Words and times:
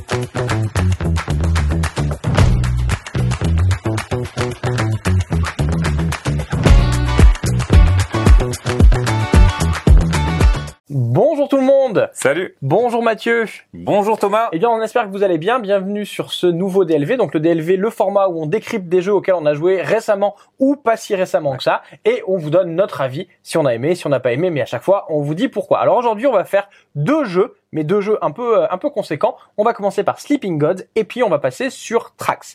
Thank 0.00 1.18
you. 1.18 1.27
Salut 12.38 12.54
Bonjour 12.62 13.02
Mathieu 13.02 13.46
Bonjour 13.74 14.16
Thomas 14.16 14.48
Eh 14.52 14.60
bien 14.60 14.70
on 14.70 14.80
espère 14.80 15.06
que 15.06 15.10
vous 15.10 15.24
allez 15.24 15.38
bien, 15.38 15.58
bienvenue 15.58 16.06
sur 16.06 16.32
ce 16.32 16.46
nouveau 16.46 16.84
DLV, 16.84 17.16
donc 17.16 17.34
le 17.34 17.40
DLV, 17.40 17.76
le 17.76 17.90
format 17.90 18.28
où 18.28 18.40
on 18.40 18.46
décrypte 18.46 18.88
des 18.88 19.02
jeux 19.02 19.12
auxquels 19.12 19.34
on 19.34 19.44
a 19.44 19.54
joué 19.54 19.82
récemment 19.82 20.36
ou 20.60 20.76
pas 20.76 20.96
si 20.96 21.16
récemment 21.16 21.56
que 21.56 21.64
ça, 21.64 21.82
et 22.04 22.22
on 22.28 22.36
vous 22.36 22.50
donne 22.50 22.76
notre 22.76 23.00
avis, 23.00 23.26
si 23.42 23.58
on 23.58 23.66
a 23.66 23.74
aimé, 23.74 23.96
si 23.96 24.06
on 24.06 24.10
n'a 24.10 24.20
pas 24.20 24.30
aimé, 24.30 24.50
mais 24.50 24.60
à 24.60 24.66
chaque 24.66 24.84
fois 24.84 25.06
on 25.08 25.20
vous 25.20 25.34
dit 25.34 25.48
pourquoi. 25.48 25.80
Alors 25.80 25.96
aujourd'hui 25.96 26.28
on 26.28 26.32
va 26.32 26.44
faire 26.44 26.68
deux 26.94 27.24
jeux, 27.24 27.56
mais 27.72 27.82
deux 27.82 28.00
jeux 28.00 28.18
un 28.22 28.30
peu, 28.30 28.58
euh, 28.58 28.66
un 28.70 28.78
peu 28.78 28.90
conséquents. 28.90 29.36
On 29.56 29.64
va 29.64 29.72
commencer 29.72 30.04
par 30.04 30.20
Sleeping 30.20 30.58
Gods, 30.58 30.84
et 30.94 31.02
puis 31.02 31.24
on 31.24 31.28
va 31.28 31.40
passer 31.40 31.70
sur 31.70 32.14
Trax. 32.14 32.54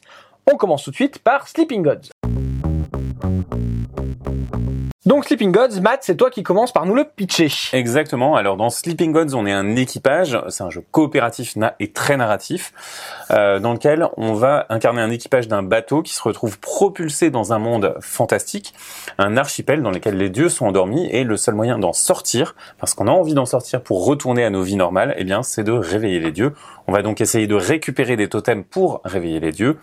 On 0.50 0.56
commence 0.56 0.86
tout 0.86 0.92
de 0.92 0.96
suite 0.96 1.20
par 1.20 1.50
Sleeping 1.50 1.84
Gods. 1.84 2.10
Donc 5.06 5.26
Sleeping 5.26 5.52
Gods, 5.52 5.82
Matt, 5.82 6.00
c'est 6.04 6.16
toi 6.16 6.30
qui 6.30 6.44
commence 6.44 6.72
par 6.72 6.86
nous 6.86 6.96
le 6.96 7.04
pitcher. 7.04 7.50
Exactement. 7.74 8.38
Alors 8.38 8.56
dans 8.56 8.70
Sleeping 8.70 9.12
Gods, 9.12 9.36
on 9.36 9.46
est 9.46 9.52
un 9.52 9.76
équipage. 9.76 10.40
C'est 10.48 10.64
un 10.64 10.70
jeu 10.70 10.82
coopératif 10.92 11.58
et 11.82 11.92
très 11.92 12.16
narratif, 12.16 12.72
euh, 13.30 13.60
dans 13.60 13.74
lequel 13.74 14.08
on 14.16 14.32
va 14.32 14.66
incarner 14.70 15.02
un 15.02 15.10
équipage 15.10 15.50
d'un 15.50 15.62
bateau 15.62 16.04
qui 16.04 16.14
se 16.14 16.24
retrouve 16.24 16.58
propulsé 16.58 17.32
dans 17.32 17.52
un 17.52 17.60
monde 17.60 17.96
fantastique, 18.00 18.74
un 19.18 19.36
archipel 19.36 19.82
dans 19.82 19.92
lequel 19.92 20.16
les 20.16 20.30
dieux 20.30 20.48
sont 20.48 20.68
endormis 20.68 21.06
et 21.08 21.26
le 21.26 21.36
seul 21.36 21.56
moyen 21.56 21.78
d'en 21.78 21.92
sortir, 21.92 22.56
parce 22.80 22.94
qu'on 22.94 23.08
a 23.08 23.12
envie 23.12 23.34
d'en 23.34 23.46
sortir 23.46 23.82
pour 23.82 24.06
retourner 24.06 24.46
à 24.46 24.50
nos 24.50 24.64
vies 24.64 24.78
normales, 24.78 25.16
eh 25.18 25.26
bien 25.26 25.44
c'est 25.44 25.66
de 25.66 25.74
réveiller 25.74 26.22
les 26.22 26.32
dieux. 26.32 26.54
On 26.88 26.94
va 26.94 27.02
donc 27.02 27.20
essayer 27.20 27.46
de 27.46 27.56
récupérer 27.56 28.16
des 28.16 28.30
totems 28.30 28.64
pour 28.64 29.02
réveiller 29.04 29.42
les 29.42 29.52
dieux 29.52 29.80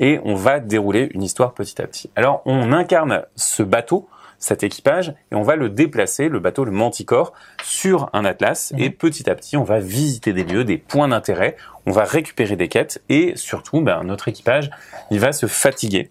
et 0.00 0.20
on 0.24 0.34
va 0.34 0.58
dérouler 0.58 1.10
une 1.14 1.22
histoire 1.22 1.54
petit 1.54 1.80
à 1.80 1.86
petit. 1.86 2.10
Alors 2.16 2.42
on 2.44 2.72
incarne 2.72 3.22
ce 3.36 3.62
bateau 3.62 4.08
cet 4.44 4.62
équipage 4.62 5.14
et 5.32 5.34
on 5.34 5.42
va 5.42 5.56
le 5.56 5.68
déplacer, 5.68 6.28
le 6.28 6.38
bateau, 6.38 6.64
le 6.64 6.70
Manticore, 6.70 7.32
sur 7.62 8.10
un 8.12 8.24
atlas 8.24 8.72
et 8.78 8.90
mhm. 8.90 8.94
petit 8.94 9.28
à 9.28 9.34
petit 9.34 9.56
on 9.56 9.64
va 9.64 9.80
visiter 9.80 10.32
des 10.32 10.44
lieux, 10.44 10.64
des 10.64 10.78
points 10.78 11.08
d'intérêt, 11.08 11.56
on 11.86 11.92
va 11.92 12.04
récupérer 12.04 12.56
des 12.56 12.68
quêtes 12.68 13.02
et 13.08 13.32
surtout 13.36 13.80
ben, 13.80 14.02
notre 14.04 14.28
équipage 14.28 14.70
il 15.10 15.18
va 15.18 15.32
se 15.32 15.46
fatiguer 15.46 16.10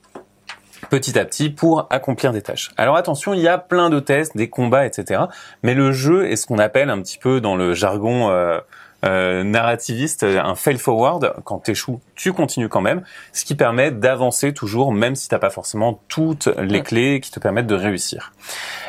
petit 0.90 1.18
à 1.18 1.26
petit 1.26 1.50
pour 1.50 1.88
accomplir 1.90 2.34
des 2.34 2.42
tâches. 2.42 2.72
Alors 2.78 2.98
attention, 2.98 3.34
il 3.34 3.40
y 3.40 3.48
a 3.48 3.58
plein 3.58 3.90
de 3.90 4.00
tests, 4.00 4.38
des 4.38 4.50
combats, 4.50 4.86
etc. 4.86 5.22
Mais 5.64 5.74
le 5.74 5.92
jeu 5.92 6.30
est 6.30 6.36
ce 6.36 6.46
qu'on 6.46 6.60
appelle 6.60 6.90
un 6.90 7.02
petit 7.02 7.18
peu 7.18 7.42
dans 7.42 7.56
le 7.56 7.74
jargon 7.74 8.30
euh, 8.30 8.60
euh, 9.04 9.44
narrativiste, 9.44 10.24
un 10.24 10.56
fail 10.56 10.78
forward. 10.78 11.34
Quand 11.44 11.60
t'échoues, 11.60 12.00
tu 12.16 12.32
continues 12.34 12.70
quand 12.70 12.82
même, 12.82 13.04
ce 13.34 13.44
qui 13.46 13.56
permet 13.56 13.92
d'avancer 13.92 14.54
toujours, 14.54 14.94
même 14.94 15.16
si 15.16 15.28
t'as 15.28 15.40
pas 15.40 15.50
forcément 15.50 16.00
toutes 16.08 16.48
les 16.58 16.82
clés 16.82 17.20
qui 17.20 17.32
te 17.32 17.40
permettent 17.40 17.68
de 17.68 17.76
réussir. 17.76 18.32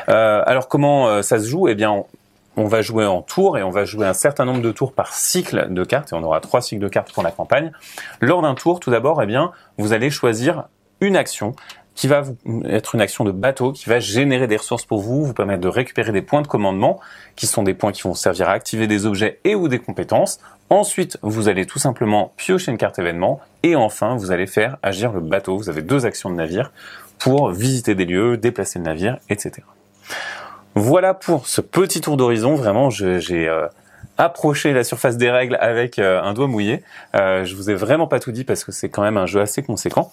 Euh, 0.09 0.41
alors 0.45 0.67
comment 0.67 1.07
euh, 1.07 1.21
ça 1.21 1.39
se 1.39 1.47
joue? 1.47 1.67
Eh 1.67 1.75
bien, 1.75 2.03
on, 2.55 2.65
va 2.65 2.81
jouer 2.81 3.05
en 3.05 3.21
tour 3.21 3.57
et 3.57 3.63
on 3.63 3.71
va 3.71 3.85
jouer 3.85 4.07
un 4.07 4.13
certain 4.13 4.45
nombre 4.45 4.61
de 4.61 4.71
tours 4.71 4.93
par 4.93 5.13
cycle 5.13 5.67
de 5.73 5.83
cartes 5.83 6.13
et 6.13 6.15
on 6.15 6.23
aura 6.23 6.39
trois 6.39 6.61
cycles 6.61 6.81
de 6.81 6.87
cartes 6.87 7.11
pour 7.11 7.23
la 7.23 7.31
campagne. 7.31 7.71
Lors 8.21 8.41
d'un 8.41 8.55
tour, 8.55 8.79
tout 8.79 8.91
d'abord, 8.91 9.21
eh 9.21 9.25
bien, 9.25 9.51
vous 9.77 9.93
allez 9.93 10.09
choisir 10.09 10.65
une 11.01 11.17
action 11.17 11.55
qui 11.95 12.07
va 12.07 12.23
être 12.65 12.95
une 12.95 13.01
action 13.01 13.23
de 13.23 13.31
bateau, 13.31 13.71
qui 13.71 13.89
va 13.89 13.99
générer 13.99 14.47
des 14.47 14.57
ressources 14.57 14.85
pour 14.85 15.01
vous, 15.01 15.25
vous 15.25 15.33
permettre 15.33 15.61
de 15.61 15.67
récupérer 15.67 16.11
des 16.11 16.21
points 16.21 16.41
de 16.41 16.47
commandement, 16.47 16.99
qui 17.35 17.47
sont 17.47 17.63
des 17.63 17.73
points 17.73 17.91
qui 17.91 18.03
vont 18.03 18.13
servir 18.13 18.49
à 18.49 18.51
activer 18.51 18.87
des 18.87 19.05
objets 19.05 19.39
et 19.45 19.55
ou 19.55 19.67
des 19.67 19.79
compétences. 19.79 20.39
Ensuite, 20.69 21.17
vous 21.21 21.47
allez 21.47 21.65
tout 21.65 21.79
simplement 21.79 22.33
piocher 22.37 22.71
une 22.71 22.77
carte 22.77 22.99
événement, 22.99 23.39
et 23.63 23.75
enfin, 23.75 24.15
vous 24.15 24.31
allez 24.31 24.47
faire 24.47 24.77
agir 24.83 25.13
le 25.13 25.21
bateau. 25.21 25.57
Vous 25.57 25.69
avez 25.69 25.81
deux 25.81 26.05
actions 26.05 26.29
de 26.29 26.35
navire 26.35 26.71
pour 27.17 27.49
visiter 27.51 27.95
des 27.95 28.05
lieux, 28.05 28.37
déplacer 28.37 28.79
le 28.79 28.85
navire, 28.85 29.17
etc. 29.29 29.61
Voilà 30.75 31.13
pour 31.13 31.47
ce 31.47 31.61
petit 31.61 32.01
tour 32.01 32.17
d'horizon. 32.17 32.55
Vraiment, 32.55 32.89
j'ai 32.89 33.47
euh, 33.47 33.67
approché 34.17 34.73
la 34.73 34.83
surface 34.83 35.15
des 35.17 35.31
règles 35.31 35.57
avec 35.61 35.99
euh, 35.99 36.21
un 36.21 36.33
doigt 36.33 36.47
mouillé. 36.47 36.83
Euh, 37.15 37.45
je 37.45 37.55
vous 37.55 37.69
ai 37.69 37.73
vraiment 37.73 38.07
pas 38.07 38.19
tout 38.19 38.31
dit 38.31 38.43
parce 38.43 38.65
que 38.65 38.73
c'est 38.73 38.89
quand 38.89 39.01
même 39.01 39.17
un 39.17 39.25
jeu 39.25 39.39
assez 39.39 39.63
conséquent. 39.63 40.11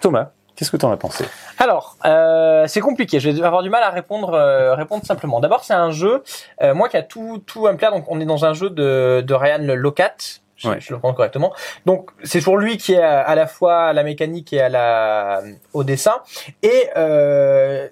Thomas, 0.00 0.30
Qu'est-ce 0.56 0.70
que 0.70 0.76
tu 0.76 0.84
en 0.84 0.92
as 0.92 0.96
pensé? 0.96 1.24
Alors, 1.58 1.96
euh, 2.04 2.66
c'est 2.68 2.80
compliqué. 2.80 3.18
Je 3.18 3.30
vais 3.30 3.42
avoir 3.42 3.62
du 3.62 3.70
mal 3.70 3.82
à 3.82 3.90
répondre 3.90 4.34
euh, 4.34 4.74
répondre 4.74 5.04
simplement. 5.04 5.40
D'abord, 5.40 5.64
c'est 5.64 5.74
un 5.74 5.90
jeu, 5.90 6.22
euh, 6.62 6.74
moi 6.74 6.88
qui 6.88 6.96
a 6.96 7.02
tout 7.02 7.42
tout 7.44 7.66
un 7.66 7.74
plat. 7.74 7.90
Donc, 7.90 8.04
on 8.08 8.20
est 8.20 8.24
dans 8.24 8.44
un 8.44 8.54
jeu 8.54 8.70
de, 8.70 9.24
de 9.26 9.34
Ryan 9.34 9.58
Locat. 9.60 10.14
Je, 10.56 10.68
je 10.78 10.94
le 10.94 11.00
prends 11.00 11.12
correctement. 11.12 11.52
Donc, 11.84 12.10
c'est 12.22 12.40
pour 12.40 12.56
lui 12.56 12.78
qui 12.78 12.94
est 12.94 13.02
à, 13.02 13.34
la 13.34 13.46
fois 13.48 13.86
à 13.86 13.92
la 13.92 14.04
mécanique 14.04 14.52
et 14.52 14.60
à 14.60 14.68
la 14.68 15.42
au 15.72 15.82
dessin. 15.82 16.22
Et 16.62 16.88
euh, 16.96 17.88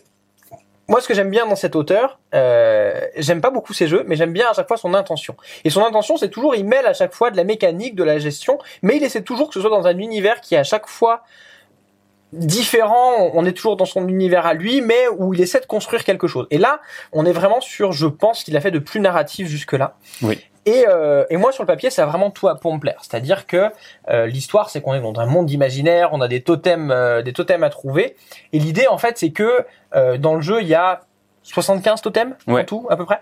moi, 0.89 1.01
ce 1.01 1.09
que 1.09 1.15
j'aime 1.15 1.31
bien 1.31 1.47
dans 1.47 1.56
cet 1.56 1.75
auteur, 1.75 2.21
euh, 2.34 3.01
j'aime 3.17 3.41
pas 3.41 3.51
beaucoup 3.51 3.72
ses 3.72 3.89
jeux, 3.89 4.05
mais 4.06 4.15
j'aime 4.15 4.33
bien 4.33 4.49
à 4.49 4.53
chaque 4.53 4.69
fois 4.69 4.77
son 4.77 4.95
intention. 4.95 5.37
Et 5.65 5.71
son 5.71 5.84
intention, 5.84 6.17
c'est 6.17 6.28
toujours, 6.28 6.55
il 6.55 6.65
mêle 6.65 6.87
à 6.87 6.95
chaque 6.95 7.15
fois 7.15 7.31
de 7.31 7.37
la 7.37 7.45
mécanique, 7.45 7.95
de 7.97 8.05
la 8.05 8.19
gestion, 8.19 8.59
mais 8.83 8.97
il 8.97 9.03
essaie 9.03 9.22
toujours 9.22 9.49
que 9.49 9.55
ce 9.55 9.61
soit 9.61 9.71
dans 9.71 9.87
un 9.87 9.99
univers 9.99 10.41
qui 10.41 10.56
à 10.56 10.65
chaque 10.65 10.87
fois 10.87 11.22
différent, 12.32 13.31
on 13.34 13.44
est 13.44 13.53
toujours 13.53 13.76
dans 13.76 13.84
son 13.84 14.09
univers 14.09 14.47
à 14.47 14.54
lui, 14.54 14.81
mais 14.81 15.09
où 15.19 15.34
il 15.34 15.41
essaie 15.41 15.60
de 15.60 15.66
construire 15.66 16.04
quelque 16.04 16.26
chose. 16.26 16.47
Et 16.50 16.59
là, 16.59 16.81
on 17.12 17.26
est 17.26 17.32
vraiment 17.32 17.60
sur, 17.60 17.93
je 17.93 18.06
pense, 18.06 18.44
qu'il 18.44 18.56
a 18.56 18.60
fait 18.60 18.70
de 18.70 18.78
plus 18.78 19.00
narratif 19.00 19.48
jusque-là. 19.48 19.97
Oui. 20.22 20.38
Et, 20.65 20.84
euh, 20.88 21.25
et, 21.28 21.37
moi 21.37 21.50
sur 21.50 21.65
le 21.65 21.66
papier, 21.66 21.91
ça 21.91 22.04
a 22.04 22.06
vraiment 22.06 22.31
tout 22.31 22.47
à 22.47 22.54
pour 22.54 22.72
me 22.72 22.78
plaire. 22.78 23.00
C'est-à-dire 23.03 23.47
que 23.47 23.71
euh, 24.09 24.26
l'histoire, 24.26 24.71
c'est 24.71 24.81
qu'on 24.81 24.94
est 24.94 25.00
dans 25.00 25.19
un 25.21 25.26
monde 25.26 25.50
imaginaire, 25.50 26.10
on 26.12 26.21
a 26.21 26.28
des 26.28 26.41
totems, 26.41 26.92
euh, 26.92 27.22
des 27.22 27.32
totems 27.32 27.65
à 27.65 27.69
trouver. 27.69 28.16
Et 28.53 28.60
l'idée, 28.60 28.87
en 28.87 28.98
fait, 28.98 29.19
c'est 29.19 29.31
que 29.31 29.66
dans 30.19 30.34
le 30.34 30.41
jeu, 30.41 30.62
il 30.62 30.69
y 30.69 30.75
a 30.75 31.03
75 31.42 32.00
totems 32.00 32.34
en 32.47 32.65
tout, 32.65 32.87
à 32.88 32.97
peu 32.97 33.04
près. 33.04 33.21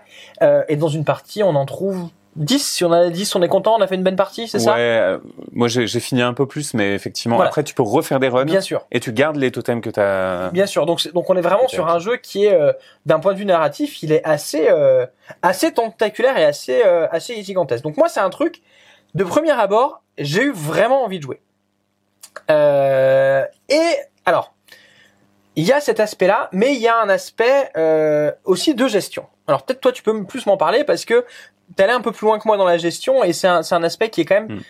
et 0.69 0.77
dans 0.77 0.87
une 0.87 1.03
partie, 1.03 1.43
on 1.43 1.55
en 1.55 1.65
trouve 1.65 2.09
10, 2.37 2.59
si 2.59 2.85
on 2.85 2.91
a 2.93 3.09
10, 3.09 3.35
on 3.35 3.41
est 3.41 3.49
content, 3.49 3.75
on 3.77 3.81
a 3.81 3.87
fait 3.87 3.95
une 3.95 4.03
bonne 4.03 4.15
partie, 4.15 4.47
c'est 4.47 4.59
ça? 4.59 4.73
Ouais, 4.73 4.79
euh, 4.79 5.17
moi 5.51 5.67
j'ai 5.67 5.87
fini 5.99 6.21
un 6.21 6.33
peu 6.33 6.45
plus, 6.45 6.73
mais 6.73 6.95
effectivement, 6.95 7.41
après 7.41 7.63
tu 7.63 7.73
peux 7.73 7.83
refaire 7.83 8.19
des 8.19 8.29
runs. 8.29 8.45
Bien 8.45 8.61
sûr. 8.61 8.85
Et 8.91 8.99
tu 9.01 9.11
gardes 9.11 9.35
les 9.35 9.51
totems 9.51 9.81
que 9.81 9.89
tu 9.89 9.99
as. 9.99 10.49
Bien 10.53 10.65
sûr, 10.65 10.85
donc, 10.85 11.11
donc 11.11 11.29
on 11.29 11.35
est 11.35 11.41
vraiment 11.41 11.67
sur 11.67 11.89
un 11.89 11.99
jeu 11.99 12.17
qui 12.17 12.45
est, 12.45 12.53
euh, 12.53 12.71
d'un 13.05 13.19
point 13.19 13.33
de 13.33 13.37
vue 13.37 13.45
narratif, 13.45 14.01
il 14.01 14.13
est 14.13 14.23
assez, 14.23 14.69
euh, 14.69 15.05
assez 15.41 15.73
tentaculaire 15.73 16.37
et 16.37 16.45
assez, 16.45 16.81
assez 16.83 17.41
gigantesque. 17.43 17.83
Donc 17.83 17.97
moi 17.97 18.07
c'est 18.07 18.21
un 18.21 18.29
truc, 18.29 18.61
de 19.13 19.23
premier 19.25 19.51
abord, 19.51 20.01
j'ai 20.17 20.43
eu 20.43 20.51
vraiment 20.51 21.03
envie 21.03 21.19
de 21.19 21.23
jouer. 21.23 21.41
et 22.49 23.95
alors, 24.25 24.53
il 25.57 25.65
y 25.65 25.73
a 25.73 25.81
cet 25.81 25.99
aspect-là, 25.99 26.47
mais 26.53 26.75
il 26.75 26.79
y 26.79 26.87
a 26.87 26.97
un 27.01 27.09
aspect 27.09 27.71
aussi 28.45 28.73
de 28.73 28.87
gestion. 28.87 29.25
Alors 29.47 29.63
peut-être 29.63 29.81
toi 29.81 29.91
tu 29.91 30.01
peux 30.01 30.23
plus 30.23 30.45
m'en 30.45 30.55
parler 30.55 30.85
parce 30.85 31.03
que 31.03 31.25
t'es 31.75 31.89
un 31.89 32.01
peu 32.01 32.11
plus 32.11 32.25
loin 32.25 32.39
que 32.39 32.47
moi 32.47 32.57
dans 32.57 32.65
la 32.65 32.77
gestion 32.77 33.23
et 33.23 33.33
c'est 33.33 33.47
un, 33.47 33.61
un, 33.69 33.83
aspect 33.83 34.09
qui 34.09 34.21
est 34.21 34.25
quand 34.25 34.41
même 34.41 34.57
hmm. 34.57 34.61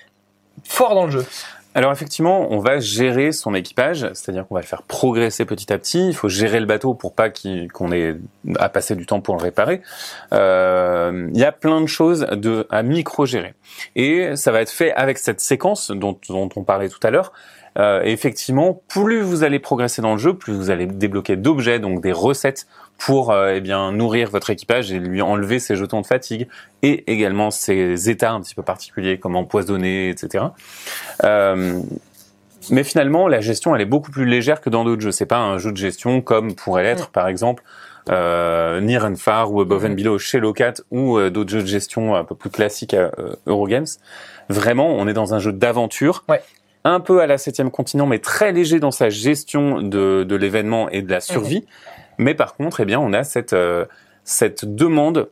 fort 0.63 0.95
dans 0.95 1.05
le 1.05 1.11
jeu. 1.11 1.25
Alors 1.73 1.93
effectivement, 1.93 2.47
on 2.49 2.59
va 2.59 2.79
gérer 2.79 3.31
son 3.31 3.53
équipage, 3.53 4.01
c'est-à-dire 4.13 4.45
qu'on 4.45 4.55
va 4.55 4.61
le 4.61 4.67
faire 4.67 4.83
progresser 4.83 5.45
petit 5.45 5.71
à 5.71 5.77
petit. 5.77 6.09
Il 6.09 6.13
faut 6.13 6.27
gérer 6.27 6.59
le 6.59 6.65
bateau 6.65 6.93
pour 6.93 7.13
pas 7.13 7.29
qu'on 7.29 7.93
ait 7.93 8.17
à 8.57 8.67
passer 8.67 8.95
du 8.95 9.05
temps 9.05 9.21
pour 9.21 9.37
le 9.37 9.41
réparer. 9.41 9.81
Euh, 10.33 11.29
il 11.33 11.39
y 11.39 11.45
a 11.45 11.53
plein 11.53 11.79
de 11.79 11.87
choses 11.87 12.27
de, 12.29 12.67
à 12.71 12.83
micro-gérer. 12.83 13.53
Et 13.95 14.35
ça 14.35 14.51
va 14.51 14.61
être 14.61 14.69
fait 14.69 14.91
avec 14.93 15.17
cette 15.17 15.39
séquence 15.39 15.91
dont, 15.91 16.19
dont 16.27 16.49
on 16.57 16.63
parlait 16.63 16.89
tout 16.89 16.99
à 17.03 17.09
l'heure. 17.09 17.31
Euh, 17.77 18.01
effectivement, 18.03 18.81
plus 18.89 19.21
vous 19.21 19.43
allez 19.43 19.59
progresser 19.59 20.01
dans 20.01 20.13
le 20.13 20.17
jeu, 20.17 20.33
plus 20.33 20.53
vous 20.53 20.69
allez 20.69 20.85
débloquer 20.85 21.37
d'objets, 21.37 21.79
donc 21.79 22.01
des 22.01 22.11
recettes 22.11 22.67
pour 22.97 23.31
euh, 23.31 23.53
eh 23.55 23.61
bien 23.61 23.91
nourrir 23.91 24.29
votre 24.29 24.49
équipage 24.49 24.91
et 24.91 24.99
lui 24.99 25.21
enlever 25.21 25.59
ses 25.59 25.75
jetons 25.75 26.01
de 26.01 26.05
fatigue 26.05 26.47
et 26.83 27.11
également 27.11 27.49
ses 27.49 28.09
états 28.09 28.31
un 28.31 28.41
petit 28.41 28.55
peu 28.55 28.61
particuliers 28.61 29.17
comme 29.17 29.35
empoisonner, 29.35 30.09
etc. 30.09 30.45
Euh, 31.23 31.79
mais 32.69 32.83
finalement, 32.83 33.27
la 33.27 33.41
gestion, 33.41 33.73
elle 33.73 33.81
est 33.81 33.85
beaucoup 33.85 34.11
plus 34.11 34.25
légère 34.25 34.61
que 34.61 34.69
dans 34.69 34.83
d'autres 34.83 35.01
jeux. 35.01 35.11
C'est 35.11 35.25
pas 35.25 35.39
un 35.39 35.57
jeu 35.57 35.71
de 35.71 35.77
gestion 35.77 36.21
comme 36.21 36.53
pourrait 36.53 36.83
l'être, 36.83 37.09
par 37.09 37.27
exemple, 37.27 37.63
euh, 38.09 38.81
Near 38.81 39.05
and 39.05 39.15
Far 39.15 39.51
ou 39.51 39.61
Above 39.61 39.85
and 39.85 39.93
Below 39.93 40.19
chez 40.19 40.39
Locat 40.39 40.73
ou 40.91 41.17
euh, 41.17 41.31
d'autres 41.31 41.49
jeux 41.49 41.61
de 41.61 41.67
gestion 41.67 42.15
un 42.15 42.23
peu 42.23 42.35
plus 42.35 42.51
classiques 42.51 42.93
à 42.93 43.11
Eurogames. 43.47 43.87
Vraiment, 44.49 44.89
on 44.89 45.07
est 45.07 45.13
dans 45.13 45.33
un 45.33 45.39
jeu 45.39 45.53
d'aventure 45.53 46.23
ouais 46.29 46.41
un 46.83 46.99
peu 46.99 47.21
à 47.21 47.27
la 47.27 47.37
septième 47.37 47.71
continent, 47.71 48.05
mais 48.05 48.19
très 48.19 48.51
léger 48.51 48.79
dans 48.79 48.91
sa 48.91 49.09
gestion 49.09 49.81
de, 49.81 50.23
de 50.23 50.35
l'événement 50.35 50.89
et 50.89 51.01
de 51.01 51.11
la 51.11 51.19
survie. 51.19 51.65
Mais 52.17 52.33
par 52.33 52.55
contre, 52.55 52.79
eh 52.81 52.85
bien, 52.85 52.99
on 52.99 53.13
a 53.13 53.23
cette, 53.23 53.53
euh, 53.53 53.85
cette 54.23 54.65
demande 54.65 55.29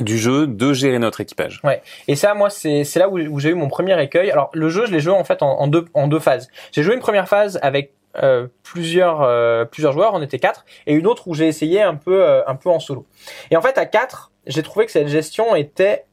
du 0.00 0.16
jeu 0.16 0.46
de 0.46 0.72
gérer 0.72 0.98
notre 0.98 1.20
équipage. 1.20 1.60
Ouais. 1.64 1.82
Et 2.08 2.16
ça, 2.16 2.32
moi, 2.34 2.48
c'est 2.48 2.84
là 2.96 3.08
où, 3.08 3.18
où 3.18 3.38
j'ai 3.38 3.50
eu 3.50 3.54
mon 3.54 3.68
premier 3.68 4.00
écueil. 4.02 4.30
Alors, 4.30 4.50
le 4.54 4.68
jeu, 4.70 4.86
je 4.86 4.92
l'ai 4.92 5.00
joué 5.00 5.12
en 5.12 5.24
fait 5.24 5.42
en, 5.42 5.60
en, 5.60 5.66
deux, 5.66 5.84
en 5.92 6.08
deux 6.08 6.20
phases. 6.20 6.48
J'ai 6.72 6.82
joué 6.82 6.94
une 6.94 7.00
première 7.00 7.28
phase 7.28 7.58
avec 7.62 7.92
euh, 8.22 8.46
plusieurs 8.62 9.22
euh, 9.22 9.64
plusieurs 9.64 9.92
joueurs, 9.92 10.12
on 10.14 10.20
était 10.20 10.38
quatre, 10.38 10.66
et 10.86 10.94
une 10.94 11.06
autre 11.06 11.28
où 11.28 11.34
j'ai 11.34 11.46
essayé 11.48 11.80
un 11.80 11.94
peu 11.94 12.42
un 12.46 12.54
peu 12.56 12.68
en 12.68 12.78
solo. 12.78 13.06
Et 13.50 13.56
en 13.56 13.62
fait, 13.62 13.78
à 13.78 13.86
quatre, 13.86 14.32
j'ai 14.46 14.62
trouvé 14.62 14.86
que 14.86 14.92
cette 14.92 15.08
gestion 15.08 15.54
était 15.56 16.04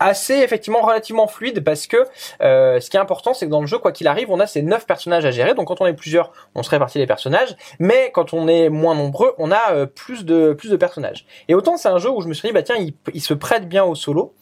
assez 0.00 0.34
effectivement 0.34 0.80
relativement 0.80 1.26
fluide 1.26 1.62
parce 1.64 1.86
que 1.86 1.96
euh, 2.40 2.80
ce 2.80 2.90
qui 2.90 2.96
est 2.96 3.00
important 3.00 3.34
c'est 3.34 3.46
que 3.46 3.50
dans 3.50 3.60
le 3.60 3.66
jeu 3.66 3.78
quoi 3.78 3.92
qu'il 3.92 4.06
arrive 4.06 4.30
on 4.30 4.40
a 4.40 4.46
ces 4.46 4.62
neuf 4.62 4.86
personnages 4.86 5.24
à 5.24 5.30
gérer. 5.30 5.54
Donc 5.54 5.68
quand 5.68 5.80
on 5.80 5.86
est 5.86 5.94
plusieurs 5.94 6.32
on 6.54 6.62
se 6.62 6.70
répartit 6.70 6.98
les 6.98 7.06
personnages. 7.06 7.56
Mais 7.78 8.10
quand 8.12 8.32
on 8.32 8.48
est 8.48 8.68
moins 8.68 8.94
nombreux 8.94 9.34
on 9.38 9.50
a 9.50 9.72
euh, 9.72 9.86
plus 9.86 10.24
de 10.24 10.52
plus 10.52 10.70
de 10.70 10.76
personnages. 10.76 11.26
Et 11.48 11.54
autant 11.54 11.76
c'est 11.76 11.88
un 11.88 11.98
jeu 11.98 12.10
où 12.10 12.20
je 12.20 12.28
me 12.28 12.34
suis 12.34 12.48
dit 12.48 12.52
bah 12.54 12.62
tiens 12.62 12.76
il, 13.12 13.20
se 13.20 13.34
prête 13.34 13.68
bien 13.68 13.84
au 13.84 13.94
solo. 13.94 14.34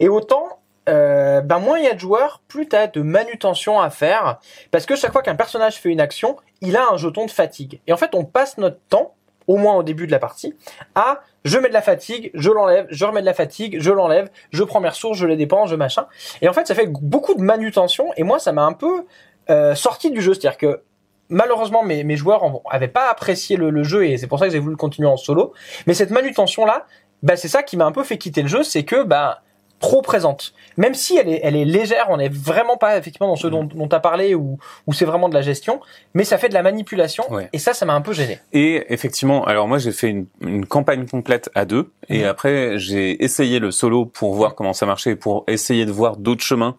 Et 0.00 0.08
autant 0.08 0.60
euh, 0.88 1.40
ben 1.40 1.58
moins 1.58 1.78
il 1.78 1.84
y 1.84 1.88
a 1.88 1.94
de 1.94 2.00
joueurs, 2.00 2.42
plus 2.46 2.68
tu 2.68 2.76
as 2.76 2.86
de 2.86 3.00
manutention 3.00 3.80
à 3.80 3.90
faire, 3.90 4.38
parce 4.70 4.84
que 4.86 4.96
chaque 4.96 5.12
fois 5.12 5.22
qu'un 5.22 5.34
personnage 5.34 5.76
fait 5.76 5.88
une 5.88 6.00
action, 6.00 6.36
il 6.60 6.76
a 6.76 6.86
un 6.92 6.96
jeton 6.96 7.26
de 7.26 7.30
fatigue. 7.30 7.80
Et 7.86 7.92
en 7.92 7.96
fait, 7.96 8.14
on 8.14 8.24
passe 8.24 8.58
notre 8.58 8.78
temps, 8.88 9.14
au 9.46 9.56
moins 9.56 9.74
au 9.74 9.82
début 9.82 10.06
de 10.06 10.12
la 10.12 10.18
partie, 10.18 10.54
à 10.94 11.20
je 11.44 11.58
mets 11.58 11.68
de 11.68 11.74
la 11.74 11.82
fatigue, 11.82 12.30
je 12.34 12.50
l'enlève, 12.50 12.86
je 12.90 13.04
remets 13.04 13.20
de 13.20 13.26
la 13.26 13.34
fatigue, 13.34 13.76
je 13.80 13.90
l'enlève, 13.90 14.30
je 14.50 14.62
prends 14.64 14.80
mes 14.80 14.88
ressources, 14.88 15.18
je 15.18 15.26
les 15.26 15.36
dépense, 15.36 15.68
je 15.70 15.76
machin. 15.76 16.06
Et 16.40 16.48
en 16.48 16.52
fait, 16.52 16.66
ça 16.66 16.74
fait 16.74 16.86
beaucoup 16.86 17.34
de 17.34 17.42
manutention, 17.42 18.06
et 18.16 18.22
moi, 18.22 18.38
ça 18.38 18.52
m'a 18.52 18.64
un 18.64 18.72
peu 18.72 19.04
euh, 19.50 19.74
sorti 19.74 20.10
du 20.10 20.22
jeu, 20.22 20.32
c'est-à-dire 20.34 20.56
que 20.56 20.82
malheureusement 21.28 21.82
mes, 21.82 22.04
mes 22.04 22.16
joueurs 22.16 22.42
avaient 22.70 22.88
pas 22.88 23.10
apprécié 23.10 23.56
le, 23.56 23.82
jeu 23.82 24.06
et 24.06 24.18
c'est 24.18 24.26
pour 24.26 24.38
ça 24.38 24.46
que 24.46 24.52
j'ai 24.52 24.58
voulu 24.58 24.76
continuer 24.76 25.08
en 25.08 25.16
solo. 25.16 25.52
Mais 25.86 25.94
cette 25.94 26.10
manutention 26.10 26.64
là, 26.64 26.86
bah 27.22 27.36
c'est 27.36 27.48
ça 27.48 27.62
qui 27.62 27.76
m'a 27.76 27.84
un 27.84 27.92
peu 27.92 28.04
fait 28.04 28.18
quitter 28.18 28.42
le 28.42 28.48
jeu, 28.48 28.62
c'est 28.62 28.84
que 28.84 29.02
bah 29.02 29.42
trop 29.80 30.02
présente. 30.02 30.54
Même 30.76 30.94
si 30.94 31.16
elle 31.16 31.28
est, 31.28 31.40
elle 31.42 31.56
est 31.56 31.64
légère, 31.64 32.06
on 32.08 32.16
n'est 32.16 32.28
vraiment 32.28 32.76
pas 32.76 32.96
effectivement 32.96 33.28
dans 33.28 33.36
ce 33.36 33.46
dont, 33.46 33.64
dont 33.64 33.88
tu 33.88 33.94
as 33.94 34.00
parlé 34.00 34.34
où, 34.34 34.58
où 34.86 34.92
c'est 34.92 35.04
vraiment 35.04 35.28
de 35.28 35.34
la 35.34 35.42
gestion, 35.42 35.80
mais 36.14 36.24
ça 36.24 36.38
fait 36.38 36.48
de 36.48 36.54
la 36.54 36.62
manipulation 36.62 37.24
et 37.52 37.58
ça, 37.58 37.74
ça 37.74 37.86
m'a 37.86 37.94
un 37.94 38.00
peu 38.00 38.12
gêné. 38.12 38.38
Et 38.52 38.92
effectivement, 38.92 39.44
alors 39.44 39.68
moi 39.68 39.78
j'ai 39.78 39.92
fait 39.92 40.08
une, 40.08 40.26
une, 40.40 40.66
campagne 40.66 41.06
complète 41.06 41.50
à 41.54 41.64
deux 41.64 41.92
et 42.08 42.22
mhm. 42.22 42.28
après 42.28 42.78
j'ai 42.78 43.22
essayé 43.22 43.58
le 43.58 43.70
solo 43.70 44.06
pour 44.06 44.34
voir 44.34 44.54
comment 44.54 44.72
ça 44.72 44.86
marchait, 44.86 45.16
pour 45.16 45.44
essayer 45.46 45.86
de 45.86 45.92
voir 45.92 46.16
d'autres 46.16 46.44
chemins. 46.44 46.76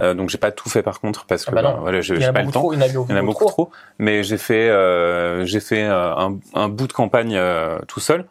Euh, 0.00 0.14
donc 0.14 0.30
j'ai 0.30 0.38
pas 0.38 0.52
tout 0.52 0.68
fait 0.68 0.82
par 0.82 1.00
contre 1.00 1.24
parce 1.26 1.44
que 1.44 1.50
ah 1.50 1.54
bah 1.54 1.62
ben, 1.62 1.78
voilà, 1.80 2.00
j'ai 2.00 2.14
pas 2.14 2.42
le 2.42 2.52
temps. 2.52 2.72
il 2.72 2.78
y 2.78 2.82
en 2.82 3.16
a, 3.16 3.22
beaucoup, 3.22 3.46
trop. 3.46 3.70
Mais 3.98 4.22
j'ai 4.22 4.38
fait 4.38 4.68
euh, 4.68 5.44
j'ai 5.44 5.58
fait 5.58 5.82
euh, 5.82 6.14
un, 6.14 6.38
un, 6.54 6.68
bout 6.68 6.86
de 6.86 6.92
campagne 6.92 7.34
euh, 7.34 7.80
tout 7.88 7.98
seul. 7.98 8.24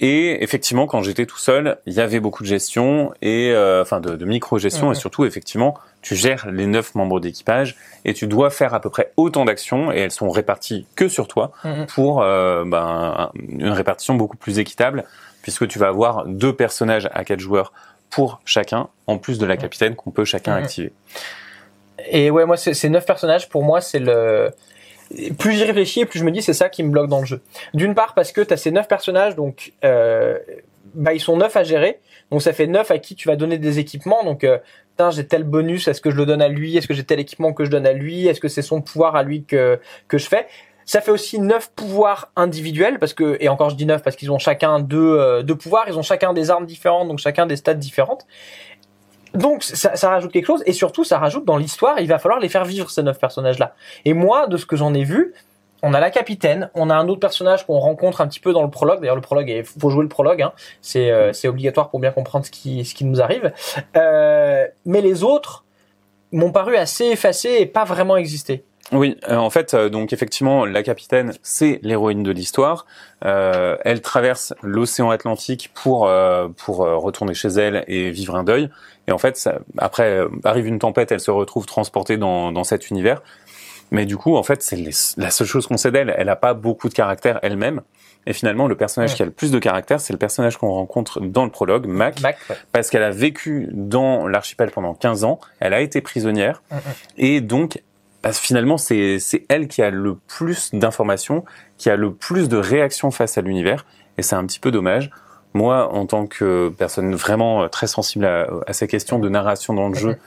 Et 0.00 0.44
effectivement, 0.44 0.86
quand 0.86 1.02
j'étais 1.02 1.26
tout 1.26 1.38
seul, 1.38 1.78
il 1.86 1.92
y 1.92 2.00
avait 2.00 2.20
beaucoup 2.20 2.44
de 2.44 2.48
gestion 2.48 3.12
et 3.20 3.50
euh, 3.50 3.82
enfin 3.82 4.00
de, 4.00 4.14
de 4.14 4.24
micro-gestion 4.24 4.92
et 4.92 4.94
surtout 4.94 5.24
effectivement, 5.24 5.74
tu 6.02 6.14
gères 6.14 6.48
les 6.50 6.66
neuf 6.66 6.94
membres 6.94 7.18
d'équipage 7.18 7.76
et 8.04 8.14
tu 8.14 8.28
dois 8.28 8.50
faire 8.50 8.74
à 8.74 8.80
peu 8.80 8.90
près 8.90 9.12
autant 9.16 9.44
d'actions 9.44 9.90
et 9.90 9.98
elles 9.98 10.12
sont 10.12 10.30
réparties 10.30 10.86
que 10.94 11.08
sur 11.08 11.26
toi 11.26 11.50
pour 11.94 12.22
euh, 12.22 12.64
ben, 12.64 13.32
une 13.48 13.70
répartition 13.70 14.14
beaucoup 14.14 14.36
plus 14.36 14.60
équitable 14.60 15.04
puisque 15.42 15.66
tu 15.66 15.80
vas 15.80 15.88
avoir 15.88 16.26
deux 16.26 16.54
personnages 16.54 17.08
à 17.12 17.24
quatre 17.24 17.40
joueurs 17.40 17.72
pour 18.08 18.40
chacun 18.44 18.88
en 19.08 19.18
plus 19.18 19.38
de 19.38 19.46
la 19.46 19.56
capitaine 19.56 19.96
qu'on 19.96 20.10
peut 20.10 20.24
chacun 20.24 20.54
activer. 20.54 20.92
Et 22.10 22.30
ouais, 22.30 22.46
moi, 22.46 22.56
ces 22.56 22.88
neuf 22.88 23.04
personnages, 23.04 23.48
pour 23.48 23.64
moi, 23.64 23.80
c'est 23.80 23.98
le 23.98 24.50
plus 25.38 25.52
j'y 25.52 25.64
réfléchis, 25.64 26.04
plus 26.04 26.18
je 26.18 26.24
me 26.24 26.30
dis 26.30 26.42
c'est 26.42 26.52
ça 26.52 26.68
qui 26.68 26.82
me 26.82 26.90
bloque 26.90 27.08
dans 27.08 27.20
le 27.20 27.26
jeu. 27.26 27.40
D'une 27.74 27.94
part 27.94 28.14
parce 28.14 28.32
que 28.32 28.40
tu 28.40 28.52
as 28.52 28.56
ces 28.56 28.70
neuf 28.70 28.88
personnages, 28.88 29.36
donc 29.36 29.72
euh, 29.84 30.38
bah 30.94 31.12
ils 31.12 31.20
sont 31.20 31.36
neuf 31.36 31.56
à 31.56 31.64
gérer, 31.64 32.00
donc 32.30 32.42
ça 32.42 32.52
fait 32.52 32.66
neuf 32.66 32.90
à 32.90 32.98
qui 32.98 33.14
tu 33.14 33.28
vas 33.28 33.36
donner 33.36 33.58
des 33.58 33.78
équipements. 33.78 34.24
Donc 34.24 34.44
euh, 34.44 34.58
j'ai 35.10 35.26
tel 35.26 35.44
bonus, 35.44 35.86
est-ce 35.88 36.00
que 36.00 36.10
je 36.10 36.16
le 36.16 36.26
donne 36.26 36.42
à 36.42 36.48
lui? 36.48 36.76
Est-ce 36.76 36.88
que 36.88 36.94
j'ai 36.94 37.04
tel 37.04 37.20
équipement 37.20 37.52
que 37.52 37.64
je 37.64 37.70
donne 37.70 37.86
à 37.86 37.92
lui? 37.92 38.26
Est-ce 38.26 38.40
que 38.40 38.48
c'est 38.48 38.62
son 38.62 38.80
pouvoir 38.80 39.16
à 39.16 39.22
lui 39.22 39.44
que 39.44 39.78
que 40.08 40.18
je 40.18 40.26
fais? 40.26 40.46
Ça 40.84 41.02
fait 41.02 41.10
aussi 41.10 41.38
neuf 41.38 41.70
pouvoirs 41.76 42.32
individuels 42.34 42.98
parce 42.98 43.12
que 43.12 43.36
et 43.40 43.48
encore 43.48 43.70
je 43.70 43.76
dis 43.76 43.84
neuf 43.84 44.02
parce 44.02 44.16
qu'ils 44.16 44.32
ont 44.32 44.38
chacun 44.38 44.80
deux, 44.80 44.98
euh, 44.98 45.42
deux 45.42 45.54
pouvoirs, 45.54 45.84
ils 45.86 45.98
ont 45.98 46.02
chacun 46.02 46.32
des 46.32 46.50
armes 46.50 46.64
différentes 46.64 47.08
donc 47.08 47.18
chacun 47.18 47.46
des 47.46 47.56
stats 47.56 47.74
différentes. 47.74 48.26
Donc 49.34 49.62
ça, 49.62 49.96
ça, 49.96 50.10
rajoute 50.10 50.32
quelque 50.32 50.46
chose 50.46 50.62
et 50.66 50.72
surtout 50.72 51.04
ça 51.04 51.18
rajoute 51.18 51.44
dans 51.44 51.56
l'histoire, 51.56 52.00
il 52.00 52.08
va 52.08 52.18
falloir 52.18 52.40
les 52.40 52.48
faire 52.48 52.64
vivre 52.64 52.90
ces 52.90 53.02
neuf 53.02 53.18
personnages-là. 53.18 53.74
Et 54.04 54.14
moi, 54.14 54.46
de 54.46 54.56
ce 54.56 54.66
que 54.66 54.76
j'en 54.76 54.94
ai 54.94 55.04
vu, 55.04 55.34
on 55.82 55.94
a 55.94 56.00
la 56.00 56.10
capitaine, 56.10 56.70
on 56.74 56.90
a 56.90 56.94
un 56.94 57.08
autre 57.08 57.20
personnage 57.20 57.66
qu'on 57.66 57.78
rencontre 57.78 58.20
un 58.20 58.26
petit 58.26 58.40
peu 58.40 58.52
dans 58.52 58.62
le 58.62 58.70
prologue. 58.70 59.00
D'ailleurs, 59.00 59.16
le 59.16 59.22
prologue, 59.22 59.48
il 59.48 59.64
faut 59.64 59.90
jouer 59.90 60.02
le 60.02 60.08
prologue, 60.08 60.42
hein. 60.42 60.52
c'est 60.82 61.10
euh, 61.10 61.32
obligatoire 61.44 61.90
pour 61.90 62.00
bien 62.00 62.10
comprendre 62.10 62.44
ce 62.44 62.50
qui 62.50 62.84
ce 62.84 62.94
qui 62.94 63.04
nous 63.04 63.20
arrive. 63.20 63.52
Euh, 63.96 64.66
mais 64.84 65.00
les 65.00 65.22
autres 65.22 65.64
m'ont 66.32 66.52
paru 66.52 66.76
assez 66.76 67.04
effacés 67.06 67.58
et 67.60 67.66
pas 67.66 67.84
vraiment 67.84 68.16
exister. 68.16 68.64
Oui, 68.90 69.18
euh, 69.28 69.36
en 69.36 69.50
fait, 69.50 69.74
euh, 69.74 69.90
donc 69.90 70.14
effectivement, 70.14 70.64
la 70.64 70.82
capitaine, 70.82 71.34
c'est 71.42 71.78
l'héroïne 71.82 72.22
de 72.22 72.30
l'histoire. 72.30 72.86
Euh, 73.24 73.76
elle 73.84 74.00
traverse 74.00 74.54
l'océan 74.62 75.10
Atlantique 75.10 75.70
pour 75.74 76.10
pour 76.56 76.78
retourner 76.78 77.34
chez 77.34 77.48
elle 77.48 77.84
et 77.86 78.10
vivre 78.10 78.36
un 78.36 78.44
deuil. 78.44 78.70
Et 79.08 79.12
en 79.12 79.18
fait, 79.18 79.36
ça, 79.36 79.58
après 79.78 80.20
arrive 80.44 80.66
une 80.66 80.78
tempête, 80.78 81.10
elle 81.10 81.20
se 81.20 81.30
retrouve 81.30 81.66
transportée 81.66 82.16
dans 82.16 82.52
dans 82.52 82.64
cet 82.64 82.90
univers. 82.90 83.22
Mais 83.90 84.06
du 84.06 84.16
coup, 84.16 84.36
en 84.36 84.42
fait, 84.42 84.62
c'est 84.62 84.76
la 85.16 85.30
seule 85.30 85.46
chose 85.46 85.66
qu'on 85.66 85.78
sait 85.78 85.90
d'elle. 85.90 86.14
Elle 86.16 86.28
a 86.28 86.36
pas 86.36 86.54
beaucoup 86.54 86.88
de 86.88 86.94
caractère 86.94 87.40
elle-même. 87.42 87.80
Et 88.26 88.34
finalement, 88.34 88.66
le 88.66 88.76
personnage 88.76 89.14
qui 89.14 89.22
a 89.22 89.24
le 89.24 89.30
plus 89.30 89.50
de 89.50 89.58
caractère, 89.58 90.00
c'est 90.00 90.12
le 90.12 90.18
personnage 90.18 90.58
qu'on 90.58 90.70
rencontre 90.70 91.20
dans 91.20 91.44
le 91.44 91.50
prologue, 91.50 91.86
Mac, 91.86 92.20
parce 92.72 92.90
qu'elle 92.90 93.02
a 93.02 93.10
vécu 93.10 93.68
dans 93.72 94.28
l'archipel 94.28 94.70
pendant 94.70 94.92
15 94.92 95.24
ans, 95.24 95.40
elle 95.60 95.72
a 95.72 95.80
été 95.80 96.02
prisonnière, 96.02 96.62
mm, 96.70 96.74
mm. 96.74 96.80
et 97.16 97.40
donc 97.40 97.82
que 98.22 98.32
finalement, 98.32 98.76
c'est 98.76 99.18
elle 99.48 99.68
qui 99.68 99.80
a 99.80 99.90
le 99.90 100.16
plus 100.16 100.74
d'informations, 100.74 101.44
qui 101.78 101.88
a 101.88 101.96
le 101.96 102.12
plus 102.12 102.50
de 102.50 102.58
réactions 102.58 103.10
face 103.10 103.38
à 103.38 103.40
l'univers, 103.40 103.86
et 104.18 104.22
c'est 104.22 104.36
un 104.36 104.44
petit 104.44 104.60
peu 104.60 104.70
dommage. 104.70 105.10
Moi, 105.54 105.92
en 105.92 106.06
tant 106.06 106.26
que 106.26 106.68
personne 106.76 107.14
vraiment 107.14 107.62
euh, 107.62 107.68
très 107.68 107.86
sensible 107.86 108.24
à, 108.24 108.46
à 108.66 108.72
ces 108.72 108.86
questions 108.86 109.18
de 109.18 109.28
narration 109.28 109.74
dans 109.74 109.88
le 109.88 109.94
jeu 109.94 110.18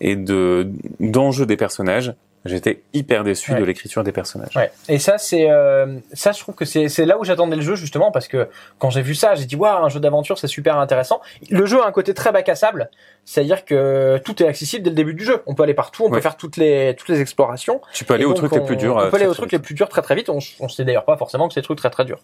et 0.00 0.16
de 0.16 0.70
d'enjeu 1.00 1.46
des 1.46 1.56
personnages, 1.56 2.14
J'étais 2.44 2.82
hyper 2.92 3.24
déçu 3.24 3.52
de 3.54 3.64
l'écriture 3.64 4.04
des 4.04 4.12
personnages. 4.12 4.56
Ouais. 4.56 4.70
Et 4.88 4.98
ça, 4.98 5.18
c'est 5.18 5.50
euh, 5.50 5.98
ça, 6.12 6.32
je 6.32 6.40
trouve 6.40 6.54
que 6.54 6.64
c'est 6.64 7.04
là 7.04 7.18
où 7.18 7.24
j'attendais 7.24 7.56
le 7.56 7.62
jeu 7.62 7.74
justement 7.74 8.10
parce 8.10 8.28
que 8.28 8.48
quand 8.78 8.90
j'ai 8.90 9.02
vu 9.02 9.14
ça, 9.14 9.34
j'ai 9.34 9.44
dit 9.44 9.56
waouh, 9.56 9.84
un 9.84 9.88
jeu 9.88 10.00
d'aventure, 10.00 10.38
c'est 10.38 10.46
super 10.46 10.78
intéressant. 10.78 11.20
Le 11.50 11.66
jeu 11.66 11.82
a 11.82 11.86
un 11.86 11.92
côté 11.92 12.14
très 12.14 12.32
bac 12.32 12.48
à 12.48 12.54
sable, 12.54 12.90
c'est-à-dire 13.24 13.64
que 13.64 14.18
tout 14.24 14.42
est 14.42 14.46
accessible 14.46 14.84
dès 14.84 14.90
le 14.90 14.96
début 14.96 15.14
du 15.14 15.24
jeu. 15.24 15.42
On 15.46 15.54
peut 15.54 15.64
aller 15.64 15.74
partout, 15.74 16.04
on 16.04 16.10
peut 16.10 16.20
faire 16.20 16.36
toutes 16.36 16.56
les 16.56 16.94
toutes 16.96 17.08
les 17.08 17.20
explorations. 17.20 17.80
Tu 17.92 18.04
peux 18.04 18.14
aller 18.14 18.24
aux 18.24 18.34
trucs 18.34 18.52
les 18.52 18.60
plus 18.60 18.76
durs. 18.76 18.96
On 18.96 19.10
peut 19.10 19.16
aller 19.16 19.26
aux 19.26 19.34
trucs 19.34 19.52
les 19.52 19.58
plus 19.58 19.74
durs 19.74 19.88
très 19.88 20.02
très 20.02 20.14
vite. 20.14 20.28
On, 20.28 20.38
on 20.60 20.68
sait 20.68 20.84
d'ailleurs 20.84 21.04
pas 21.04 21.16
forcément 21.16 21.48
que 21.48 21.54
c'est 21.54 21.60
des 21.60 21.64
trucs 21.64 21.78
très 21.78 21.90
très 21.90 22.04
durs. 22.04 22.20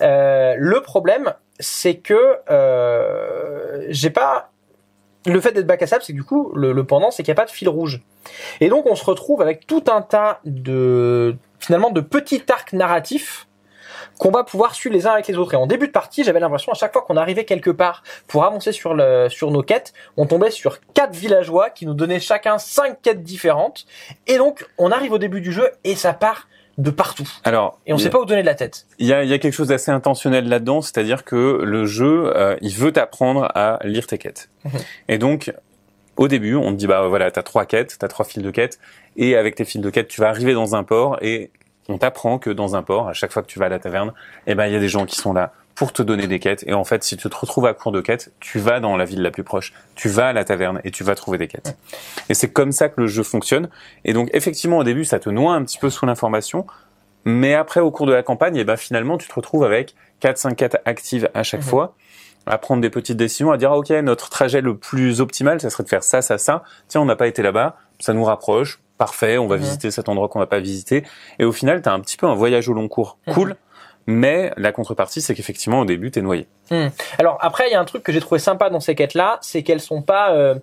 Euh, 0.00 0.54
le 0.58 0.80
problème, 0.80 1.32
c'est 1.60 1.96
que 1.96 2.38
euh, 2.50 3.86
j'ai 3.88 4.10
pas 4.10 4.50
le 5.26 5.40
fait 5.40 5.52
d'être 5.52 5.66
bac 5.66 5.82
à 5.82 5.86
sable, 5.86 6.04
c'est 6.04 6.12
du 6.12 6.24
coup, 6.24 6.52
le, 6.54 6.84
pendant, 6.84 7.10
c'est 7.10 7.22
qu'il 7.22 7.32
n'y 7.32 7.38
a 7.38 7.42
pas 7.42 7.46
de 7.46 7.50
fil 7.50 7.68
rouge. 7.68 8.02
Et 8.60 8.68
donc, 8.68 8.86
on 8.86 8.94
se 8.94 9.04
retrouve 9.04 9.42
avec 9.42 9.66
tout 9.66 9.84
un 9.88 10.02
tas 10.02 10.40
de, 10.44 11.36
finalement, 11.58 11.90
de 11.90 12.00
petits 12.00 12.42
arcs 12.50 12.72
narratifs 12.72 13.46
qu'on 14.18 14.30
va 14.30 14.44
pouvoir 14.44 14.74
suivre 14.74 14.94
les 14.94 15.06
uns 15.06 15.12
avec 15.12 15.26
les 15.26 15.36
autres. 15.36 15.54
Et 15.54 15.56
en 15.56 15.66
début 15.66 15.86
de 15.86 15.92
partie, 15.92 16.24
j'avais 16.24 16.40
l'impression 16.40 16.72
à 16.72 16.74
chaque 16.74 16.92
fois 16.92 17.02
qu'on 17.02 17.16
arrivait 17.16 17.44
quelque 17.44 17.70
part 17.70 18.02
pour 18.28 18.44
avancer 18.44 18.72
sur 18.72 18.94
sur 19.28 19.50
nos 19.50 19.62
quêtes, 19.62 19.92
on 20.16 20.26
tombait 20.26 20.50
sur 20.50 20.78
quatre 20.94 21.14
villageois 21.14 21.70
qui 21.70 21.86
nous 21.86 21.94
donnaient 21.94 22.20
chacun 22.20 22.58
cinq 22.58 23.00
quêtes 23.02 23.22
différentes. 23.22 23.86
Et 24.26 24.36
donc, 24.36 24.66
on 24.78 24.90
arrive 24.90 25.12
au 25.12 25.18
début 25.18 25.40
du 25.40 25.52
jeu 25.52 25.70
et 25.84 25.96
ça 25.96 26.12
part 26.12 26.48
de 26.78 26.90
partout. 26.90 27.28
Alors, 27.44 27.78
et 27.86 27.92
on 27.92 27.98
sait 27.98 28.10
pas 28.10 28.20
où 28.20 28.24
donner 28.24 28.42
de 28.42 28.46
la 28.46 28.54
tête. 28.54 28.86
Il 28.98 29.06
y 29.06 29.12
a, 29.12 29.24
y 29.24 29.32
a, 29.32 29.38
quelque 29.38 29.52
chose 29.52 29.68
d'assez 29.68 29.90
intentionnel 29.90 30.48
là-dedans, 30.48 30.82
c'est-à-dire 30.82 31.24
que 31.24 31.60
le 31.62 31.86
jeu, 31.86 32.32
euh, 32.34 32.56
il 32.60 32.74
veut 32.74 32.92
t'apprendre 32.92 33.48
à 33.54 33.78
lire 33.84 34.06
tes 34.06 34.18
quêtes. 34.18 34.48
Mhm. 34.64 34.72
et 35.08 35.18
donc, 35.18 35.52
au 36.16 36.28
début, 36.28 36.54
on 36.54 36.70
te 36.72 36.76
dit 36.76 36.86
bah 36.86 37.06
voilà, 37.08 37.30
t'as 37.30 37.42
trois 37.42 37.66
quêtes, 37.66 37.96
t'as 37.98 38.08
trois 38.08 38.24
fils 38.24 38.42
de 38.42 38.50
quêtes, 38.50 38.78
et 39.16 39.36
avec 39.36 39.54
tes 39.54 39.64
fils 39.64 39.80
de 39.80 39.90
quêtes, 39.90 40.08
tu 40.08 40.20
vas 40.20 40.28
arriver 40.28 40.54
dans 40.54 40.74
un 40.74 40.84
port 40.84 41.18
et 41.22 41.50
on 41.88 41.98
t'apprend 41.98 42.38
que 42.38 42.50
dans 42.50 42.76
un 42.76 42.82
port, 42.82 43.08
à 43.08 43.12
chaque 43.12 43.32
fois 43.32 43.42
que 43.42 43.48
tu 43.48 43.58
vas 43.58 43.66
à 43.66 43.68
la 43.68 43.78
taverne, 43.78 44.12
eh 44.46 44.54
ben 44.54 44.66
il 44.66 44.72
y 44.72 44.76
a 44.76 44.80
des 44.80 44.88
gens 44.88 45.06
qui 45.06 45.16
sont 45.16 45.32
là 45.32 45.52
pour 45.74 45.92
te 45.92 46.02
donner 46.02 46.26
des 46.26 46.38
quêtes. 46.38 46.64
Et 46.66 46.74
en 46.74 46.84
fait, 46.84 47.02
si 47.02 47.16
tu 47.16 47.28
te 47.28 47.36
retrouves 47.36 47.66
à 47.66 47.74
court 47.74 47.92
de 47.92 48.00
quêtes, 48.00 48.32
tu 48.40 48.58
vas 48.58 48.80
dans 48.80 48.96
la 48.96 49.04
ville 49.04 49.22
la 49.22 49.30
plus 49.30 49.44
proche, 49.44 49.72
tu 49.94 50.08
vas 50.08 50.28
à 50.28 50.32
la 50.32 50.44
taverne 50.44 50.80
et 50.84 50.90
tu 50.90 51.04
vas 51.04 51.14
trouver 51.14 51.38
des 51.38 51.48
quêtes. 51.48 51.76
Et 52.28 52.34
c'est 52.34 52.52
comme 52.52 52.72
ça 52.72 52.88
que 52.88 53.00
le 53.00 53.06
jeu 53.06 53.22
fonctionne. 53.22 53.68
Et 54.04 54.12
donc, 54.12 54.30
effectivement, 54.32 54.78
au 54.78 54.84
début, 54.84 55.04
ça 55.04 55.18
te 55.18 55.28
noie 55.30 55.54
un 55.54 55.64
petit 55.64 55.78
peu 55.78 55.90
sous 55.90 56.06
l'information. 56.06 56.66
Mais 57.24 57.54
après, 57.54 57.80
au 57.80 57.90
cours 57.90 58.06
de 58.06 58.12
la 58.12 58.22
campagne, 58.22 58.56
eh 58.56 58.64
ben, 58.64 58.76
finalement, 58.76 59.18
tu 59.18 59.26
te 59.26 59.34
retrouves 59.34 59.64
avec 59.64 59.94
4-5 60.22 60.54
quêtes 60.54 60.76
actives 60.84 61.30
à 61.34 61.42
chaque 61.42 61.62
fois, 61.62 61.94
à 62.46 62.58
prendre 62.58 62.82
des 62.82 62.90
petites 62.90 63.16
décisions, 63.16 63.50
à 63.50 63.56
dire, 63.56 63.72
ah, 63.72 63.78
OK, 63.78 63.90
notre 63.90 64.28
trajet 64.28 64.60
le 64.60 64.76
plus 64.76 65.20
optimal, 65.20 65.60
ça 65.60 65.70
serait 65.70 65.84
de 65.84 65.88
faire 65.88 66.02
ça, 66.02 66.20
ça, 66.22 66.36
ça. 66.38 66.62
Tiens, 66.88 67.00
on 67.00 67.06
n'a 67.06 67.16
pas 67.16 67.26
été 67.26 67.42
là-bas, 67.42 67.76
ça 67.98 68.12
nous 68.12 68.24
rapproche. 68.24 68.80
Parfait, 68.98 69.38
on 69.38 69.48
va 69.48 69.56
visiter 69.56 69.90
cet 69.90 70.08
endroit 70.08 70.28
qu'on 70.28 70.38
n'a 70.38 70.46
pas 70.46 70.60
visité. 70.60 71.02
Et 71.40 71.44
au 71.44 71.50
final, 71.50 71.82
tu 71.82 71.88
as 71.88 71.92
un 71.92 71.98
petit 71.98 72.16
peu 72.16 72.26
un 72.26 72.34
voyage 72.34 72.68
au 72.68 72.74
long 72.74 72.86
cours. 72.86 73.18
Mhm. 73.26 73.34
Cool 73.34 73.56
mais 74.06 74.52
la 74.56 74.72
contrepartie, 74.72 75.22
c'est 75.22 75.34
qu'effectivement, 75.34 75.80
au 75.80 75.84
début, 75.84 76.10
t'es 76.10 76.22
noyé. 76.22 76.46
Hmm. 76.70 76.88
Alors 77.18 77.38
après, 77.40 77.68
il 77.68 77.72
y 77.72 77.74
a 77.74 77.80
un 77.80 77.84
truc 77.84 78.02
que 78.02 78.12
j'ai 78.12 78.20
trouvé 78.20 78.38
sympa 78.38 78.70
dans 78.70 78.80
ces 78.80 78.94
quêtes-là, 78.94 79.38
c'est 79.40 79.62
qu'elles 79.62 79.80
sont 79.80 80.02
pas 80.02 80.32
euh, 80.32 80.56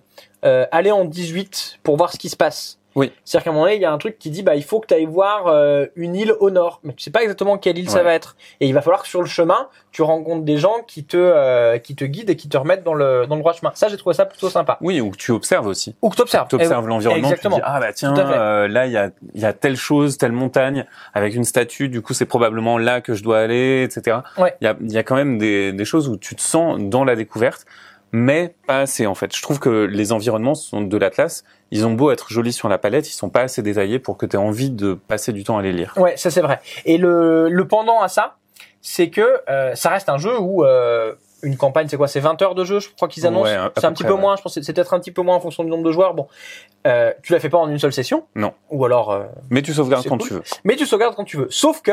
euh, 0.44 0.66
allées 0.70 0.92
en 0.92 1.04
18 1.04 1.80
pour 1.82 1.96
voir 1.96 2.12
ce 2.12 2.18
qui 2.18 2.28
se 2.28 2.36
passe. 2.36 2.78
Oui. 2.94 3.12
C'est-à-dire 3.24 3.44
qu'à 3.44 3.50
un 3.50 3.52
moment 3.52 3.64
donné, 3.64 3.76
il 3.76 3.82
y 3.82 3.84
a 3.84 3.92
un 3.92 3.98
truc 3.98 4.18
qui 4.18 4.30
dit 4.30 4.42
bah 4.42 4.54
il 4.54 4.64
faut 4.64 4.80
que 4.80 4.86
tu 4.86 4.94
ailles 4.94 5.06
voir 5.06 5.46
euh, 5.46 5.86
une 5.96 6.14
île 6.14 6.34
au 6.40 6.50
nord, 6.50 6.80
mais 6.82 6.92
tu 6.92 7.02
sais 7.02 7.10
pas 7.10 7.22
exactement 7.22 7.58
quelle 7.58 7.78
île 7.78 7.90
ça 7.90 8.02
va 8.02 8.14
être. 8.14 8.36
Et 8.60 8.66
il 8.66 8.74
va 8.74 8.82
falloir 8.82 9.02
que 9.02 9.08
sur 9.08 9.20
le 9.20 9.28
chemin, 9.28 9.68
tu 9.90 10.02
rencontres 10.02 10.44
des 10.44 10.58
gens 10.58 10.82
qui 10.86 11.04
te 11.04 11.16
euh, 11.16 11.78
qui 11.78 11.94
te 11.94 12.04
guident 12.04 12.30
et 12.30 12.36
qui 12.36 12.48
te 12.48 12.56
remettent 12.56 12.84
dans 12.84 12.94
le 12.94 13.26
dans 13.26 13.36
le 13.36 13.40
droit 13.40 13.52
chemin. 13.52 13.72
Ça, 13.74 13.88
j'ai 13.88 13.96
trouvé 13.96 14.14
ça 14.14 14.24
plutôt 14.26 14.50
sympa. 14.50 14.78
Oui, 14.80 15.00
ou 15.00 15.10
que 15.10 15.16
tu 15.16 15.32
observes 15.32 15.66
aussi. 15.66 15.94
Ou 16.02 16.08
que. 16.08 16.16
Tu 16.16 16.22
observes 16.22 16.86
l'environnement, 16.86 17.28
tu 17.28 17.34
te 17.34 17.46
exactement. 17.46 17.56
dis 17.56 17.62
ah 17.64 17.80
bah 17.80 17.92
tiens 17.92 18.16
euh, 18.16 18.68
là 18.68 18.86
il 18.86 18.92
y 18.92 18.96
a 18.96 19.10
il 19.34 19.40
y 19.40 19.44
a 19.44 19.52
telle 19.52 19.76
chose, 19.76 20.18
telle 20.18 20.32
montagne 20.32 20.86
avec 21.14 21.34
une 21.34 21.44
statue, 21.44 21.88
du 21.88 22.00
coup 22.00 22.14
c'est 22.14 22.26
probablement 22.26 22.78
là 22.78 23.00
que 23.00 23.14
je 23.14 23.22
dois 23.22 23.40
aller, 23.40 23.82
etc. 23.82 24.18
Ouais. 24.38 24.54
Il 24.60 24.64
y 24.64 24.68
a 24.68 24.76
il 24.80 24.92
y 24.92 24.98
a 24.98 25.02
quand 25.02 25.16
même 25.16 25.38
des 25.38 25.72
des 25.72 25.84
choses 25.84 26.08
où 26.08 26.16
tu 26.16 26.34
te 26.36 26.40
sens 26.40 26.80
dans 26.80 27.04
la 27.04 27.16
découverte, 27.16 27.66
mais 28.12 28.54
pas 28.66 28.80
assez 28.80 29.06
en 29.06 29.14
fait. 29.14 29.34
Je 29.34 29.42
trouve 29.42 29.58
que 29.58 29.68
les 29.84 30.12
environnements 30.12 30.54
sont 30.54 30.82
de 30.82 30.96
l'Atlas, 30.96 31.44
ils 31.70 31.86
ont 31.86 31.92
beau 31.92 32.10
être 32.10 32.30
jolis 32.30 32.52
sur 32.52 32.68
la 32.68 32.78
palette, 32.78 33.08
ils 33.08 33.14
sont 33.14 33.30
pas 33.30 33.40
assez 33.40 33.62
détaillés 33.62 33.98
pour 33.98 34.16
que 34.16 34.26
tu 34.26 34.36
aies 34.36 34.38
envie 34.38 34.70
de 34.70 34.94
passer 34.94 35.32
du 35.32 35.44
temps 35.44 35.58
à 35.58 35.62
les 35.62 35.72
lire. 35.72 35.94
Ouais, 35.96 36.16
ça 36.16 36.30
c'est 36.30 36.42
vrai. 36.42 36.60
Et 36.84 36.98
le, 36.98 37.48
le 37.48 37.66
pendant 37.66 38.00
à 38.00 38.08
ça, 38.08 38.36
c'est 38.82 39.10
que 39.10 39.40
euh, 39.48 39.74
ça 39.74 39.90
reste 39.90 40.08
un 40.08 40.18
jeu 40.18 40.38
où 40.38 40.64
euh, 40.64 41.14
une 41.42 41.56
campagne, 41.56 41.88
c'est 41.88 41.96
quoi? 41.96 42.08
C'est 42.08 42.20
20 42.20 42.40
heures 42.42 42.54
de 42.54 42.64
jeu, 42.64 42.80
je 42.80 42.88
crois 42.90 43.08
qu'ils 43.08 43.26
annoncent. 43.26 43.50
Ouais, 43.50 43.70
c'est 43.76 43.84
un 43.84 43.92
petit 43.92 44.02
près, 44.04 44.10
peu 44.10 44.14
ouais. 44.14 44.20
moins, 44.20 44.36
je 44.36 44.42
pense 44.42 44.54
c'est 44.60 44.72
peut-être 44.72 44.94
un 44.94 45.00
petit 45.00 45.10
peu 45.10 45.22
moins 45.22 45.36
en 45.36 45.40
fonction 45.40 45.64
du 45.64 45.70
nombre 45.70 45.84
de 45.84 45.90
joueurs. 45.92 46.14
Bon, 46.14 46.28
euh, 46.86 47.12
tu 47.22 47.32
la 47.32 47.40
fais 47.40 47.48
pas 47.48 47.58
en 47.58 47.68
une 47.68 47.78
seule 47.78 47.92
session? 47.92 48.24
Non. 48.34 48.52
Ou 48.70 48.84
alors, 48.84 49.10
euh, 49.10 49.24
Mais 49.50 49.62
tu 49.62 49.72
sauvegardes 49.72 50.06
quand 50.06 50.18
cool. 50.18 50.28
tu 50.28 50.34
veux. 50.34 50.42
mais 50.64 50.76
tu 50.76 50.86
sauvegardes 50.86 51.14
quand 51.16 51.24
tu 51.24 51.36
veux. 51.38 51.48
Sauf 51.50 51.82
que 51.82 51.92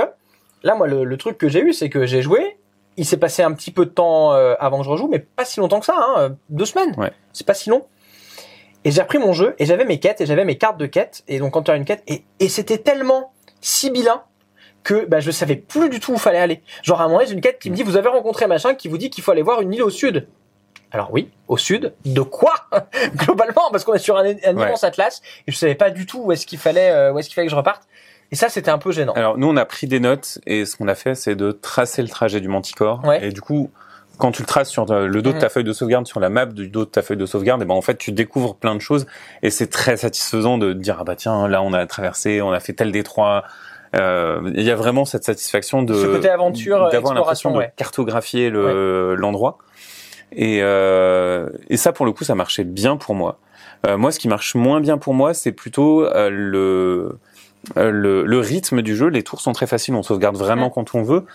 là, 0.63 0.75
moi, 0.75 0.87
le, 0.87 1.03
le 1.03 1.17
truc 1.17 1.37
que 1.37 1.47
j'ai 1.49 1.61
eu, 1.61 1.73
c'est 1.73 1.89
que 1.89 2.05
j'ai 2.05 2.21
joué. 2.21 2.57
Il 2.99 3.05
s'est 3.05 3.17
passé 3.17 3.41
un 3.43 3.53
petit 3.53 3.71
peu 3.71 3.85
de 3.85 3.91
temps 3.91 4.33
euh, 4.33 4.55
avant 4.59 4.79
que 4.79 4.83
je 4.83 4.89
rejoue, 4.89 5.07
mais 5.07 5.19
pas 5.19 5.45
si 5.45 5.59
longtemps 5.61 5.79
que 5.79 5.85
ça, 5.85 5.95
hein, 5.97 6.15
euh, 6.17 6.29
deux 6.49 6.65
semaines. 6.65 6.93
Ouais. 6.97 7.11
C'est 7.31 7.47
pas 7.47 7.53
si 7.53 7.69
long. 7.69 7.85
Et 8.83 8.91
j'ai 8.91 9.01
repris 9.01 9.17
mon 9.19 9.31
jeu 9.31 9.55
et 9.57 9.65
j'avais 9.65 9.85
mes 9.85 9.99
quêtes 9.99 10.19
et 10.21 10.25
j'avais 10.25 10.43
mes 10.43 10.57
cartes 10.57 10.77
de 10.77 10.85
quêtes. 10.85 11.23
Et 11.29 11.39
donc 11.39 11.53
quand 11.53 11.63
tu 11.63 11.71
as 11.71 11.75
une 11.75 11.85
quête 11.85 12.03
et, 12.07 12.23
et 12.39 12.49
c'était 12.49 12.77
tellement 12.77 13.31
sibyllin 13.61 14.21
que 14.83 15.05
bah, 15.05 15.19
je 15.21 15.31
savais 15.31 15.55
plus 15.55 15.89
du 15.89 15.99
tout 15.99 16.13
où 16.13 16.17
fallait 16.17 16.39
aller. 16.39 16.61
Genre 16.83 16.99
à 17.01 17.05
un 17.05 17.07
moment 17.07 17.21
j'ai 17.25 17.33
une 17.33 17.41
quête 17.41 17.59
qui 17.59 17.69
me 17.69 17.75
dit 17.75 17.83
vous 17.83 17.97
avez 17.97 18.09
rencontré 18.09 18.47
machin 18.47 18.75
qui 18.75 18.87
vous 18.89 18.97
dit 18.97 19.09
qu'il 19.09 19.23
faut 19.23 19.31
aller 19.31 19.41
voir 19.43 19.61
une 19.61 19.73
île 19.73 19.83
au 19.83 19.89
sud. 19.89 20.27
Alors 20.91 21.09
oui, 21.13 21.29
au 21.47 21.55
sud, 21.57 21.93
de 22.05 22.21
quoi? 22.21 22.53
Globalement, 23.15 23.69
parce 23.71 23.83
qu'on 23.83 23.93
est 23.93 23.99
sur 23.99 24.17
un, 24.17 24.25
un 24.25 24.33
Ouais. 24.57 24.65
immense 24.67 24.83
atlas 24.83 25.21
et 25.47 25.51
je 25.51 25.57
savais 25.57 25.75
pas 25.75 25.91
du 25.91 26.05
tout 26.05 26.21
où 26.23 26.31
est-ce 26.31 26.45
qu'il 26.47 26.57
fallait, 26.57 26.89
euh, 26.91 27.11
où 27.13 27.19
est-ce 27.19 27.27
qu'il 27.29 27.35
fallait 27.35 27.47
que 27.47 27.51
je 27.51 27.55
reparte. 27.55 27.83
Et 28.31 28.35
ça, 28.35 28.49
c'était 28.49 28.69
un 28.71 28.77
peu 28.77 28.91
gênant. 28.91 29.13
Alors 29.13 29.37
nous 29.37 29.47
on 29.47 29.57
a 29.57 29.65
pris 29.65 29.87
des 29.87 29.99
notes 29.99 30.39
et 30.45 30.65
ce 30.65 30.75
qu'on 30.75 30.87
a 30.87 30.95
fait 30.95 31.15
c'est 31.15 31.35
de 31.35 31.51
tracer 31.51 32.01
le 32.01 32.07
trajet 32.09 32.39
du 32.41 32.47
Manticore 32.47 33.01
Ouais. 33.05 33.25
et 33.25 33.31
du 33.31 33.41
coup 33.41 33.71
quand 34.19 34.31
tu 34.33 34.41
le 34.41 34.47
traces 34.47 34.69
sur 34.69 34.91
euh, 34.91 35.07
le 35.07 35.21
dos 35.21 35.31
de 35.31 35.39
ta 35.39 35.45
Mhm. 35.45 35.49
feuille 35.51 35.63
de 35.63 35.71
sauvegarde, 35.73 36.05
sur 36.05 36.19
la 36.19 36.27
map 36.29 36.45
du 36.45 36.67
dos 36.67 36.83
de 36.85 36.89
ta 36.89 37.01
feuille 37.01 37.15
de 37.17 37.25
sauvegarde, 37.25 37.61
et 37.61 37.65
ben 37.65 37.73
en 37.73 37.81
fait 37.81 37.97
tu 37.97 38.11
découvres 38.11 38.55
plein 38.55 38.75
de 38.75 38.81
choses 38.81 39.07
et 39.43 39.49
c'est 39.49 39.67
très 39.67 39.95
satisfaisant 39.97 40.57
de 40.57 40.73
te 40.73 40.77
dire 40.77 40.97
ah 40.99 41.03
bah 41.05 41.15
tiens 41.15 41.47
là 41.47 41.61
on 41.63 41.71
a 41.73 41.85
traversé, 41.87 42.41
on 42.41 42.51
a 42.51 42.59
fait 42.59 42.73
tel 42.73 42.91
détroit. 42.91 43.45
Euh, 43.95 44.41
Il 44.55 44.61
y 44.63 44.69
a 44.69 44.75
vraiment 44.75 45.05
cette 45.05 45.23
satisfaction 45.23 45.81
de 45.81 45.93
Ce 45.95 46.05
côté 46.05 46.29
aventure, 46.29 46.89
d'avoir 46.91 47.13
l'impression 47.15 47.49
exploration, 47.49 47.51
de 47.53 47.57
ouais. 47.57 47.73
cartographier 47.77 48.49
le 48.51 49.15
l'endroit 49.15 49.57
et 50.31 50.59
euh, 50.61 51.49
et 51.69 51.77
ça 51.77 51.91
pour 51.93 52.05
le 52.05 52.11
coup 52.11 52.23
ça 52.23 52.35
marchait 52.35 52.63
bien 52.65 52.97
pour 52.97 53.15
moi. 53.15 53.39
Euh, 53.87 53.97
moi 53.97 54.11
ce 54.11 54.19
qui 54.19 54.27
marche 54.27 54.53
moins 54.55 54.81
bien 54.81 54.97
pour 54.99 55.13
moi 55.13 55.33
c'est 55.33 55.53
plutôt 55.53 56.03
euh, 56.05 56.29
le 56.29 57.17
le, 57.75 58.23
le 58.25 58.39
rythme 58.39 58.81
du 58.81 58.95
jeu, 58.95 59.07
les 59.07 59.23
tours 59.23 59.41
sont 59.41 59.51
très 59.53 59.67
faciles, 59.67 59.93
on 59.95 60.03
sauvegarde 60.03 60.37
vraiment 60.37 60.69
quand 60.69 60.95
on 60.95 61.03
veut, 61.03 61.25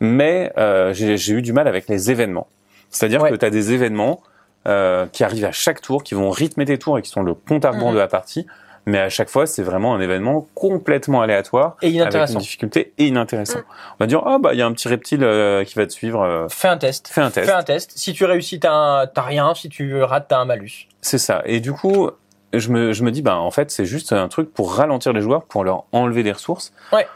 mais 0.00 0.52
euh, 0.58 0.92
j'ai 0.92 1.32
eu 1.32 1.42
du 1.42 1.52
mal 1.52 1.68
avec 1.68 1.88
les 1.88 2.10
événements. 2.10 2.46
C'est-à-dire 2.90 3.22
Ouais. 3.22 3.30
que 3.30 3.36
tu 3.36 3.44
as 3.44 3.50
des 3.50 3.72
événements 3.72 4.22
euh, 4.66 5.06
qui 5.12 5.24
arrivent 5.24 5.44
à 5.44 5.52
chaque 5.52 5.80
tour, 5.82 6.02
qui 6.02 6.14
vont 6.14 6.30
rythmer 6.30 6.64
tes 6.64 6.78
tours 6.78 6.98
et 6.98 7.02
qui 7.02 7.10
sont 7.10 7.22
le 7.22 7.34
compte 7.34 7.64
à 7.64 7.70
rebours 7.70 7.88
Mhm. 7.88 7.94
de 7.94 7.98
la 7.98 8.08
partie, 8.08 8.46
mais 8.86 8.98
à 8.98 9.08
chaque 9.10 9.28
fois 9.28 9.46
c'est 9.46 9.62
vraiment 9.62 9.94
un 9.94 10.00
événement 10.00 10.46
complètement 10.54 11.20
aléatoire, 11.20 11.76
Et 11.82 12.00
avec 12.00 12.30
une 12.30 12.38
difficulté 12.38 12.92
et 12.98 13.06
inintéressant. 13.06 13.58
Mm. 13.58 13.64
On 13.92 13.96
va 14.00 14.06
dire 14.06 14.22
ah 14.26 14.38
bah 14.40 14.50
il 14.54 14.58
y 14.58 14.62
a 14.62 14.66
un 14.66 14.72
petit 14.72 14.88
reptile 14.88 15.22
euh, 15.22 15.64
qui 15.64 15.74
va 15.74 15.86
te 15.86 15.92
suivre, 15.92 16.22
euh, 16.22 16.48
Fais 16.48 16.68
un 16.68 16.78
test. 16.78 17.08
fais 17.08 17.20
un 17.20 17.30
test. 17.30 17.46
Fais 17.46 17.52
un 17.54 17.62
test. 17.62 17.92
Si 17.96 18.12
tu 18.14 18.24
réussis, 18.24 18.58
t'as 18.60 18.72
un- 18.72 19.06
t'as 19.06 19.22
rien. 19.22 19.54
Si 19.54 19.68
tu 19.68 20.02
rates, 20.02 20.26
t'as 20.28 20.38
un 20.38 20.44
malus. 20.46 20.88
C'est 21.02 21.18
ça. 21.18 21.42
Et 21.44 21.60
du 21.60 21.72
coup, 21.72 22.10
je 22.58 22.70
me, 22.70 22.92
je 22.92 23.02
me 23.02 23.10
dis, 23.10 23.22
bah, 23.22 23.38
en 23.38 23.50
fait, 23.50 23.70
c'est 23.70 23.84
juste 23.84 24.12
un 24.12 24.28
truc 24.28 24.52
pour 24.52 24.74
ralentir 24.74 25.12
les 25.12 25.20
joueurs, 25.20 25.44
pour 25.44 25.64
leur 25.64 25.84
enlever 25.92 26.22
des 26.22 26.32
ressources. 26.32 26.72
Ouais. 26.92 27.06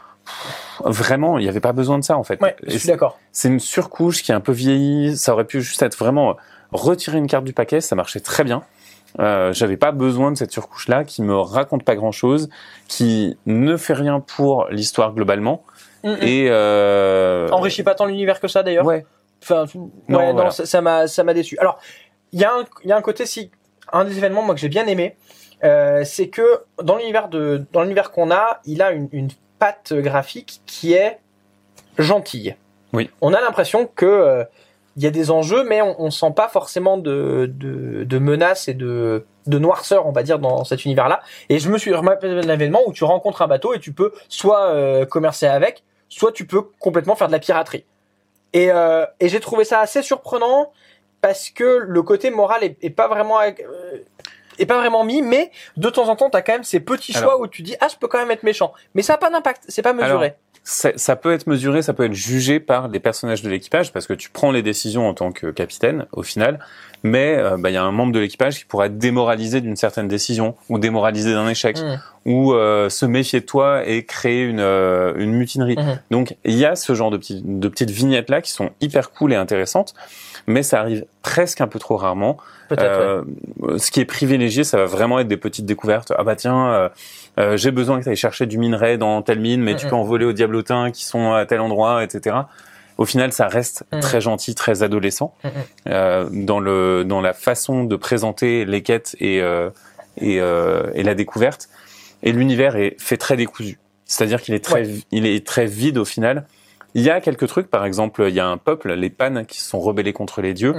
Vraiment, 0.83 1.37
il 1.37 1.43
n'y 1.43 1.49
avait 1.49 1.59
pas 1.59 1.73
besoin 1.73 1.97
de 1.97 2.03
ça, 2.03 2.17
en 2.17 2.23
fait. 2.23 2.41
Ouais, 2.41 2.55
je 2.65 2.77
suis 2.77 2.87
d'accord. 2.87 3.17
c'est 3.31 3.47
une 3.47 3.59
surcouche 3.59 4.23
qui 4.23 4.31
est 4.31 4.35
un 4.35 4.39
peu 4.41 4.51
vieillie. 4.51 5.17
Ça 5.17 5.33
aurait 5.33 5.45
pu 5.45 5.61
juste 5.61 5.81
être 5.81 5.97
vraiment 5.97 6.35
retirer 6.71 7.17
une 7.17 7.27
carte 7.27 7.43
du 7.43 7.53
paquet. 7.53 7.81
Ça 7.81 7.95
marchait 7.95 8.19
très 8.19 8.43
bien. 8.43 8.63
Euh, 9.17 9.53
j'avais 9.53 9.77
pas 9.77 9.91
besoin 9.91 10.31
de 10.31 10.37
cette 10.37 10.51
surcouche-là 10.51 11.03
qui 11.03 11.23
me 11.23 11.35
raconte 11.35 11.83
pas 11.83 11.95
grand-chose, 11.95 12.49
qui 12.87 13.37
ne 13.47 13.75
fait 13.75 13.93
rien 13.93 14.19
pour 14.19 14.67
l'histoire 14.69 15.13
globalement. 15.13 15.63
Mm, 16.03 16.11
mm. 16.11 16.17
Et 16.21 16.47
euh... 16.49 17.49
Enrichis 17.49 17.83
pas 17.83 17.95
tant 17.95 18.05
l'univers 18.05 18.39
que 18.39 18.47
ça 18.47 18.61
d'ailleurs. 18.61 18.85
Ouais. 18.85 19.05
Enfin, 19.41 19.65
ouais, 19.73 19.87
non, 20.09 20.33
voilà. 20.33 20.51
ça 20.51 20.81
m'a, 20.81 21.07
ça 21.07 21.23
m'a 21.23 21.33
déçu. 21.33 21.57
Alors, 21.59 21.79
il 22.31 22.39
y 22.39 22.43
a 22.43 22.53
un, 22.53 22.65
il 22.83 22.89
y 22.89 22.91
a 22.91 22.97
un 22.97 23.01
côté 23.01 23.25
si, 23.25 23.51
un 23.93 24.05
des 24.05 24.17
événements 24.17 24.41
moi 24.41 24.55
que 24.55 24.61
j'ai 24.61 24.69
bien 24.69 24.87
aimé, 24.87 25.15
euh, 25.63 26.03
c'est 26.05 26.29
que 26.29 26.63
dans 26.81 26.97
l'univers 26.97 27.27
de, 27.29 27.65
dans 27.71 27.81
l'univers 27.81 28.11
qu'on 28.11 28.31
a, 28.31 28.59
il 28.65 28.81
a 28.81 28.91
une, 28.91 29.09
une 29.11 29.29
patte 29.59 29.93
graphique 29.93 30.61
qui 30.65 30.93
est 30.93 31.19
gentille. 31.97 32.55
Oui. 32.93 33.09
On 33.21 33.33
a 33.33 33.41
l'impression 33.41 33.85
que 33.85 34.05
euh, 34.05 34.43
il 34.95 35.03
y 35.03 35.07
a 35.07 35.11
des 35.11 35.31
enjeux, 35.31 35.63
mais 35.63 35.81
on, 35.81 36.01
on 36.01 36.11
sent 36.11 36.31
pas 36.35 36.47
forcément 36.47 36.97
de, 36.97 37.51
de, 37.53 38.03
de 38.03 38.19
menaces 38.19 38.67
et 38.67 38.73
de, 38.73 39.25
de 39.47 39.59
noirceur, 39.59 40.07
on 40.07 40.11
va 40.11 40.23
dire, 40.23 40.39
dans 40.39 40.63
cet 40.63 40.85
univers-là. 40.85 41.21
Et 41.49 41.59
je 41.59 41.69
me 41.69 41.77
suis 41.77 41.93
remarqué 41.93 42.27
un 42.27 42.49
événement 42.49 42.81
où 42.85 42.93
tu 42.93 43.03
rencontres 43.03 43.41
un 43.41 43.47
bateau 43.47 43.73
et 43.73 43.79
tu 43.79 43.93
peux 43.93 44.11
soit 44.27 44.67
euh, 44.67 45.05
commercer 45.05 45.45
avec, 45.45 45.83
soit 46.09 46.31
tu 46.31 46.45
peux 46.45 46.61
complètement 46.79 47.15
faire 47.15 47.27
de 47.27 47.33
la 47.33 47.39
piraterie. 47.39 47.85
Et, 48.53 48.71
euh, 48.71 49.05
et 49.19 49.29
j'ai 49.29 49.39
trouvé 49.39 49.63
ça 49.63 49.79
assez 49.79 50.01
surprenant 50.01 50.71
parce 51.21 51.49
que 51.49 51.83
le 51.87 52.01
côté 52.03 52.29
moral 52.31 52.63
est, 52.63 52.77
est 52.81 52.89
pas 52.89 53.07
vraiment 53.07 53.39
euh, 53.41 53.49
est 54.57 54.65
pas 54.65 54.77
vraiment 54.77 55.03
mis, 55.03 55.21
mais 55.21 55.51
de 55.77 55.89
temps 55.89 56.09
en 56.09 56.15
temps, 56.15 56.29
t'as 56.29 56.41
quand 56.41 56.53
même 56.53 56.63
ces 56.63 56.79
petits 56.79 57.13
choix 57.13 57.21
Alors- 57.23 57.41
où 57.41 57.47
tu 57.47 57.61
dis 57.61 57.75
ah 57.81 57.87
je 57.89 57.95
peux 57.95 58.07
quand 58.07 58.17
même 58.19 58.31
être 58.31 58.43
méchant, 58.43 58.73
mais 58.93 59.01
ça 59.01 59.13
a 59.13 59.17
pas 59.17 59.29
d'impact, 59.29 59.63
c'est 59.67 59.81
pas 59.81 59.93
mesuré. 59.93 60.25
Alors, 60.27 60.37
ça, 60.69 60.91
ça 60.97 61.15
peut 61.15 61.33
être 61.33 61.47
mesuré, 61.47 61.81
ça 61.81 61.93
peut 61.93 62.05
être 62.05 62.13
jugé 62.13 62.59
par 62.59 62.89
les 62.89 62.99
personnages 62.99 63.41
de 63.41 63.49
l'équipage 63.49 63.91
parce 63.91 64.05
que 64.05 64.13
tu 64.13 64.29
prends 64.29 64.51
les 64.51 64.61
décisions 64.61 65.09
en 65.09 65.15
tant 65.15 65.31
que 65.31 65.47
capitaine 65.47 66.05
au 66.11 66.21
final, 66.21 66.59
mais 67.01 67.35
euh, 67.37 67.57
bah, 67.57 67.71
il 67.71 67.73
y 67.73 67.77
a 67.77 67.83
un 67.83 67.91
membre 67.91 68.13
de 68.13 68.19
l'équipage 68.19 68.59
qui 68.59 68.65
pourra 68.65 68.85
être 68.85 68.99
démoralisé 68.99 69.61
d'une 69.61 69.75
certaine 69.75 70.07
décision 70.07 70.55
ou 70.69 70.77
démoralisé 70.77 71.33
d'un 71.33 71.49
échec 71.49 71.79
Mm. 71.79 72.31
ou 72.31 72.53
euh, 72.53 72.89
se 72.89 73.05
méfier 73.05 73.39
de 73.39 73.45
toi 73.45 73.87
et 73.87 74.05
créer 74.05 74.43
une, 74.43 74.59
euh, 74.59 75.13
une 75.17 75.33
mutinerie. 75.33 75.75
Mhm. 75.77 75.99
Donc 76.11 76.35
il 76.45 76.55
y 76.55 76.65
a 76.65 76.75
ce 76.75 76.93
genre 76.93 77.09
de, 77.09 77.17
petits, 77.17 77.41
de 77.43 77.67
petites 77.67 77.89
vignettes 77.89 78.29
là 78.29 78.41
qui 78.41 78.51
sont 78.51 78.69
hyper 78.81 79.11
cool 79.11 79.33
et 79.33 79.35
intéressantes, 79.35 79.93
mais 80.45 80.61
ça 80.61 80.79
arrive 80.79 81.05
presque 81.23 81.61
un 81.61 81.67
peu 81.67 81.79
trop 81.79 81.97
rarement. 81.97 82.37
Ouais. 82.69 82.77
Euh, 82.79 83.23
Ce 83.77 83.89
qui 83.89 83.99
est 83.99 84.05
privilégié, 84.05 84.63
ça 84.63 84.77
va 84.77 84.85
vraiment 84.85 85.17
être 85.19 85.27
des 85.27 85.37
petites 85.37 85.65
découvertes. 85.65 86.13
Ah 86.17 86.23
bah 86.23 86.35
tiens, 86.35 86.91
euh, 87.37 87.55
j'ai 87.57 87.71
besoin 87.71 87.99
que 87.99 88.03
tu 88.03 88.09
ailles 88.09 88.15
chercher 88.15 88.45
du 88.45 88.57
minerai 88.57 88.97
dans 88.97 89.21
telle 89.21 89.39
mine, 89.39 89.61
mais 89.61 89.75
tu 89.75 89.85
Mhm. 89.85 89.89
peux 89.91 89.95
en 89.97 90.03
voler 90.03 90.25
aux 90.25 90.33
diablotins 90.33 90.91
qui 90.91 91.05
sont 91.05 91.33
à 91.33 91.45
tel 91.45 91.59
endroit, 91.61 92.03
etc. 92.03 92.35
Au 92.97 93.05
final, 93.05 93.31
ça 93.31 93.47
reste 93.47 93.83
Mhm. 93.93 93.99
très 94.01 94.19
gentil, 94.21 94.55
très 94.55 94.83
adolescent 94.83 95.33
euh, 95.87 96.27
dans 96.31 96.59
le 96.59 97.03
dans 97.05 97.21
la 97.21 97.33
façon 97.33 97.83
de 97.85 97.95
présenter 97.95 98.65
les 98.65 98.81
quêtes 98.83 99.15
et 99.19 99.41
euh, 99.41 99.69
et, 100.21 100.41
euh, 100.41 100.89
et 100.95 101.03
la 101.03 101.15
découverte. 101.15 101.69
Et 102.23 102.31
l'univers 102.33 102.75
est 102.75 102.95
fait 102.99 103.15
très 103.15 103.37
décousu. 103.37 103.79
C'est-à-dire 104.03 104.41
qu'il 104.41 104.53
est 104.53 104.63
très 104.63 104.85
il 105.11 105.25
est 105.25 105.45
très 105.47 105.65
vide 105.65 105.97
au 105.97 106.05
final. 106.05 106.45
Il 106.95 107.03
y 107.03 107.09
a 107.11 107.21
quelques 107.21 107.47
trucs, 107.47 107.69
par 107.69 107.85
exemple, 107.85 108.25
il 108.27 108.33
y 108.33 108.39
a 108.39 108.47
un 108.47 108.57
peuple, 108.57 108.93
les 108.93 109.11
Panes, 109.11 109.45
qui 109.45 109.61
se 109.61 109.69
sont 109.69 109.79
rebellés 109.79 110.11
contre 110.11 110.41
les 110.41 110.53
dieux. 110.55 110.73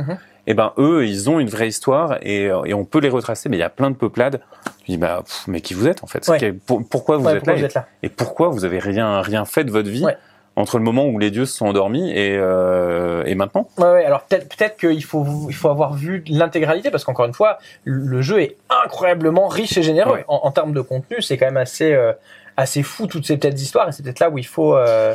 Et 0.50 0.54
ben 0.54 0.73
eux, 0.78 1.07
ils 1.07 1.30
ont 1.30 1.38
une 1.38 1.49
vraie 1.49 1.69
histoire 1.69 2.19
et, 2.23 2.47
euh, 2.50 2.64
et 2.64 2.75
on 2.75 2.85
peut 2.85 2.99
les 2.99 3.09
retracer. 3.09 3.49
Mais 3.49 3.57
il 3.57 3.61
y 3.61 3.62
a 3.62 3.71
plein 3.71 3.88
de 3.90 3.95
peuplades. 3.95 4.40
Tu 4.85 4.90
dis 4.90 4.97
bah 4.99 5.21
pff, 5.25 5.45
mais 5.47 5.61
qui 5.61 5.75
vous 5.75 5.87
êtes 5.87 6.02
en 6.02 6.09
fait? 6.09 6.26
Ouais. 6.26 6.38
Quel- 6.38 6.57
pour- 6.59 6.83
Pourquoi 6.88 7.19
vous 7.19 7.26
Ouais, 7.26 7.35
êtes 7.35 7.38
pourquoi 7.38 7.52
là 7.52 7.59
vous 7.59 7.64
et, 7.64 7.66
êtes 7.66 7.75
là? 7.75 7.87
et 8.02 8.09
pourquoi 8.09 8.49
vous 8.49 8.64
avez 8.64 8.80
rien 8.80 9.21
rien 9.21 9.45
fait 9.45 9.62
de 9.62 9.71
votre 9.71 9.88
vie 9.88 10.04
Ouais. 10.04 10.16
entre 10.57 10.78
le 10.78 10.83
moment 10.83 11.07
où 11.07 11.21
les 11.21 11.30
dieux 11.30 11.45
se 11.47 11.57
sont 11.57 11.66
endormis 11.66 12.11
et 12.11 12.37
euh, 12.37 13.23
et 13.26 13.37
maintenant? 13.37 13.69
Ouais, 13.78 13.92
ouais, 13.92 14.04
alors 14.04 14.23
peut-être 14.23 14.49
peut-être 14.49 14.76
qu'il 14.76 15.04
faut 15.04 15.25
il 15.49 15.54
faut 15.54 15.69
avoir 15.69 15.95
vu 15.95 16.25
l'intégralité 16.26 16.90
parce 16.90 17.04
qu'encore 17.04 17.26
une 17.26 17.33
fois 17.35 17.59
le 17.85 18.21
jeu 18.21 18.40
est 18.42 18.57
incroyablement 18.85 19.47
riche 19.47 19.78
et 19.78 19.85
généreux 19.85 20.25
en, 20.26 20.40
en 20.42 20.50
termes 20.50 20.73
de 20.73 20.80
contenu 20.80 21.23
c'est 21.23 21.37
quand 21.37 21.47
même 21.47 21.59
assez 21.59 21.92
euh, 21.92 22.12
assez 22.57 22.83
fou 22.83 23.07
toutes 23.07 23.25
ces 23.26 23.37
petites 23.37 23.61
histoires 23.61 23.88
et 23.88 23.92
c'est 23.92 24.02
peut-être 24.02 24.19
là 24.21 24.30
où 24.30 24.37
il 24.38 24.47
faut 24.47 24.75
euh, 24.76 25.14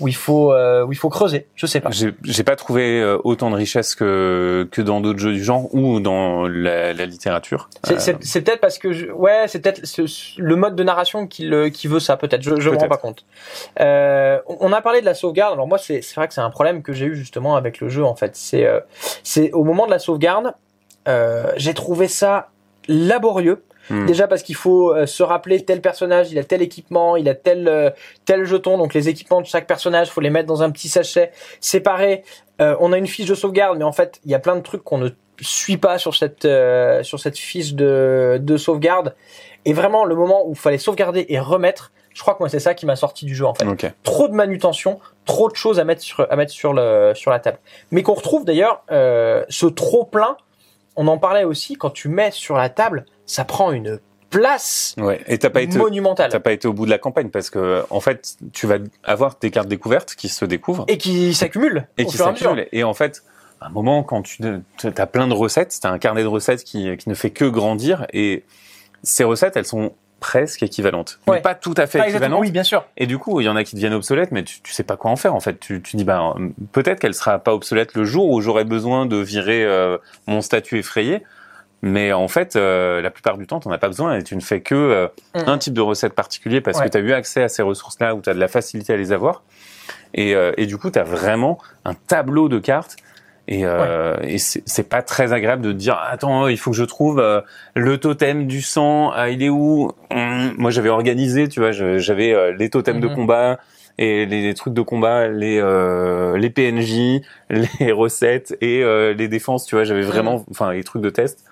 où 0.00 0.08
il 0.08 0.14
faut 0.14 0.52
euh, 0.52 0.84
où 0.84 0.92
il 0.92 0.96
faut 0.96 1.08
creuser. 1.08 1.46
Je 1.54 1.66
sais 1.66 1.80
pas. 1.80 1.90
J'ai 1.90 2.44
pas 2.44 2.56
trouvé 2.56 3.00
euh, 3.00 3.18
autant 3.24 3.50
de 3.50 3.56
richesse 3.56 3.94
que 3.94 4.68
que 4.70 4.82
dans 4.82 5.00
d'autres 5.00 5.18
jeux 5.18 5.32
du 5.32 5.42
genre 5.42 5.72
ou 5.74 6.00
dans 6.00 6.48
la, 6.48 6.92
la 6.92 7.06
littérature. 7.06 7.68
c'est 7.84 8.08
Euh, 8.08 8.40
peut-être 8.42 8.60
parce 8.60 8.78
que 8.78 8.92
je, 8.92 9.06
ouais 9.06 9.44
c'est 9.48 9.60
peut-être 9.60 9.82
le 10.38 10.56
mode 10.56 10.76
de 10.76 10.82
narration 10.82 11.26
qui 11.26 11.44
le 11.46 11.68
qui 11.68 11.88
veut 11.88 12.00
ça 12.00 12.16
peut-être. 12.16 12.42
Je 12.42 12.58
je 12.58 12.70
me 12.70 12.76
rends 12.76 12.88
pas 12.88 12.96
compte. 12.96 13.24
Euh, 13.80 14.38
on 14.46 14.72
a 14.72 14.80
parlé 14.80 15.00
de 15.00 15.06
la 15.06 15.14
sauvegarde. 15.14 15.52
Alors 15.54 15.68
moi 15.68 15.78
c'est 15.78 16.02
c'est 16.02 16.14
vrai 16.14 16.28
que 16.28 16.34
c'est 16.34 16.40
un 16.40 16.50
problème 16.50 16.82
que 16.82 16.92
j'ai 16.92 17.06
eu 17.06 17.16
justement 17.16 17.56
avec 17.56 17.80
le 17.80 17.88
jeu 17.88 18.04
en 18.04 18.14
fait. 18.14 18.36
C'est 18.36 18.66
euh, 18.66 18.80
c'est 19.22 19.52
au 19.52 19.64
moment 19.64 19.86
de 19.86 19.90
la 19.90 19.98
sauvegarde 19.98 20.54
euh, 21.08 21.52
j'ai 21.56 21.74
trouvé 21.74 22.08
ça 22.08 22.50
laborieux 22.88 23.62
Hmm. 23.90 24.06
Déjà 24.06 24.28
parce 24.28 24.42
qu'il 24.42 24.54
faut 24.54 24.94
euh, 24.94 25.06
se 25.06 25.22
rappeler 25.22 25.64
tel 25.64 25.80
personnage, 25.80 26.30
il 26.30 26.38
a 26.38 26.44
tel 26.44 26.62
équipement, 26.62 27.16
il 27.16 27.28
a 27.28 27.34
tel 27.34 27.68
euh, 27.68 27.90
tel 28.24 28.44
jeton. 28.44 28.78
Donc 28.78 28.94
les 28.94 29.08
équipements 29.08 29.40
de 29.40 29.46
chaque 29.46 29.66
personnage, 29.66 30.10
faut 30.10 30.20
les 30.20 30.30
mettre 30.30 30.46
dans 30.46 30.62
un 30.62 30.70
petit 30.70 30.88
sachet 30.88 31.32
séparé. 31.60 32.24
Euh, 32.60 32.76
on 32.80 32.92
a 32.92 32.98
une 32.98 33.06
fiche 33.06 33.26
de 33.26 33.34
sauvegarde, 33.34 33.78
mais 33.78 33.84
en 33.84 33.92
fait, 33.92 34.20
il 34.24 34.30
y 34.30 34.34
a 34.34 34.38
plein 34.38 34.56
de 34.56 34.60
trucs 34.60 34.84
qu'on 34.84 34.98
ne 34.98 35.10
suit 35.40 35.76
pas 35.76 35.98
sur 35.98 36.14
cette 36.14 36.44
euh, 36.44 37.02
sur 37.02 37.18
cette 37.18 37.38
fiche 37.38 37.74
de 37.74 38.38
de 38.40 38.56
sauvegarde. 38.56 39.14
Et 39.64 39.72
vraiment, 39.72 40.04
le 40.04 40.14
moment 40.14 40.46
où 40.46 40.52
il 40.52 40.58
fallait 40.58 40.78
sauvegarder 40.78 41.26
et 41.28 41.38
remettre, 41.38 41.92
je 42.14 42.20
crois 42.20 42.34
que 42.34 42.40
moi 42.40 42.48
c'est 42.48 42.60
ça 42.60 42.74
qui 42.74 42.86
m'a 42.86 42.96
sorti 42.96 43.24
du 43.24 43.34
jeu 43.34 43.46
en 43.46 43.54
fait 43.54 43.94
trop 44.02 44.28
de 44.28 44.34
manutention, 44.34 45.00
trop 45.24 45.48
de 45.48 45.56
choses 45.56 45.78
à 45.80 45.84
mettre 45.84 46.02
sur 46.02 46.26
à 46.30 46.36
mettre 46.36 46.52
sur 46.52 46.72
le 46.72 47.12
sur 47.14 47.30
la 47.30 47.38
table. 47.38 47.58
Mais 47.90 48.02
qu'on 48.02 48.14
retrouve 48.14 48.44
d'ailleurs 48.44 48.82
euh, 48.90 49.44
ce 49.48 49.66
trop 49.66 50.04
plein. 50.04 50.36
On 50.94 51.08
en 51.08 51.16
parlait 51.16 51.44
aussi 51.44 51.76
quand 51.76 51.88
tu 51.88 52.08
mets 52.08 52.30
sur 52.30 52.56
la 52.56 52.68
table, 52.68 53.06
ça 53.26 53.44
prend 53.44 53.72
une 53.72 53.98
place 54.30 54.94
Ouais. 54.98 55.20
Et 55.26 55.38
t'as 55.38 55.50
pas 55.50 55.60
été 55.60 55.76
monumentale 55.76 56.30
t'as 56.30 56.40
pas 56.40 56.52
été 56.52 56.66
au 56.66 56.72
bout 56.72 56.86
de 56.86 56.90
la 56.90 56.98
campagne 56.98 57.28
parce 57.28 57.50
que 57.50 57.84
en 57.90 58.00
fait 58.00 58.36
tu 58.54 58.66
vas 58.66 58.78
avoir 59.04 59.36
des 59.40 59.50
cartes 59.50 59.68
découvertes 59.68 60.14
qui 60.14 60.28
se 60.30 60.44
découvrent 60.46 60.84
et 60.88 60.96
qui 60.96 61.34
s'accumule 61.34 61.86
et 61.98 62.06
qui 62.06 62.16
s'accumulent. 62.16 62.66
Et 62.72 62.82
en 62.82 62.94
fait, 62.94 63.22
à 63.60 63.66
un 63.66 63.70
moment, 63.70 64.02
quand 64.02 64.22
tu 64.22 64.42
as 64.96 65.06
plein 65.06 65.28
de 65.28 65.34
recettes, 65.34 65.78
t'as 65.80 65.90
un 65.90 65.98
carnet 65.98 66.22
de 66.22 66.28
recettes 66.28 66.64
qui, 66.64 66.96
qui 66.96 67.08
ne 67.08 67.14
fait 67.14 67.30
que 67.30 67.44
grandir 67.44 68.06
et 68.12 68.44
ces 69.02 69.22
recettes, 69.24 69.56
elles 69.56 69.66
sont 69.66 69.92
presque 70.18 70.62
équivalentes. 70.62 71.18
Ouais. 71.26 71.36
Mais 71.36 71.42
pas 71.42 71.54
tout 71.54 71.74
à 71.76 71.86
fait 71.86 72.00
Ah, 72.00 72.08
équivalentes. 72.08 72.40
oui, 72.40 72.50
bien 72.52 72.62
sûr. 72.64 72.84
Et 72.96 73.06
du 73.06 73.18
coup, 73.18 73.40
il 73.40 73.44
y 73.44 73.48
en 73.48 73.56
a 73.56 73.64
qui 73.64 73.74
deviennent 73.74 73.92
obsolètes, 73.94 74.30
mais 74.32 74.44
tu, 74.44 74.60
tu 74.62 74.72
sais 74.72 74.84
pas 74.84 74.96
quoi 74.96 75.10
en 75.10 75.16
faire 75.16 75.34
en 75.34 75.40
fait. 75.40 75.60
Tu, 75.60 75.82
tu 75.82 75.96
dis 75.96 76.04
bah 76.04 76.34
peut-être 76.72 77.00
qu'elle 77.00 77.14
sera 77.14 77.38
pas 77.38 77.52
obsolète 77.54 77.94
le 77.94 78.04
jour 78.04 78.30
où 78.30 78.40
j'aurai 78.40 78.64
besoin 78.64 79.04
de 79.06 79.16
virer 79.16 79.64
euh, 79.64 79.98
mon 80.26 80.40
statut 80.40 80.78
effrayé. 80.78 81.22
Mais 81.82 82.12
en 82.12 82.28
fait, 82.28 82.54
euh, 82.56 83.02
la 83.02 83.10
plupart 83.10 83.36
du 83.38 83.46
temps, 83.46 83.58
t'en 83.60 83.72
as 83.72 83.78
pas 83.78 83.88
besoin 83.88 84.16
et 84.16 84.22
tu 84.22 84.36
ne 84.36 84.40
fais 84.40 84.60
que 84.60 84.74
euh, 84.74 85.08
Mhm. 85.34 85.42
un 85.48 85.58
type 85.58 85.74
de 85.74 85.80
recette 85.80 86.14
particulier 86.14 86.60
parce 86.60 86.78
Ouais. 86.78 86.84
que 86.86 86.90
tu 86.90 86.96
as 86.98 87.00
eu 87.00 87.12
accès 87.12 87.42
à 87.42 87.48
ces 87.48 87.62
ressources-là 87.62 88.14
ou 88.14 88.20
tu 88.20 88.30
as 88.30 88.34
de 88.34 88.38
la 88.40 88.48
facilité 88.48 88.92
à 88.92 88.96
les 88.96 89.12
avoir. 89.12 89.42
Et, 90.14 90.34
euh, 90.36 90.52
et 90.56 90.66
du 90.66 90.78
coup, 90.78 90.90
tu 90.90 90.98
as 90.98 91.02
vraiment 91.04 91.58
un 91.84 91.94
tableau 91.94 92.48
de 92.48 92.58
cartes. 92.58 92.96
Et, 93.48 93.66
euh, 93.66 94.16
et 94.22 94.38
c'est 94.38 94.88
pas 94.88 95.02
très 95.02 95.32
agréable 95.32 95.62
de 95.62 95.72
te 95.72 95.76
dire 95.76 95.98
attends 96.00 96.46
il 96.46 96.56
faut 96.56 96.70
que 96.70 96.76
je 96.76 96.84
trouve 96.84 97.18
euh, 97.18 97.40
le 97.74 97.98
totem 97.98 98.46
du 98.46 98.62
sang 98.62 99.10
ah, 99.12 99.30
il 99.30 99.42
est 99.42 99.48
où? 99.48 99.90
Hum, 100.12 100.54
moi 100.58 100.70
j'avais 100.70 100.90
organisé 100.90 101.48
tu 101.48 101.58
vois 101.58 101.72
j'avais 101.72 102.32
euh, 102.32 102.52
les 102.56 102.70
totems 102.70 103.00
de 103.00 103.08
Mhm. 103.08 103.14
combat 103.16 103.58
et 103.98 104.26
les, 104.26 104.42
les 104.42 104.54
trucs 104.54 104.74
de 104.74 104.80
combat 104.80 105.26
les 105.26 105.58
euh, 105.60 106.38
les 106.38 106.50
PNJ 106.50 107.22
les 107.80 107.90
recettes 107.90 108.56
et 108.60 108.84
euh, 108.84 109.12
les 109.12 109.26
défenses 109.26 109.66
tu 109.66 109.74
vois 109.74 109.82
j'avais 109.82 110.02
vraiment 110.02 110.44
enfin 110.48 110.72
les 110.72 110.84
trucs 110.84 111.02
de 111.02 111.10
test 111.10 111.44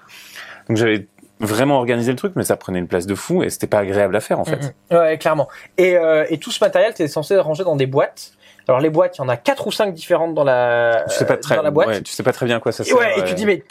donc 0.71 0.77
j'avais 0.79 1.07
vraiment 1.41 1.79
organisé 1.79 2.13
le 2.13 2.17
truc 2.17 2.35
mais 2.37 2.45
ça 2.45 2.57
prenait 2.57 2.79
une 2.79 2.87
place 2.87 3.07
de 3.07 3.15
fou 3.15 3.43
et 3.43 3.51
c'était 3.51 3.67
pas 3.67 3.79
agréable 3.79 4.15
à 4.15 4.21
faire 4.21 4.39
en 4.39 4.45
fait. 4.45 4.75
Ouais, 4.91 5.19
clairement. 5.19 5.49
Et, 5.79 5.97
euh, 5.97 6.25
et 6.31 6.39
tout 6.39 6.51
ce 6.51 6.63
matériel, 6.63 6.95
t'es 6.95 7.09
censé 7.09 7.35
le 7.35 7.41
ranger 7.41 7.65
dans 7.65 7.77
des 7.77 7.87
boîtes. 7.87 8.33
Alors 8.69 8.81
les 8.81 8.91
boîtes, 8.91 9.17
il 9.19 9.23
y 9.23 9.25
en 9.25 9.29
a 9.29 9.37
quatre 9.37 9.67
ou 9.67 9.73
cinq 9.73 9.93
différentes 9.93 10.35
dans 10.35 10.45
la 10.45 11.05
tu 11.09 11.17
sais 11.17 11.27
pas 11.27 11.37
très 11.37 11.57
dans 11.57 11.63
la 11.63 11.73
boîte. 11.73 11.89
ouais, 11.89 12.03
tu 12.03 12.13
sais 12.13 12.23
pas 12.23 12.33
très 12.33 12.47
bien 12.47 12.61
quoi 12.61 12.71
ça 12.73 12.85
Et 12.85 12.87
sert 12.87 12.97
ouais, 12.97 13.19
et 13.19 13.25
tu 13.25 13.35
dis 13.35 13.47
mais 13.47 13.65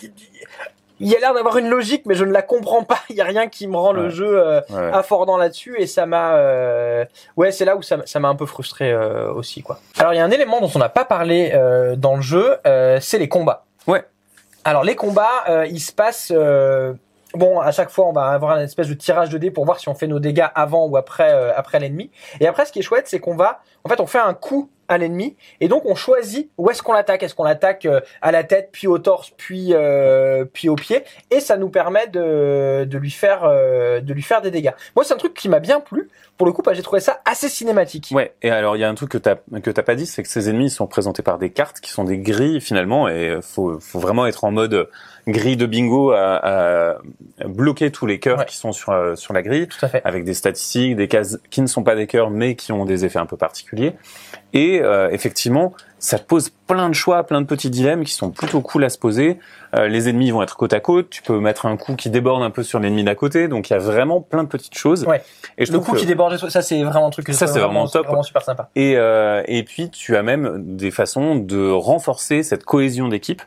il 1.00 1.08
y 1.08 1.16
a 1.16 1.20
l'air 1.20 1.34
d'avoir 1.34 1.58
une 1.58 1.70
logique, 1.70 2.04
mais 2.06 2.16
je 2.16 2.26
ne 2.26 2.34
la 2.34 2.42
comprends 2.42 2.84
pas. 2.84 3.00
Il 3.10 3.16
y 3.16 3.22
a 3.22 3.24
rien 3.24 3.48
qui 3.48 3.68
me 3.68 3.78
rend 3.78 3.94
le 3.94 4.10
jeu 4.10 4.28
euh, 4.38 4.60
ouais. 4.70 4.92
affordant 4.92 5.38
là-dessus 5.38 5.76
et 5.80 5.88
ça 5.88 6.06
m'a 6.06 6.36
euh, 6.36 7.06
ouais 7.38 7.54
c'est 7.54 7.64
là 7.64 7.78
où 7.78 7.82
ça 7.82 8.20
m'a 8.20 8.28
un 8.28 8.36
peu 8.36 8.46
frustré 8.46 8.92
euh, 8.92 9.32
aussi 9.32 9.62
quoi. 9.62 9.80
Alors 9.98 10.14
il 10.14 10.18
y 10.18 10.20
a 10.20 10.26
un 10.26 10.32
élément 10.32 10.60
dont 10.60 10.72
on 10.76 10.80
n'a 10.80 10.90
pas 10.90 11.06
parlé 11.06 11.52
euh, 11.54 11.96
dans 11.96 12.18
le 12.18 12.22
jeu, 12.22 12.58
euh, 12.68 12.98
c'est 13.00 13.20
les 13.20 13.30
combats. 13.30 13.64
Ouais. 13.88 14.04
Alors 14.64 14.84
les 14.84 14.96
combats, 14.96 15.46
euh, 15.48 15.68
ils 15.68 15.80
se 15.80 15.92
passent 15.92 16.32
euh, 16.36 16.94
bon 17.34 17.60
à 17.60 17.72
chaque 17.72 17.90
fois 17.90 18.08
on 18.08 18.12
va 18.12 18.28
avoir 18.28 18.52
un 18.52 18.62
espèce 18.62 18.88
de 18.88 18.94
tirage 18.94 19.30
de 19.30 19.38
dés 19.38 19.52
pour 19.52 19.66
voir 19.66 19.80
si 19.80 19.88
on 19.90 19.96
fait 19.96 20.08
nos 20.08 20.20
dégâts 20.20 20.48
avant 20.56 20.86
ou 20.88 20.98
après 20.98 21.32
euh, 21.32 21.52
après 21.56 21.80
l'ennemi. 21.80 22.12
Et 22.40 22.48
après 22.48 22.66
ce 22.66 22.72
qui 22.72 22.80
est 22.80 22.84
chouette 22.84 23.08
c'est 23.08 23.20
qu'on 23.20 23.36
va 23.36 23.62
en 23.84 23.90
fait 23.90 24.00
on 24.00 24.08
fait 24.08 24.20
un 24.20 24.34
coup 24.34 24.70
à 24.90 24.98
l'ennemi 24.98 25.38
et 25.62 25.68
donc 25.70 25.86
on 25.86 25.96
choisit 25.96 26.50
où 26.58 26.70
est-ce 26.70 26.84
qu'on 26.84 26.94
l'attaque. 26.94 27.24
Est-ce 27.24 27.36
qu'on 27.36 27.46
l'attaque 27.46 27.86
euh, 27.86 28.02
à 28.22 28.32
la 28.32 28.44
tête 28.44 28.70
puis 28.72 28.88
au 28.88 28.98
torse 28.98 29.32
puis 29.38 29.70
euh, 29.72 30.44
puis 30.52 30.68
au 30.68 30.76
pied 30.76 31.04
et 31.32 31.40
ça 31.40 31.56
nous 31.56 31.70
permet 31.70 32.08
de, 32.08 32.84
de 32.86 32.98
lui 32.98 33.12
faire 33.12 33.46
euh, 33.46 34.02
de 34.02 34.14
lui 34.14 34.24
faire 34.24 34.42
des 34.42 34.52
dégâts. 34.52 34.74
Moi 34.96 35.06
c'est 35.06 35.14
un 35.14 35.18
truc 35.18 35.34
qui 35.34 35.48
m'a 35.48 35.60
bien 35.60 35.80
plu 35.80 36.10
pour 36.38 36.48
le 36.48 36.54
coup 36.54 36.62
que 36.62 36.74
j'ai 36.74 36.82
trouvé 36.82 37.00
ça 37.00 37.22
assez 37.26 37.50
cinématique. 37.50 38.10
Ouais, 38.12 38.34
et 38.42 38.50
alors 38.50 38.76
il 38.76 38.80
y 38.80 38.84
a 38.84 38.90
un 38.90 38.96
truc 38.96 39.12
que 39.12 39.18
t'as 39.18 39.36
que 39.36 39.72
t'as 39.72 39.84
pas 39.84 39.96
dit, 39.96 40.06
c'est 40.06 40.24
que 40.24 40.30
ces 40.30 40.50
ennemis 40.50 40.66
ils 40.66 40.72
sont 40.72 40.88
présentés 40.88 41.22
par 41.22 41.38
des 41.38 41.52
cartes 41.52 41.80
qui 41.80 41.92
sont 41.92 42.04
des 42.04 42.18
grilles 42.18 42.62
finalement, 42.62 43.08
et 43.08 43.40
faut 43.42 43.80
faut 43.80 44.00
vraiment 44.00 44.26
être 44.26 44.44
en 44.44 44.52
mode 44.52 44.90
grille 45.32 45.58
de 45.58 45.66
bingo 45.66 46.12
à, 46.12 46.96
à 46.96 46.98
bloquer 47.48 47.92
tous 47.92 48.06
les 48.06 48.20
cœurs 48.20 48.40
Ouais. 48.40 48.46
qui 48.46 48.58
sont 48.58 48.72
sur 48.72 48.92
euh, 48.92 49.16
sur 49.16 49.34
la 49.34 49.42
grille, 49.42 49.68
Tout 49.68 49.86
à 49.86 49.90
fait. 49.90 50.02
avec 50.04 50.24
des 50.24 50.34
statistiques, 50.34 50.96
des 50.96 51.08
cases 51.08 51.40
qui 51.50 51.62
ne 51.62 51.68
sont 51.68 51.84
pas 51.84 51.96
des 51.96 52.08
cœurs 52.08 52.30
mais 52.30 52.56
qui 52.56 52.72
ont 52.72 52.86
des 52.86 53.06
effets 53.06 53.20
un 53.20 53.26
peu 53.26 53.38
particuliers. 53.38 53.94
Et 54.54 54.82
euh, 54.82 55.10
effectivement, 55.12 55.74
ça 56.00 56.20
te 56.20 56.26
pose 56.26 56.52
plein 56.74 56.88
de 56.90 56.94
choix, 56.96 57.24
plein 57.24 57.42
de 57.42 57.46
petits 57.48 57.70
dilemmes 57.70 58.04
qui 58.04 58.14
sont 58.14 58.30
plutôt 58.32 58.62
cool 58.62 58.84
à 58.84 58.90
se 58.90 58.98
poser. 58.98 59.40
Euh, 59.76 59.88
les 59.88 60.10
ennemis 60.10 60.32
vont 60.32 60.42
être 60.42 60.56
côte 60.58 60.74
à 60.74 60.80
côte. 60.80 61.10
Tu 61.10 61.22
peux 61.22 61.40
mettre 61.40 61.66
un 61.66 61.78
coup 61.78 61.96
qui 61.96 62.10
déborde 62.10 62.42
un 62.44 62.50
peu 62.50 62.64
sur 62.64 62.80
l'ennemi 62.80 63.04
d'à 63.04 63.16
côté. 63.16 63.48
Donc 63.48 63.70
il 63.70 63.74
y 63.74 63.76
a 63.76 63.80
vraiment 63.80 64.22
plein 64.22 64.44
de 64.44 64.48
petites 64.48 64.78
choses. 64.78 65.06
Ouais. 65.06 65.22
Et 65.58 65.66
je 65.66 65.72
Le 65.72 65.80
coup 65.80 65.92
que- 65.94 65.98
qui 66.00 66.06
déborde, 66.06 66.38
ça 66.50 66.62
c'est 66.62 66.82
vraiment 66.84 67.08
un 67.08 67.10
truc 67.12 67.26
que 67.26 67.34
Ça, 67.34 67.46
c'est 67.48 67.60
trouve 67.60 67.64
vraiment 67.66 67.88
top. 67.88 68.06
vraiment 68.08 68.24
super 68.24 68.42
sympa. 68.44 68.70
Et, 68.76 68.94
euh, 68.98 69.44
et 69.48 69.64
puis 69.64 69.90
tu 69.90 70.16
as 70.16 70.24
même 70.24 70.76
des 70.78 70.92
façons 70.92 71.36
de 71.36 71.70
renforcer 71.72 72.44
cette 72.44 72.64
cohésion 72.66 73.08
d'équipe 73.10 73.42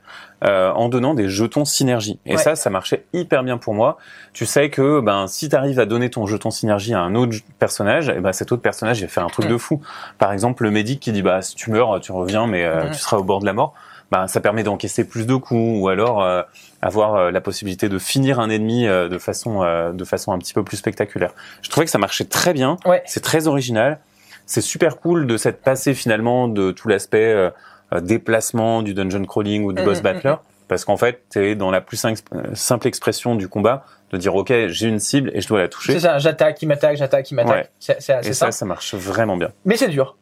euh, 0.45 0.73
en 0.73 0.89
donnant 0.89 1.15
des 1.15 1.29
jetons 1.29 1.65
synergie. 1.65 2.19
Et 2.27 2.33
Ouais. 2.33 2.43
ça, 2.43 2.57
ça 2.57 2.69
marchait 2.69 3.05
hyper 3.13 3.45
bien 3.45 3.59
pour 3.59 3.75
moi. 3.75 3.97
Tu 4.33 4.45
sais 4.45 4.71
que 4.71 5.01
ben 5.01 5.29
si 5.29 5.49
tu 5.49 5.55
arrives 5.55 5.79
à 5.79 5.87
donner 5.87 6.11
ton 6.11 6.27
jeton 6.27 6.51
synergie 6.51 6.95
à 6.95 7.01
un 7.01 7.15
autre 7.15 7.37
personnage, 7.61 8.09
et 8.09 8.19
ben 8.21 8.33
cet 8.33 8.51
autre 8.51 8.63
personnage 8.63 8.99
il 8.99 9.03
va 9.03 9.09
faire 9.09 9.25
un 9.25 9.29
truc 9.29 9.47
Mm. 9.47 9.51
de 9.53 9.57
fou. 9.57 9.81
Par 10.19 10.33
exemple, 10.33 10.65
le 10.65 10.73
médic 10.73 10.99
qui 10.99 11.13
dit 11.13 11.23
bah 11.23 11.43
si 11.43 11.55
tu 11.55 11.71
meurs, 11.71 12.01
tu 12.01 12.11
reviens, 12.11 12.49
mais 12.49 12.65
euh, 12.65 12.87
Mm. 12.89 12.91
tu 12.91 12.99
seras 12.99 13.12
au 13.19 13.25
bord 13.25 13.41
de 13.41 13.47
la 13.47 13.53
mort. 13.53 13.75
Ben, 14.11 14.27
ça 14.27 14.41
permet 14.41 14.63
d'encaisser 14.63 15.05
plus 15.05 15.27
de 15.27 15.35
coups 15.35 15.81
ou 15.81 15.89
alors 15.89 16.23
euh, 16.23 16.43
avoir 16.83 17.15
euh, 17.15 17.31
la 17.31 17.41
possibilité 17.41 17.89
de 17.89 17.99
finir 17.99 18.41
un 18.41 18.51
ennemi 18.51 18.87
euh, 18.87 19.09
de 19.09 19.17
façon 19.17 19.63
de 19.93 20.05
façon 20.05 20.33
un 20.33 20.39
petit 20.39 20.53
peu 20.53 20.63
plus 20.63 20.77
spectaculaire. 20.77 21.33
Je 21.63 21.71
trouvais 21.71 21.87
que 21.87 21.91
ça 21.91 21.99
marchait 21.99 22.27
très 22.27 22.53
bien. 22.53 22.77
Ouais. 22.85 23.03
C'est 23.07 23.23
très 23.23 23.47
original. 23.47 24.01
C'est 24.45 24.61
super 24.61 24.99
cool 24.99 25.27
de 25.27 25.37
s'être 25.39 25.63
passé 25.63 25.95
finalement 25.95 26.47
de 26.49 26.73
tout 26.73 26.89
l'aspect 26.89 27.51
déplacement 28.01 28.83
du 28.83 28.93
dungeon 28.93 29.25
crawling 29.25 29.65
ou 29.65 29.73
du 29.73 29.83
boss 29.83 29.99
mhm, 29.99 30.03
battler. 30.03 30.35
Parce 30.69 30.85
qu'en 30.85 30.97
fait, 30.97 31.23
t'es 31.29 31.55
dans 31.55 31.71
la 31.71 31.81
plus 31.81 31.97
sim- 31.97 32.15
simple 32.55 32.89
expression 32.89 33.35
du 33.35 33.49
combat 33.49 33.85
de 34.11 34.19
dire 34.19 34.35
ok, 34.35 34.53
j'ai 34.69 34.89
une 34.89 34.99
cible 35.01 35.31
et 35.35 35.41
je 35.41 35.49
dois 35.49 35.61
la 35.61 35.69
toucher. 35.69 35.95
C'est 35.95 36.01
ça, 36.01 36.19
j'attaque, 36.19 36.61
il 36.63 36.67
m'attaque, 36.67 36.97
j'attaque, 36.97 37.31
il 37.31 37.35
m'attaque. 37.35 37.55
Ouais. 37.55 37.71
C'est 37.79 38.01
ça, 38.01 38.23
ça. 38.23 38.51
ça 38.51 38.65
marche 38.67 38.95
vraiment 38.95 39.37
bien. 39.37 39.51
Mais 39.65 39.77
c'est 39.77 39.89
dur. 39.89 40.17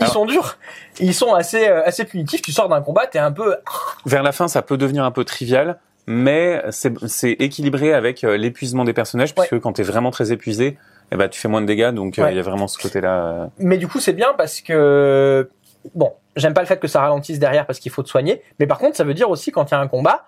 Ils 0.00 0.04
Alors- 0.04 0.12
sont 0.14 0.26
durs. 0.26 0.58
Ils 1.00 1.14
sont 1.14 1.34
assez 1.34 1.66
euh, 1.68 1.82
assez 1.84 2.04
punitifs. 2.04 2.42
Tu 2.42 2.52
sors 2.52 2.68
d'un 2.68 2.80
combat, 2.80 3.06
t'es 3.06 3.18
un 3.18 3.32
peu 3.32 3.56
Vers 4.06 4.22
la 4.22 4.32
fin, 4.32 4.46
ça 4.48 4.62
peut 4.62 4.76
devenir 4.76 5.04
un 5.04 5.10
peu 5.10 5.24
trivial, 5.24 5.78
mais 6.06 6.62
c'est 6.70 6.92
c'est 7.08 7.32
équilibré 7.32 7.92
avec 7.94 8.22
euh, 8.24 8.36
l'épuisement 8.36 8.84
des 8.84 8.92
personnages, 8.92 9.34
puisque 9.34 9.58
quand 9.60 9.72
t'es 9.74 9.82
vraiment 9.82 10.10
très 10.10 10.30
épuisé, 10.32 10.78
eh 11.10 11.16
ben, 11.16 11.28
tu 11.28 11.40
fais 11.40 11.48
moins 11.48 11.60
de 11.62 11.66
dégâts, 11.66 11.90
donc 11.90 12.18
euh, 12.18 12.22
il 12.22 12.24
Ouais. 12.26 12.34
y 12.36 12.38
a 12.38 12.42
vraiment 12.42 12.68
ce 12.68 12.78
côté-là. 12.78 13.50
Mais 13.58 13.76
du 13.78 13.88
coup, 13.88 13.98
c'est 13.98 14.12
bien 14.12 14.34
parce 14.36 14.60
que 14.60 15.50
bon, 15.94 16.12
j'aime 16.36 16.54
pas 16.54 16.60
le 16.60 16.66
fait 16.66 16.78
que 16.78 16.86
ça 16.88 17.00
ralentisse 17.00 17.38
derrière 17.40 17.66
parce 17.66 17.80
qu'il 17.80 17.90
faut 17.90 18.02
te 18.04 18.08
soigner. 18.08 18.42
Mais 18.60 18.66
par 18.66 18.78
contre, 18.78 18.96
ça 18.96 19.04
veut 19.04 19.14
dire 19.14 19.30
aussi 19.30 19.50
quand 19.50 19.70
il 19.70 19.74
y 19.74 19.76
a 19.76 19.80
un 19.80 19.88
combat, 19.88 20.26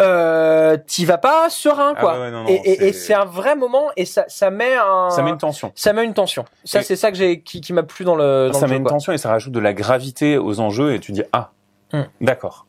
euh, 0.00 0.76
t'y 0.86 1.04
vas 1.04 1.18
pas 1.18 1.48
serein 1.50 1.94
Ah 1.96 2.00
quoi. 2.00 2.12
ouais, 2.14 2.20
ouais, 2.20 2.30
non, 2.30 2.42
non, 2.44 2.48
et 2.48 2.92
c'est- 2.92 3.14
un 3.14 3.24
vrai 3.24 3.56
moment 3.56 3.86
et 3.96 4.04
ça 4.04 4.24
ça 4.28 4.50
met 4.50 4.74
un 4.74 5.08
Ça 5.10 5.22
met 5.22 5.30
une 5.30 5.38
tension. 5.38 5.72
ça 5.74 5.92
met 5.92 6.04
une 6.04 6.12
tension. 6.14 6.44
Ça 6.64 6.80
Et- 6.80 6.82
c'est 6.82 6.96
ça 6.96 7.10
que 7.10 7.16
j'ai 7.16 7.40
qui, 7.40 7.60
qui 7.60 7.72
m'a 7.72 7.82
plu 7.82 8.04
dans 8.04 8.14
le 8.16 8.48
dans 8.52 8.58
ça 8.58 8.66
le 8.66 8.70
met 8.70 8.74
jeu, 8.74 8.76
une 8.78 8.82
quoi. 8.82 8.92
tension 8.92 9.12
et 9.12 9.18
ça 9.18 9.30
rajoute 9.30 9.52
de 9.52 9.60
la 9.60 9.72
gravité 9.72 10.36
aux 10.38 10.60
enjeux 10.60 10.94
et 10.94 11.00
tu 11.00 11.12
dis 11.12 11.22
ah 11.32 11.50
Hmm. 11.92 12.02
d'accord 12.20 12.66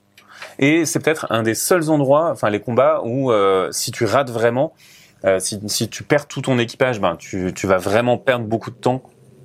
et 0.60 0.86
c'est 0.86 1.00
peut-être 1.00 1.26
un 1.32 1.42
des 1.42 1.56
seuls 1.56 1.90
endroits 1.90 2.30
enfin 2.32 2.52
les 2.52 2.60
combats 2.62 3.02
où 3.04 3.32
euh, 3.32 3.70
si 3.72 3.92
tu 3.92 4.06
rates 4.06 4.30
vraiment 4.30 4.74
euh, 5.26 5.40
si, 5.40 5.60
si 5.66 5.90
tu 5.90 6.04
perds 6.04 6.28
tout 6.28 6.42
ton 6.42 6.60
équipage 6.60 7.02
ben 7.02 7.16
tu, 7.16 7.52
tu 7.56 7.66
vas 7.66 7.78
vraiment 7.78 8.20
perdre 8.20 8.46
beaucoup 8.46 8.70
de 8.70 8.76
temps 8.76 9.02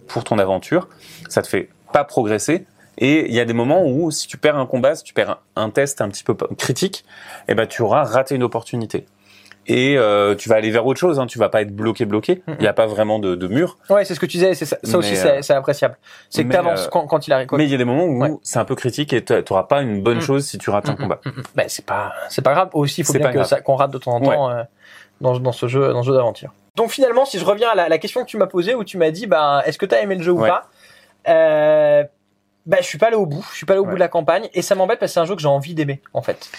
pour 0.08 0.24
ton 0.24 0.38
aventure 0.38 0.88
ça 1.30 1.40
te 1.40 1.48
fait 1.48 1.70
pas 1.94 2.04
progresser 2.04 2.66
et 2.98 3.26
il 3.28 3.34
y 3.34 3.40
a 3.40 3.44
des 3.44 3.52
moments 3.54 3.84
où 3.84 4.10
si 4.10 4.26
tu 4.28 4.36
perds 4.36 4.56
un 4.58 4.66
combat 4.66 4.94
si 4.94 5.02
tu 5.04 5.14
perds 5.14 5.38
un, 5.56 5.70
test 5.70 6.00
un 6.00 6.08
petit 6.08 6.24
peu 6.24 6.34
critique 6.58 7.04
eh 7.48 7.54
ben 7.54 7.66
tu 7.66 7.82
auras 7.82 8.04
raté 8.04 8.34
une 8.34 8.42
opportunité 8.42 9.06
et 9.68 9.96
euh, 9.96 10.34
tu 10.34 10.48
vas 10.48 10.56
aller 10.56 10.70
vers 10.72 10.84
autre 10.86 10.98
chose 10.98 11.20
hein, 11.20 11.26
tu 11.26 11.38
vas 11.38 11.48
pas 11.48 11.62
être 11.62 11.74
bloqué 11.74 12.04
bloqué 12.04 12.42
il 12.48 12.56
n'y 12.58 12.66
a 12.66 12.72
pas 12.72 12.86
vraiment 12.86 13.18
de, 13.20 13.34
de 13.36 13.46
mur 13.46 13.78
Ouais, 13.88 14.04
c'est 14.04 14.14
ce 14.16 14.20
que 14.20 14.26
tu 14.26 14.36
disais. 14.38 14.54
C'est 14.54 14.64
ça, 14.66 14.76
aussi, 14.98 15.12
euh, 15.14 15.16
c'est 15.16 15.42
c'est 15.42 15.54
appréciable. 15.54 15.96
C'est 16.30 16.44
que 16.44 16.50
t'avances 16.52 16.86
euh, 16.86 16.88
quand, 16.90 17.06
quand 17.06 17.26
il 17.28 17.32
arrive. 17.32 17.46
quoi. 17.46 17.58
mais 17.58 17.64
il 17.64 17.70
y 17.70 17.74
a 17.74 17.78
des 17.78 17.84
moments 17.84 18.04
où 18.06 18.20
Ouais. 18.22 18.30
c'est 18.42 18.58
un 18.58 18.64
peu 18.64 18.74
critique 18.74 19.12
et 19.12 19.24
tu 19.24 19.32
n'auras 19.32 19.62
pas 19.64 19.80
une 19.82 20.02
bonne 20.02 20.20
chose 20.20 20.44
si 20.44 20.58
tu 20.58 20.68
rates 20.70 20.88
un 20.88 20.96
combat. 20.96 21.20
mm, 21.24 21.28
mm. 21.28 21.42
Ben, 21.54 21.64
c'est 21.68 21.86
pas 21.86 22.12
c'est 22.28 22.42
pas 22.42 22.54
grave. 22.54 22.70
Aussi, 22.72 23.02
il 23.02 23.04
faut 23.04 23.12
bien 23.12 23.30
qu'on 23.64 23.76
rate 23.76 23.92
de 23.92 23.98
temps 23.98 24.14
en 24.16 24.20
temps 24.20 24.50
euh, 24.50 24.64
dans 25.20 25.38
dans 25.38 25.52
ce 25.52 25.68
jeu 25.68 25.92
dans 25.92 26.02
ce 26.02 26.08
jeu 26.08 26.14
d'aventure. 26.16 26.52
Donc 26.74 26.90
finalement, 26.90 27.24
si 27.24 27.38
je 27.38 27.44
reviens 27.44 27.68
à 27.70 27.74
la, 27.76 27.88
la 27.88 27.98
question 27.98 28.22
que 28.22 28.26
tu 28.28 28.38
m'as 28.38 28.46
posée 28.48 28.74
où 28.74 28.82
tu 28.82 28.98
m'as 28.98 29.12
dit 29.12 29.28
bah 29.28 29.62
est-ce 29.64 29.78
que 29.78 29.86
t'as 29.86 30.00
aimé 30.02 30.16
le 30.16 30.22
jeu 30.24 30.32
ou 30.32 30.40
Ouais. 30.40 30.48
pas 30.48 30.64
euh, 31.28 32.02
bah, 32.66 32.78
je 32.80 32.86
suis 32.86 32.98
pas 32.98 33.08
allé 33.08 33.16
au 33.16 33.26
bout, 33.26 33.44
je 33.50 33.56
suis 33.56 33.66
pas 33.66 33.74
allé 33.74 33.80
au 33.80 33.86
bout 33.86 33.94
de 33.94 34.00
la 34.00 34.08
campagne 34.08 34.48
et 34.54 34.62
ça 34.62 34.74
m'embête 34.74 34.98
parce 34.98 35.10
que 35.10 35.14
c'est 35.14 35.20
un 35.20 35.24
jeu 35.24 35.34
que 35.34 35.42
j'ai 35.42 35.48
envie 35.48 35.74
d'aimer 35.74 36.00
en 36.14 36.22
fait. 36.22 36.50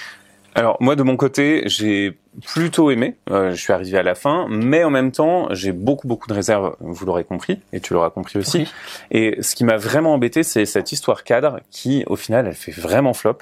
Alors 0.56 0.78
moi 0.80 0.96
de 0.96 1.04
mon 1.04 1.18
côté, 1.18 1.64
j'ai 1.66 2.18
plutôt 2.46 2.92
aimé. 2.92 3.16
Euh, 3.32 3.52
je 3.52 3.56
suis 3.56 3.74
arrivé 3.74 3.98
à 3.98 4.04
la 4.04 4.16
fin, 4.16 4.48
mais 4.50 4.84
en 4.84 4.90
même 4.90 5.12
temps, 5.12 5.48
j'ai 5.52 5.72
beaucoup 5.72 6.08
beaucoup 6.08 6.28
de 6.28 6.34
réserves. 6.34 6.76
Vous 6.80 7.06
l'aurez 7.06 7.24
compris, 7.24 7.60
et 7.74 7.80
tu 7.80 7.94
l'auras 7.94 8.10
compris 8.10 8.40
aussi. 8.40 8.60
Oui. 8.60 8.72
Et 9.12 9.42
ce 9.42 9.56
qui 9.56 9.64
m'a 9.64 9.78
vraiment 9.78 10.14
embêté, 10.14 10.44
c'est 10.44 10.66
cette 10.66 10.92
histoire 10.92 11.24
cadre 11.24 11.60
qui, 11.72 12.04
au 12.08 12.16
final, 12.16 12.48
elle 12.48 12.56
fait 12.56 12.72
vraiment 12.72 13.14
flop. 13.14 13.40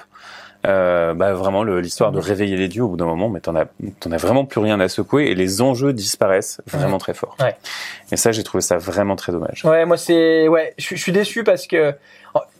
Euh, 0.64 1.12
bah 1.12 1.32
vraiment 1.32 1.64
l'histoire 1.64 2.12
de 2.12 2.20
réveiller 2.20 2.56
les 2.56 2.68
dieux 2.68 2.84
au 2.84 2.88
bout 2.90 2.96
d'un 2.96 3.06
moment, 3.06 3.28
mais 3.28 3.40
t'en 3.40 3.56
as 3.56 3.64
t'en 3.98 4.12
as 4.12 4.16
vraiment 4.16 4.44
plus 4.44 4.60
rien 4.60 4.78
à 4.78 4.86
secouer 4.88 5.24
et 5.24 5.34
les 5.34 5.60
enjeux 5.60 5.92
disparaissent 5.92 6.60
vraiment 6.68 6.98
très 6.98 7.14
fort. 7.14 7.36
Ouais. 7.40 7.56
Et 8.12 8.16
ça, 8.16 8.30
j'ai 8.30 8.44
trouvé 8.44 8.60
ça 8.60 8.76
vraiment 8.78 9.16
très 9.16 9.32
dommage. 9.32 9.64
Ouais, 9.64 9.84
moi 9.86 9.96
c'est 9.96 10.46
ouais, 10.46 10.72
je, 10.78 10.94
suis- 10.94 11.10
déçu 11.10 11.42
parce 11.42 11.66
que 11.66 11.92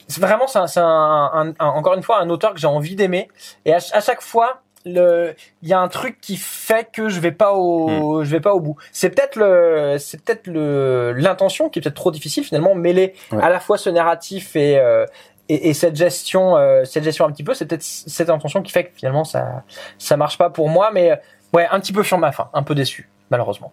c'est 0.09 0.21
vraiment 0.21 0.47
c'est 0.47 0.59
un, 0.59 0.65
un- 0.81 1.55
un- 1.59 1.67
encore 1.67 1.95
une 1.95 2.03
fois 2.03 2.21
un 2.21 2.29
auteur 2.31 2.55
que 2.55 2.61
j'ai 2.61 2.67
envie 2.67 2.97
d'aimer 2.97 3.29
et 3.65 3.73
à, 3.75 3.81
ch- 3.81 3.93
à 3.95 4.01
chaque 4.01 4.21
fois 4.23 4.61
le 4.85 5.35
il 5.63 5.69
y 5.69 5.73
a 5.73 5.81
un 5.81 5.87
truc 5.89 6.21
qui 6.21 6.37
fait 6.37 6.89
que 6.93 7.09
je 7.09 7.21
vais 7.21 7.31
pas 7.33 7.53
au 7.55 8.25
je 8.25 8.31
vais 8.31 8.41
pas 8.41 8.53
au 8.53 8.61
bout. 8.61 8.77
C'est 8.91 9.11
peut-être 9.11 9.37
le 9.37 9.97
c'est 9.99 10.21
peut-être 10.23 10.47
le 10.49 11.13
l'intention 11.17 11.69
qui 11.69 11.79
est 11.79 11.83
peut-être 11.83 11.95
trop 11.95 12.11
difficile 12.11 12.45
finalement 12.45 12.75
mêler 12.75 13.15
Ouais. 13.31 13.43
à 13.43 13.49
la 13.49 13.61
fois 13.61 13.79
ce 13.79 13.91
narratif 13.91 14.57
et 14.57 14.79
euh, 14.79 15.07
et, 15.49 15.69
et 15.71 15.75
cette 15.75 15.95
gestion 15.97 16.57
euh, 16.57 16.85
cette 16.85 17.05
gestion 17.05 17.25
un 17.27 17.31
petit 17.31 17.45
peu 17.45 17.55
c'est 17.55 17.67
peut-être 17.67 17.83
cette 17.83 18.29
intention 18.31 18.61
qui 18.63 18.73
fait 18.73 18.85
que 18.87 18.91
finalement 18.97 19.25
ça 19.25 19.63
ça 19.99 20.17
marche 20.17 20.37
pas 20.39 20.51
pour 20.51 20.69
moi 20.69 20.91
mais 20.93 21.13
euh, 21.13 21.17
ouais 21.53 21.67
un 21.71 21.79
petit 21.81 21.93
peu 21.93 22.03
sur 22.03 22.19
ma 22.19 22.33
fin, 22.33 22.49
un 22.53 22.63
peu 22.65 22.75
déçu 22.75 23.09
malheureusement. 23.31 23.73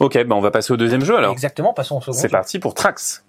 Ok, 0.00 0.22
bah 0.24 0.36
on 0.36 0.40
va 0.40 0.52
passer 0.52 0.72
au 0.72 0.76
deuxième 0.76 1.04
jeu 1.04 1.16
alors. 1.16 1.32
Exactement, 1.32 1.72
passons 1.74 1.96
au 1.98 2.00
second. 2.00 2.12
C'est 2.16 2.28
parti 2.28 2.60
pour 2.60 2.74
Trax. 2.74 3.24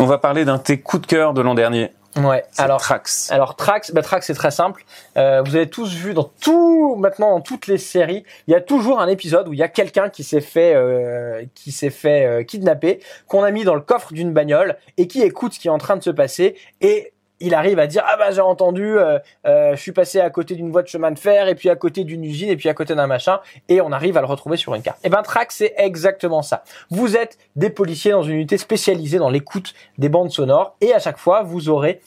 On 0.00 0.06
va 0.06 0.18
parler 0.18 0.44
d'un 0.44 0.58
tes 0.58 0.80
coups 0.80 1.02
de 1.02 1.06
cœur 1.06 1.34
de 1.34 1.40
l'an 1.40 1.54
dernier. 1.54 1.90
Ouais. 2.16 2.44
Alors 2.58 2.80
Trax. 2.80 3.30
Alors 3.32 3.56
Trax, 3.56 3.92
bah 3.92 4.02
Trax 4.02 4.26
c'est 4.26 4.34
très 4.34 4.52
simple. 4.52 4.84
Euh, 5.16 5.42
vous 5.42 5.56
avez 5.56 5.68
tous 5.68 5.92
vu 5.92 6.14
dans 6.14 6.30
tout 6.40 6.94
maintenant 6.96 7.30
dans 7.30 7.40
toutes 7.40 7.66
les 7.66 7.78
séries, 7.78 8.24
il 8.46 8.52
y 8.52 8.54
a 8.54 8.60
toujours 8.60 9.00
un 9.00 9.08
épisode 9.08 9.48
où 9.48 9.52
il 9.52 9.58
y 9.58 9.64
a 9.64 9.68
quelqu'un 9.68 10.08
qui 10.08 10.22
s'est 10.22 10.40
fait 10.40 10.74
euh, 10.74 11.44
qui 11.54 11.72
s'est 11.72 11.90
fait 11.90 12.24
euh, 12.24 12.44
kidnapper, 12.44 13.00
qu'on 13.26 13.42
a 13.42 13.50
mis 13.50 13.64
dans 13.64 13.74
le 13.74 13.80
coffre 13.80 14.12
d'une 14.12 14.32
bagnole 14.32 14.76
et 14.96 15.08
qui 15.08 15.22
écoute 15.22 15.54
ce 15.54 15.58
qui 15.58 15.66
est 15.66 15.72
en 15.72 15.78
train 15.78 15.96
de 15.96 16.02
se 16.04 16.10
passer 16.10 16.54
et 16.80 17.13
il 17.40 17.54
arrive 17.54 17.78
à 17.78 17.86
dire 17.86 18.04
ah 18.06 18.16
bah 18.16 18.30
j'ai 18.30 18.40
entendu, 18.40 18.98
euh, 18.98 19.18
euh, 19.46 19.74
je 19.74 19.80
suis 19.80 19.92
passé 19.92 20.20
à 20.20 20.30
côté 20.30 20.54
d'une 20.54 20.70
voie 20.70 20.82
de 20.82 20.88
chemin 20.88 21.10
de 21.10 21.18
fer 21.18 21.48
et 21.48 21.54
puis 21.54 21.68
à 21.68 21.76
côté 21.76 22.04
d'une 22.04 22.24
usine 22.24 22.48
et 22.48 22.56
puis 22.56 22.68
à 22.68 22.74
côté 22.74 22.94
d'un 22.94 23.06
machin 23.06 23.40
et 23.68 23.80
on 23.80 23.92
arrive 23.92 24.16
à 24.16 24.20
le 24.20 24.26
retrouver 24.26 24.56
sur 24.56 24.74
une 24.74 24.82
carte. 24.82 24.98
Et 25.04 25.08
ben 25.08 25.22
Trax 25.22 25.56
c'est 25.56 25.74
exactement 25.76 26.42
ça. 26.42 26.64
Vous 26.90 27.16
êtes 27.16 27.38
des 27.56 27.70
policiers 27.70 28.12
dans 28.12 28.22
une 28.22 28.36
unité 28.36 28.56
spécialisée 28.56 29.18
dans 29.18 29.30
l'écoute 29.30 29.74
des 29.98 30.08
bandes 30.08 30.30
sonores 30.30 30.76
et 30.80 30.94
à 30.94 30.98
chaque 30.98 31.18
fois 31.18 31.42
vous 31.42 31.68
aurez 31.68 32.00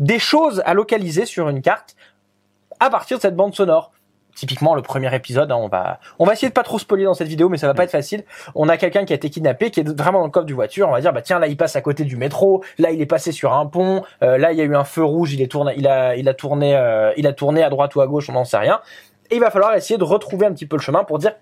des 0.00 0.18
choses 0.18 0.62
à 0.64 0.74
localiser 0.74 1.26
sur 1.26 1.48
une 1.48 1.60
carte 1.60 1.96
à 2.80 2.90
partir 2.90 3.16
de 3.16 3.22
cette 3.22 3.36
bande 3.36 3.54
sonore. 3.54 3.92
Typiquement, 4.38 4.76
le 4.76 4.82
premier 4.82 5.12
épisode, 5.12 5.50
hein, 5.50 5.56
on 5.56 5.66
va, 5.66 5.98
on 6.20 6.24
va 6.24 6.32
essayer 6.32 6.48
de 6.48 6.52
pas 6.54 6.62
trop 6.62 6.78
spoiler 6.78 7.02
dans 7.02 7.14
cette 7.14 7.26
vidéo, 7.26 7.48
mais 7.48 7.56
ça 7.58 7.66
va 7.66 7.74
pas 7.74 7.82
être 7.82 7.90
facile. 7.90 8.22
On 8.54 8.68
a 8.68 8.76
quelqu'un 8.76 9.04
qui 9.04 9.12
a 9.12 9.16
été 9.16 9.30
kidnappé, 9.30 9.72
qui 9.72 9.80
est 9.80 9.98
vraiment 9.98 10.20
dans 10.20 10.26
le 10.26 10.30
coffre 10.30 10.46
du 10.46 10.54
voiture. 10.54 10.88
On 10.88 10.92
va 10.92 11.00
dire, 11.00 11.12
bah 11.12 11.22
tiens, 11.22 11.40
là, 11.40 11.48
il 11.48 11.56
passe 11.56 11.74
à 11.74 11.80
côté 11.80 12.04
du 12.04 12.16
métro. 12.16 12.62
Là, 12.78 12.92
il 12.92 13.02
est 13.02 13.06
passé 13.06 13.32
sur 13.32 13.52
un 13.52 13.66
pont. 13.66 14.04
euh, 14.22 14.38
là, 14.38 14.52
il 14.52 14.58
y 14.58 14.60
a 14.60 14.64
eu 14.64 14.76
un 14.76 14.84
feu 14.84 15.02
rouge. 15.02 15.34
Il 15.34 15.42
est 15.42 15.50
tourné, 15.50 15.74
il 15.76 15.88
a, 15.88 16.14
il 16.14 16.28
a 16.28 16.34
tourné, 16.34 16.76
euh, 16.76 17.12
il 17.16 17.26
a 17.26 17.32
tourné 17.32 17.64
à 17.64 17.68
droite 17.68 17.96
ou 17.96 18.00
à 18.00 18.06
gauche. 18.06 18.30
On 18.30 18.34
n'en 18.34 18.44
sait 18.44 18.58
rien. 18.58 18.80
Et 19.32 19.34
il 19.34 19.40
va 19.40 19.50
falloir 19.50 19.74
essayer 19.74 19.98
de 19.98 20.04
retrouver 20.04 20.46
un 20.46 20.52
petit 20.52 20.66
peu 20.66 20.76
le 20.76 20.82
chemin 20.82 21.02
pour 21.02 21.18
dire, 21.18 21.32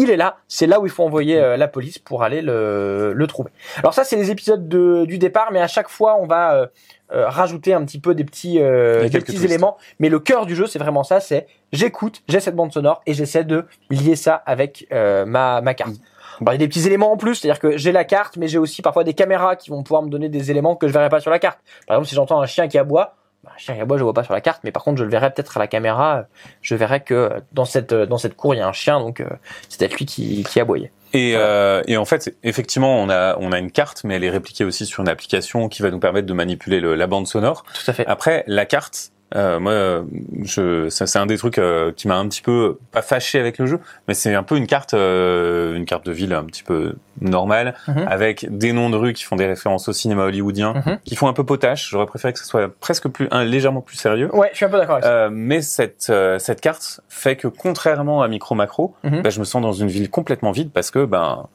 il 0.00 0.10
est 0.10 0.16
là. 0.16 0.36
C'est 0.48 0.66
là 0.66 0.80
où 0.80 0.86
il 0.86 0.92
faut 0.92 1.04
envoyer 1.04 1.38
euh, 1.38 1.56
la 1.56 1.68
police 1.68 1.98
pour 1.98 2.22
aller 2.22 2.42
le, 2.42 3.12
le 3.14 3.26
trouver. 3.26 3.50
Alors 3.78 3.94
ça, 3.94 4.04
c'est 4.04 4.16
les 4.16 4.30
épisodes 4.30 4.68
de, 4.68 5.04
du 5.04 5.18
départ, 5.18 5.50
mais 5.52 5.60
à 5.60 5.68
chaque 5.68 5.88
fois, 5.88 6.16
on 6.20 6.26
va 6.26 6.54
euh, 6.54 6.66
euh, 7.12 7.28
rajouter 7.28 7.74
un 7.74 7.84
petit 7.84 8.00
peu 8.00 8.14
des 8.14 8.24
petits, 8.24 8.60
euh, 8.60 9.02
des 9.02 9.20
petits 9.20 9.32
twists. 9.32 9.44
éléments. 9.44 9.76
Mais 9.98 10.08
le 10.08 10.20
cœur 10.20 10.46
du 10.46 10.54
jeu, 10.56 10.66
c'est 10.66 10.78
vraiment 10.78 11.04
ça. 11.04 11.20
C'est 11.20 11.46
j'écoute, 11.72 12.22
j'ai 12.28 12.40
cette 12.40 12.56
bande 12.56 12.72
sonore 12.72 13.02
et 13.06 13.14
j'essaie 13.14 13.44
de 13.44 13.66
lier 13.90 14.16
ça 14.16 14.34
avec 14.46 14.86
euh, 14.92 15.24
ma, 15.26 15.60
ma 15.60 15.74
carte. 15.74 15.96
Bon, 16.40 16.52
il 16.52 16.54
y 16.54 16.56
a 16.56 16.58
des 16.58 16.68
petits 16.68 16.86
éléments 16.86 17.12
en 17.12 17.16
plus, 17.18 17.34
c'est-à-dire 17.34 17.60
que 17.60 17.76
j'ai 17.76 17.92
la 17.92 18.04
carte, 18.04 18.38
mais 18.38 18.48
j'ai 18.48 18.56
aussi 18.56 18.80
parfois 18.80 19.04
des 19.04 19.12
caméras 19.12 19.56
qui 19.56 19.68
vont 19.68 19.82
pouvoir 19.82 20.02
me 20.02 20.08
donner 20.08 20.30
des 20.30 20.50
éléments 20.50 20.74
que 20.74 20.88
je 20.88 20.92
verrai 20.92 21.10
pas 21.10 21.20
sur 21.20 21.30
la 21.30 21.38
carte. 21.38 21.58
Par 21.86 21.96
exemple, 21.96 22.08
si 22.08 22.14
j'entends 22.14 22.40
un 22.40 22.46
chien 22.46 22.66
qui 22.66 22.78
aboie, 22.78 23.16
bah, 23.44 23.52
chien 23.56 23.74
qui 23.74 23.80
aboie, 23.80 23.96
je 23.96 24.00
le 24.00 24.04
vois 24.04 24.12
pas 24.14 24.24
sur 24.24 24.34
la 24.34 24.40
carte, 24.40 24.60
mais 24.64 24.72
par 24.72 24.84
contre, 24.84 24.98
je 24.98 25.04
le 25.04 25.10
verrai 25.10 25.30
peut-être 25.32 25.56
à 25.56 25.60
la 25.60 25.66
caméra. 25.66 26.24
Je 26.62 26.74
verrai 26.74 27.00
que 27.00 27.14
euh, 27.14 27.40
dans 27.52 27.64
cette 27.64 27.94
dans 27.94 28.18
cette 28.18 28.36
cour, 28.36 28.54
il 28.54 28.58
y 28.58 28.60
a 28.60 28.68
un 28.68 28.72
chien, 28.72 29.00
donc 29.00 29.20
euh, 29.20 29.26
c'est 29.68 29.78
peut-être 29.78 29.96
lui 29.96 30.06
qui 30.06 30.44
qui 30.44 30.60
aboyait. 30.60 30.92
Et, 31.12 31.32
euh, 31.34 31.82
et 31.88 31.96
en 31.96 32.04
fait, 32.04 32.36
effectivement, 32.44 33.00
on 33.00 33.10
a, 33.10 33.36
on 33.40 33.50
a 33.50 33.58
une 33.58 33.72
carte, 33.72 34.04
mais 34.04 34.14
elle 34.14 34.22
est 34.22 34.30
répliquée 34.30 34.62
aussi 34.64 34.86
sur 34.86 35.00
une 35.02 35.08
application 35.08 35.68
qui 35.68 35.82
va 35.82 35.90
nous 35.90 35.98
permettre 35.98 36.26
de 36.28 36.32
manipuler 36.32 36.78
le- 36.78 36.94
la 36.94 37.08
bande 37.08 37.26
sonore. 37.26 37.64
Tout 37.74 37.90
à 37.90 37.92
fait. 37.94 38.06
Après, 38.06 38.44
la 38.46 38.64
carte, 38.64 39.10
euh, 39.36 39.60
moi, 39.60 40.04
je, 40.42 40.88
ça, 40.88 41.06
c'est 41.06 41.18
un 41.18 41.26
des 41.26 41.38
trucs 41.38 41.58
euh, 41.58 41.92
qui 41.94 42.08
m'a 42.08 42.16
un 42.16 42.26
petit 42.28 42.42
peu 42.42 42.78
pas 42.92 43.02
fâché 43.02 43.38
avec 43.38 43.58
le 43.58 43.66
jeu, 43.66 43.78
mais 44.08 44.14
c'est 44.14 44.34
un 44.34 44.42
peu 44.42 44.56
une 44.56 44.66
carte, 44.66 44.94
euh, 44.94 45.74
une 45.76 45.84
carte 45.84 46.04
de 46.06 46.12
ville 46.12 46.32
un 46.32 46.44
petit 46.44 46.62
peu 46.62 46.94
normale, 47.20 47.74
Mhm. 47.88 48.06
avec 48.08 48.46
des 48.50 48.72
noms 48.72 48.90
de 48.90 48.96
rues 48.96 49.12
qui 49.12 49.24
font 49.24 49.36
des 49.36 49.46
références 49.46 49.88
au 49.88 49.92
cinéma 49.92 50.24
hollywoodien, 50.24 50.74
Mhm. 50.86 50.98
qui 51.04 51.16
font 51.16 51.28
un 51.28 51.32
peu 51.32 51.44
potache. 51.44 51.90
J'aurais 51.90 52.06
préféré 52.06 52.32
que 52.32 52.38
ce 52.38 52.46
soit 52.46 52.68
presque 52.80 53.08
plus, 53.08 53.28
un, 53.30 53.44
légèrement 53.44 53.80
plus 53.82 53.96
sérieux. 53.96 54.34
Ouais, 54.34 54.48
je 54.52 54.56
suis 54.56 54.64
un 54.66 54.70
peu 54.70 54.78
d'accord 54.78 54.96
avec 54.96 55.04
ça. 55.04 55.10
Euh, 55.12 55.30
mais 55.32 55.60
cette 55.62 56.08
euh, 56.10 56.38
cette 56.38 56.60
carte 56.60 57.00
fait 57.08 57.36
que 57.36 57.48
contrairement 57.48 58.22
à 58.22 58.28
Micro 58.28 58.54
Macro, 58.54 58.94
Mhm. 59.04 59.22
bah, 59.22 59.30
je 59.30 59.38
me 59.40 59.44
sens 59.44 59.62
dans 59.62 59.72
une 59.72 59.88
ville 59.88 60.10
complètement 60.10 60.50
vide 60.52 60.70
parce 60.72 60.90
que 60.90 61.04
ben 61.04 61.46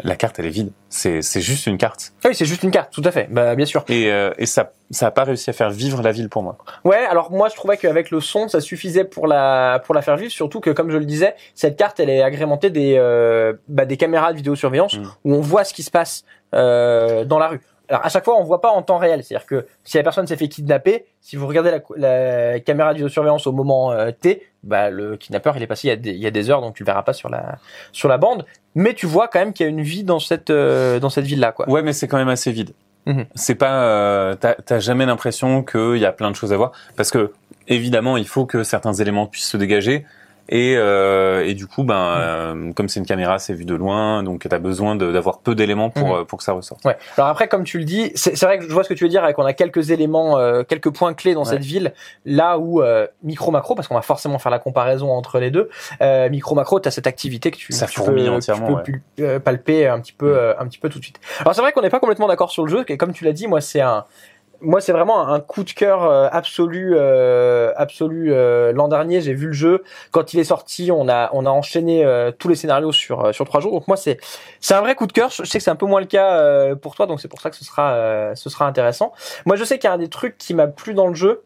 la 0.00 0.16
carte 0.16 0.38
elle 0.38 0.46
est 0.46 0.50
vide. 0.50 0.70
C'est 0.88 1.22
c'est 1.22 1.40
juste 1.40 1.66
une 1.66 1.78
carte 1.78 2.12
Ah 2.24 2.28
oui, 2.28 2.34
c'est 2.34 2.44
juste 2.44 2.62
une 2.62 2.70
carte, 2.70 2.92
tout 2.92 3.02
à 3.04 3.10
fait. 3.10 3.28
Bah, 3.30 3.54
bien 3.54 3.66
sûr. 3.66 3.84
et 3.88 4.10
euh, 4.12 4.30
et 4.38 4.46
ça 4.46 4.72
ça 4.90 5.08
a 5.08 5.10
pas 5.10 5.24
réussi 5.24 5.50
à 5.50 5.52
faire 5.52 5.70
vivre 5.70 6.00
la 6.02 6.12
ville 6.12 6.28
pour 6.28 6.42
moi. 6.42 6.56
Ouais, 6.84 7.04
alors 7.10 7.30
moi 7.30 7.48
je 7.48 7.56
trouvais 7.56 7.76
qu'avec 7.76 8.10
le 8.10 8.20
son 8.20 8.48
ça 8.48 8.60
suffisait 8.60 9.04
pour 9.04 9.26
la 9.26 9.80
pour 9.84 9.94
la 9.94 10.02
faire 10.02 10.16
vivre, 10.16 10.32
surtout 10.32 10.60
que 10.60 10.70
comme 10.70 10.90
je 10.90 10.96
le 10.98 11.04
disais, 11.04 11.34
cette 11.54 11.76
carte 11.76 12.00
elle 12.00 12.10
est 12.10 12.22
agrémentée 12.22 12.70
des 12.70 12.94
euh, 12.96 13.52
bah, 13.68 13.84
des 13.84 13.96
caméras 13.96 14.32
de 14.32 14.36
vidéosurveillance 14.38 14.96
Mm. 14.98 15.02
où 15.24 15.34
on 15.34 15.40
voit 15.40 15.64
ce 15.64 15.74
qui 15.74 15.82
se 15.82 15.90
passe 15.90 16.24
euh, 16.54 17.24
dans 17.24 17.38
la 17.38 17.48
rue. 17.48 17.60
Alors 17.90 18.04
à 18.04 18.08
chaque 18.10 18.24
fois 18.24 18.38
on 18.38 18.44
voit 18.44 18.60
pas 18.60 18.70
en 18.70 18.82
temps 18.82 18.98
réel, 18.98 19.22
c'est-à-dire 19.24 19.46
que 19.46 19.66
si 19.84 19.96
la 19.96 20.02
personne 20.02 20.26
s'est 20.26 20.36
fait 20.36 20.48
kidnapper, 20.48 21.06
si 21.20 21.36
vous 21.36 21.46
regardez 21.46 21.70
la, 21.70 21.80
la 21.96 22.60
caméra 22.60 22.92
de 22.92 22.98
vidéosurveillance 22.98 23.46
au 23.46 23.52
moment 23.52 23.92
euh, 23.92 24.10
T, 24.10 24.42
bah 24.68 24.90
le 24.90 25.16
kidnappeur 25.16 25.56
il 25.56 25.62
est 25.62 25.66
passé 25.66 25.88
il 25.88 25.90
y 25.90 25.92
a 25.92 25.96
des, 25.96 26.10
il 26.10 26.18
y 26.18 26.26
a 26.26 26.30
des 26.30 26.50
heures 26.50 26.60
donc 26.60 26.74
tu 26.74 26.82
le 26.82 26.86
verras 26.86 27.02
pas 27.02 27.12
sur 27.12 27.28
la 27.28 27.58
sur 27.92 28.08
la 28.08 28.18
bande, 28.18 28.44
mais 28.74 28.94
tu 28.94 29.06
vois 29.06 29.28
quand 29.28 29.40
même 29.40 29.52
qu'il 29.52 29.64
y 29.64 29.66
a 29.66 29.70
une 29.70 29.82
vie 29.82 30.04
dans 30.04 30.20
cette 30.20 30.50
euh, 30.50 31.00
dans 31.00 31.10
cette 31.10 31.24
ville 31.24 31.40
là 31.40 31.52
quoi. 31.52 31.68
Ouais, 31.68 31.82
mais 31.82 31.92
c'est 31.92 32.06
quand 32.06 32.18
même 32.18 32.28
assez 32.28 32.52
vide. 32.52 32.72
Mhm. 33.06 33.24
C'est 33.34 33.54
pas 33.54 33.82
euh, 33.82 34.36
t'as 34.36 34.54
t'as 34.54 34.78
jamais 34.78 35.06
l'impression 35.06 35.62
qu'il 35.62 35.96
y 35.96 36.06
a 36.06 36.12
plein 36.12 36.30
de 36.30 36.36
choses 36.36 36.52
à 36.52 36.56
voir 36.56 36.72
parce 36.96 37.10
que 37.10 37.32
évidemment 37.66 38.16
il 38.16 38.28
faut 38.28 38.46
que 38.46 38.62
certains 38.62 38.92
éléments 38.92 39.26
puissent 39.26 39.48
se 39.50 39.56
dégager. 39.56 40.04
Et, 40.48 40.74
euh, 40.76 41.44
et 41.46 41.54
du 41.54 41.66
coup, 41.66 41.84
ben, 41.84 41.94
euh, 41.94 42.72
comme 42.72 42.88
c'est 42.88 43.00
une 43.00 43.06
caméra, 43.06 43.38
c'est 43.38 43.52
vu 43.52 43.64
de 43.64 43.74
loin, 43.74 44.22
donc 44.22 44.48
tu 44.48 44.54
as 44.54 44.58
besoin 44.58 44.96
d'avoir 44.96 45.40
peu 45.40 45.54
d'éléments 45.54 45.90
pour, 45.90 46.08
Mhm. 46.08 46.20
euh, 46.20 46.24
pour 46.24 46.38
que 46.38 46.44
ça 46.44 46.52
ressorte. 46.52 46.84
Ouais. 46.84 46.96
Alors 47.16 47.28
après, 47.28 47.48
comme 47.48 47.64
tu 47.64 47.78
le 47.78 47.84
dis, 47.84 48.10
c'est 48.14 48.40
vrai 48.42 48.58
que 48.58 48.64
je 48.64 48.72
vois 48.72 48.82
ce 48.84 48.88
que 48.88 48.94
tu 48.94 49.04
veux 49.04 49.10
dire, 49.10 49.22
qu'on 49.34 49.44
a 49.44 49.52
quelques 49.52 49.90
éléments, 49.90 50.38
euh, 50.38 50.62
quelques 50.62 50.90
points 50.90 51.12
clés 51.12 51.34
dans 51.34 51.40
Ouais. 51.44 51.50
cette 51.50 51.64
ville, 51.64 51.92
là 52.24 52.58
où 52.58 52.82
euh, 52.82 53.06
micro 53.22 53.50
macro, 53.50 53.74
parce 53.74 53.88
qu'on 53.88 53.94
va 53.94 54.02
forcément 54.02 54.38
faire 54.38 54.50
la 54.50 54.58
comparaison 54.58 55.10
entre 55.10 55.38
les 55.38 55.50
deux. 55.50 55.68
Euh, 56.00 56.28
micro 56.30 56.54
macro, 56.54 56.80
t'as 56.80 56.90
cette 56.90 57.06
activité 57.06 57.50
que 57.50 57.56
tu, 57.56 57.72
Ça 57.72 57.86
tu 57.86 58.00
peux, 58.00 58.28
entièrement, 58.30 58.80
tu 58.82 58.92
peux 58.92 59.00
pul- 59.16 59.40
palper 59.40 59.86
un 59.86 60.00
petit 60.00 60.12
peu, 60.12 60.54
un 60.58 60.66
petit 60.66 60.78
peu 60.78 60.88
tout 60.88 60.98
de 60.98 61.04
suite. 61.04 61.20
Alors 61.40 61.54
c'est 61.54 61.60
vrai 61.60 61.72
qu'on 61.72 61.82
n'est 61.82 61.90
pas 61.90 62.00
complètement 62.00 62.26
d'accord 62.28 62.50
sur 62.50 62.64
le 62.64 62.70
jeu, 62.70 62.84
et 62.88 62.96
comme 62.96 63.12
tu 63.12 63.24
l'as 63.24 63.32
dit, 63.32 63.46
moi 63.48 63.60
c'est 63.60 63.80
un 63.80 64.04
moi, 64.60 64.80
c'est 64.80 64.92
vraiment 64.92 65.28
un 65.28 65.40
coup 65.40 65.62
de 65.64 65.70
cœur 65.70 66.02
euh, 66.04 66.28
absolu, 66.32 66.92
euh, 66.94 67.72
absolu. 67.76 68.32
euh, 68.32 68.72
L'an 68.72 68.88
dernier, 68.88 69.20
j'ai 69.20 69.32
vu 69.34 69.46
le 69.48 69.52
jeu 69.52 69.84
quand 70.10 70.34
il 70.34 70.40
est 70.40 70.44
sorti. 70.44 70.90
On 70.92 71.08
a, 71.08 71.30
on 71.32 71.46
a 71.46 71.50
enchaîné 71.50 72.04
euh, 72.04 72.32
tous 72.36 72.48
les 72.48 72.54
scénarios 72.56 72.90
sur 72.92 73.26
euh, 73.26 73.32
sur 73.32 73.44
trois 73.44 73.60
jours. 73.60 73.72
Donc 73.72 73.86
moi, 73.88 73.96
c'est 73.96 74.18
c'est 74.60 74.74
un 74.74 74.80
vrai 74.80 74.94
coup 74.94 75.06
de 75.06 75.12
cœur. 75.12 75.30
Je 75.30 75.44
sais 75.44 75.58
que 75.58 75.64
c'est 75.64 75.70
un 75.70 75.76
peu 75.76 75.86
moins 75.86 76.00
le 76.00 76.06
cas 76.06 76.32
euh, 76.38 76.74
pour 76.74 76.94
toi, 76.96 77.06
donc 77.06 77.20
c'est 77.20 77.28
pour 77.28 77.40
ça 77.40 77.50
que 77.50 77.56
ce 77.56 77.64
sera 77.64 77.92
euh, 77.92 78.34
ce 78.34 78.50
sera 78.50 78.66
intéressant. 78.66 79.12
Moi, 79.46 79.56
je 79.56 79.64
sais 79.64 79.78
qu'il 79.78 79.88
y 79.88 79.90
a 79.90 79.94
un 79.94 79.98
des 79.98 80.08
trucs 80.08 80.36
qui 80.38 80.54
m'a 80.54 80.66
plu 80.66 80.92
dans 80.94 81.06
le 81.06 81.14
jeu, 81.14 81.42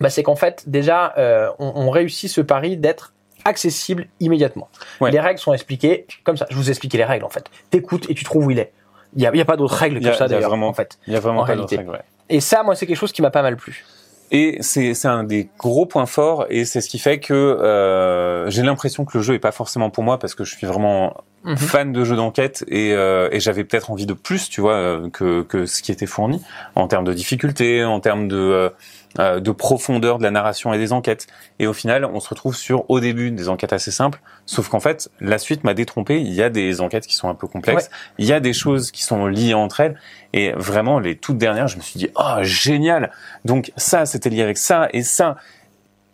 bah, 0.00 0.10
c'est 0.10 0.22
qu'en 0.22 0.36
fait, 0.36 0.64
déjà, 0.68 1.14
euh, 1.18 1.48
on, 1.58 1.72
on 1.76 1.90
réussit 1.90 2.30
ce 2.30 2.40
pari 2.40 2.76
d'être 2.76 3.12
accessible 3.44 4.08
immédiatement. 4.18 4.68
Ouais. 5.00 5.12
Les 5.12 5.20
règles 5.20 5.38
sont 5.38 5.52
expliquées 5.52 6.06
comme 6.24 6.36
ça. 6.36 6.46
Je 6.50 6.56
vous 6.56 6.66
ai 6.66 6.70
expliqué 6.70 6.98
les 6.98 7.04
règles 7.04 7.24
en 7.24 7.28
fait. 7.30 7.44
T'écoutes 7.70 8.10
et 8.10 8.14
tu 8.14 8.24
trouves 8.24 8.46
où 8.46 8.50
il 8.50 8.58
est. 8.58 8.72
Il 9.14 9.22
y 9.22 9.26
a, 9.26 9.30
il 9.32 9.38
y 9.38 9.40
a 9.40 9.44
pas 9.44 9.56
d'autres 9.56 9.76
règles 9.76 10.00
que 10.00 10.06
ça 10.06 10.10
il 10.12 10.18
y 10.18 10.22
a 10.24 10.28
d'ailleurs. 10.28 10.50
vraiment- 10.50 10.66
En 10.68 10.74
fait. 10.74 10.98
Il 11.06 11.12
y 11.14 11.16
a 11.16 11.20
vraiment 11.20 11.42
En 11.42 11.46
pas 11.46 11.54
d'autre 11.54 11.68
réalité. 11.70 11.76
règle, 11.76 11.90
ouais. 11.90 12.02
Et 12.28 12.40
ça, 12.40 12.62
moi, 12.62 12.74
c'est 12.74 12.86
quelque 12.86 12.96
chose 12.96 13.12
qui 13.12 13.22
m'a 13.22 13.30
pas 13.30 13.42
mal 13.42 13.56
plu. 13.56 13.84
Et 14.32 14.58
c'est 14.60 15.06
un 15.06 15.22
des 15.22 15.48
gros 15.56 15.86
points 15.86 16.06
forts 16.06 16.46
et 16.50 16.64
c'est 16.64 16.80
ce 16.80 16.88
qui 16.88 16.98
fait 16.98 17.20
que 17.20 17.32
euh, 17.32 18.50
j'ai 18.50 18.62
l'impression 18.62 19.04
que 19.04 19.16
le 19.16 19.22
jeu 19.22 19.34
est 19.34 19.38
pas 19.38 19.52
forcément 19.52 19.88
pour 19.88 20.02
moi 20.02 20.18
parce 20.18 20.34
que 20.34 20.42
je 20.42 20.56
suis 20.56 20.66
vraiment 20.66 21.14
Mhm. 21.46 21.56
fan 21.56 21.92
de 21.92 22.04
jeux 22.04 22.16
d'enquête 22.16 22.64
et, 22.66 22.92
euh, 22.92 23.28
et 23.30 23.38
j'avais 23.38 23.62
peut-être 23.62 23.92
envie 23.92 24.06
de 24.06 24.14
plus, 24.14 24.48
tu 24.48 24.60
vois, 24.60 24.74
euh, 24.74 25.10
que, 25.10 25.42
que 25.42 25.64
ce 25.64 25.80
qui 25.80 25.92
était 25.92 26.06
fourni 26.06 26.42
en 26.74 26.88
termes 26.88 27.04
de 27.04 27.12
difficulté, 27.12 27.84
en 27.84 28.00
termes 28.00 28.26
de, 28.26 28.72
euh, 29.18 29.40
de 29.40 29.50
profondeur 29.50 30.18
de 30.18 30.22
la 30.22 30.30
narration 30.30 30.72
et 30.72 30.78
des 30.78 30.92
enquêtes. 30.92 31.26
Et 31.58 31.66
au 31.66 31.72
final, 31.72 32.04
on 32.04 32.20
se 32.20 32.28
retrouve 32.28 32.56
sur 32.56 32.88
au 32.90 33.00
début 33.00 33.30
des 33.30 33.48
enquêtes 33.48 33.72
assez 33.72 33.90
simples, 33.90 34.20
sauf 34.46 34.68
qu'en 34.68 34.80
fait, 34.80 35.10
la 35.20 35.38
suite 35.38 35.64
m'a 35.64 35.74
détrompé. 35.74 36.20
Il 36.20 36.32
y 36.32 36.42
a 36.42 36.50
des 36.50 36.80
enquêtes 36.80 37.06
qui 37.06 37.14
sont 37.14 37.28
un 37.28 37.34
peu 37.34 37.46
complexes, 37.46 37.90
il 38.18 38.26
y 38.26 38.32
a 38.32 38.40
des 38.40 38.52
choses 38.52 38.90
qui 38.90 39.02
sont 39.02 39.26
liées 39.26 39.54
entre 39.54 39.80
elles. 39.80 39.98
Et 40.32 40.52
vraiment, 40.52 40.98
les 40.98 41.16
toutes 41.16 41.38
dernières, 41.38 41.68
je 41.68 41.76
me 41.76 41.82
suis 41.82 41.98
dit, 41.98 42.10
oh 42.16 42.42
génial. 42.42 43.10
Donc 43.44 43.72
ça, 43.76 44.06
c'était 44.06 44.28
lié 44.28 44.42
avec 44.42 44.58
ça 44.58 44.88
et 44.92 45.02
ça 45.02 45.36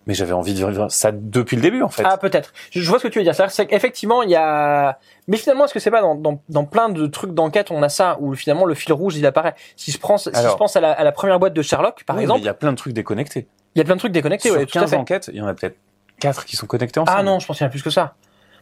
mais 0.07 0.15
j'avais 0.15 0.33
envie 0.33 0.55
de 0.55 0.67
vivre 0.67 0.89
ça 0.91 1.13
depuis 1.13 1.57
le 1.57 1.63
début 1.63 1.83
en 1.83 1.89
fait. 1.89 2.03
Ah 2.05 2.17
peut-être. 2.17 2.53
Je, 2.71 2.89
vois 2.89 2.99
ce 2.99 3.05
que 3.05 3.09
tu 3.09 3.19
veux 3.19 3.25
dire. 3.25 3.35
C'est 3.51 3.67
qu'effectivement 3.67 4.23
il 4.23 4.31
y 4.31 4.37
a. 4.37 4.99
Mais 5.29 5.37
finalement 5.37 5.65
est-ce 5.65 5.75
que 5.75 5.81
c'est 5.81 5.91
pas 5.91 6.01
dans, 6.01 6.15
dans, 6.15 6.41
dans, 6.49 6.65
plein 6.65 6.89
de 6.89 7.07
trucs 7.07 7.33
d'enquête 7.33 7.71
on 7.71 7.83
a 7.83 7.89
ça 7.89 8.17
où 8.21 8.35
finalement 8.35 8.65
le 8.65 8.75
fil 8.75 8.93
rouge 8.93 9.17
il 9.17 9.27
apparaît. 9.27 9.55
Si 9.77 9.91
je 9.93 9.99
prends 9.99 10.19
si 10.19 10.31
je 10.33 10.57
pense 10.57 10.77
à 10.77 10.81
la, 10.81 10.93
à 10.93 11.05
la, 11.05 11.13
première 11.13 11.39
boîte 11.39 11.55
de 11.55 11.63
Sherlock 11.63 12.05
par 12.05 12.19
exemple. 12.19 12.41
Il 12.41 12.45
y 12.45 12.49
a 12.49 12.55
plein 12.55 12.73
de 12.73 12.77
trucs 12.77 12.93
déconnectés. 12.93 13.47
Il 13.75 13.79
y 13.79 13.83
a 13.83 13.85
plein 13.85 13.95
de 13.95 14.01
trucs 14.01 14.13
déconnectés. 14.13 14.49
Sur 14.49 14.59
ouais, 14.59 14.67
15 14.67 14.91
tout 14.91 14.97
à 14.97 14.99
enquêtes, 14.99 15.31
il 15.33 15.39
y 15.39 15.41
en 15.41 15.47
a 15.47 15.55
peut-être 15.55 15.77
4 16.21 16.45
qui 16.45 16.57
sont 16.57 16.67
connectés 16.67 17.01
ensemble. 17.01 17.19
Ah 17.19 17.23
non, 17.23 17.39
je 17.39 17.47
pense 17.47 17.59
qu'il 17.59 17.65
y 17.65 17.67
en 17.67 17.69
a 17.69 17.71
plus 17.71 17.83
que 17.83 17.91
ça. 17.91 18.15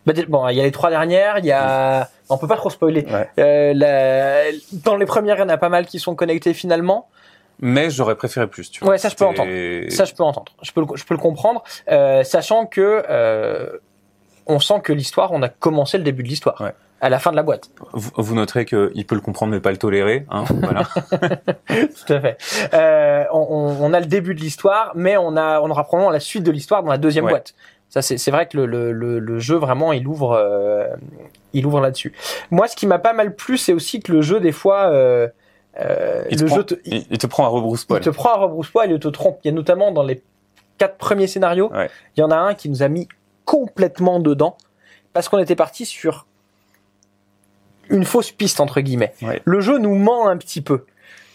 Bah, 0.07 0.13
bon, 0.29 0.49
il 0.49 0.57
y 0.57 0.61
a 0.61 0.65
les 0.65 0.73
trois 0.73 0.91
dernières, 0.91 1.39
il 1.39 1.45
y 1.45 1.53
a, 1.53 2.09
on 2.29 2.39
peut 2.39 2.47
pas 2.47 2.57
trop 2.57 2.71
spoiler. 2.71 3.05
Ouais. 3.05 3.29
Euh, 3.39 3.75
la... 3.75 4.51
Dans 4.73 4.97
les 4.97 5.07
premières, 5.07 5.37
il 5.37 5.41
y 5.41 5.43
en 5.43 5.49
a 5.49 5.59
pas 5.59 5.69
mal 5.69 5.87
qui 5.87 5.99
sont 5.99 6.15
connectés 6.15 6.55
finalement 6.55 7.09
mais 7.61 7.91
j'aurais 7.91 8.17
préféré 8.17 8.47
plus. 8.47 8.71
Tu 8.71 8.81
vois. 8.81 8.91
Ouais, 8.93 8.99
ça 8.99 9.09
je 9.09 9.15
peux 9.17 9.25
entendre. 9.25 9.51
Ça 9.91 10.05
je 10.05 10.15
peux 10.15 10.23
entendre. 10.25 10.53
Je 10.63 10.73
peux 10.73 10.81
le, 10.81 10.87
je 10.97 11.05
peux 11.05 11.15
le 11.15 11.21
comprendre, 11.21 11.63
euh, 11.91 12.23
sachant 12.25 12.67
que 12.67 13.03
euh, 13.09 13.79
on 14.47 14.59
sent 14.59 14.81
que 14.83 14.93
l'histoire, 14.93 15.33
on 15.33 15.43
a 15.43 15.49
commencé 15.49 15.99
le 15.99 16.05
début 16.05 16.23
de 16.23 16.29
l'histoire. 16.29 16.61
Ouais. 16.61 16.73
À 17.03 17.09
la 17.09 17.19
fin 17.19 17.31
de 17.31 17.37
la 17.37 17.43
boîte. 17.43 17.71
Vous, 17.95 18.11
vous 18.15 18.35
noterez 18.35 18.67
qu'il 18.67 19.07
peut 19.07 19.15
le 19.15 19.23
comprendre 19.23 19.53
mais 19.53 19.61
pas 19.61 19.71
le 19.71 19.79
tolérer. 19.79 20.27
Hein, 20.31 20.45
voilà. 20.49 20.83
Tout 21.69 22.13
à 22.13 22.21
fait. 22.21 22.37
Euh, 22.75 23.25
on, 23.33 23.75
on, 23.81 23.93
a 23.95 24.01
le 24.01 24.07
début 24.07 24.35
de 24.35 24.41
l'histoire, 24.41 24.93
mais 24.95 25.17
on 25.17 25.35
a 25.37 25.61
on 25.63 25.71
aura 25.71 25.85
probablement 25.85 26.11
la 26.11 26.21
suite 26.21 26.43
de 26.43 26.51
l'histoire 26.51 26.83
dans 26.83 26.91
la 26.91 26.99
deuxième 26.99 27.25
Ouais. 27.25 27.31
boîte. 27.31 27.55
Ça 27.89 28.03
c'est 28.03 28.31
vrai 28.31 28.47
que 28.47 28.57
le, 28.57 28.67
le, 28.67 28.93
le, 28.93 29.19
le 29.19 29.39
jeu 29.41 29.57
vraiment 29.57 29.93
il 29.93 30.07
ouvre 30.07 30.33
euh, 30.33 30.87
il 31.55 31.67
ouvre 31.67 31.81
là-dessus. 31.81 32.13
Moi, 32.51 32.69
ce 32.69 32.77
qui 32.77 32.87
m'a 32.87 32.99
pas 32.99 33.15
mal 33.15 33.35
plu, 33.35 33.57
c'est 33.59 33.73
aussi 33.73 34.01
que 34.01 34.13
le 34.13 34.21
jeu 34.23 34.39
des 34.39 34.53
fois 34.53 34.91
euh, 35.81 36.25
Il 36.31 36.37
te 36.37 36.43
le 36.43 36.47
prend- 36.49 36.57
jeu 36.57 36.65
te, 36.65 36.75
il, 36.85 37.07
il 37.11 37.19
te 37.19 37.27
prend 37.27 37.45
à 37.45 37.49
rebrousse-poil. 37.49 38.01
il 38.01 38.05
te 38.05 38.11
prend 38.11 38.31
à 38.33 38.37
rebrousse-poil 38.37 38.91
et 38.91 38.95
il 38.95 39.01
te 39.01 39.09
trompe. 39.09 39.39
Il 39.45 39.49
y 39.49 39.51
a 39.51 39.55
notamment 39.55 39.93
dans 39.93 40.03
les 40.03 40.23
quatre 40.79 40.97
premiers 40.97 41.27
scénarios, 41.27 41.71
Ouais. 41.73 41.91
il 42.17 42.21
y 42.21 42.23
en 42.23 42.31
a 42.31 42.37
un 42.37 42.55
qui 42.55 42.69
nous 42.69 42.83
a 42.83 42.89
mis 42.89 43.09
complètement 43.45 44.19
dedans 44.21 44.57
parce 45.13 45.29
qu'on 45.29 45.39
était 45.39 45.57
parti 45.57 45.85
sur 45.87 46.27
une 47.89 48.05
fausse 48.05 48.31
piste 48.31 48.61
entre 48.61 48.81
guillemets. 48.81 49.13
Ouais. 49.23 49.43
Le 49.45 49.61
jeu 49.61 49.79
nous 49.79 49.95
ment 49.95 50.29
un 50.29 50.37
petit 50.37 50.61
peu. 50.61 50.85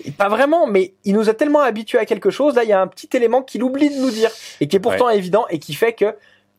Et 0.06 0.12
Pas 0.12 0.30
vraiment, 0.30 0.68
mais 0.68 0.94
il 1.04 1.14
nous 1.14 1.30
a 1.30 1.34
tellement 1.34 1.62
habitués 1.62 2.00
à 2.00 2.06
quelque 2.06 2.30
chose. 2.30 2.56
Là, 2.56 2.64
il 2.64 2.70
y 2.70 2.74
a 2.74 2.82
un 2.82 2.88
petit 2.88 3.10
élément 3.14 3.42
qu'il 3.42 3.64
oublie 3.64 3.90
de 3.90 4.00
nous 4.02 4.12
dire 4.12 4.30
et 4.62 4.68
qui 4.68 4.76
est 4.76 4.80
pourtant 4.80 5.10
évident 5.10 5.46
et 5.50 5.60
qui 5.60 5.74
fait 5.74 5.94
que, 5.94 6.16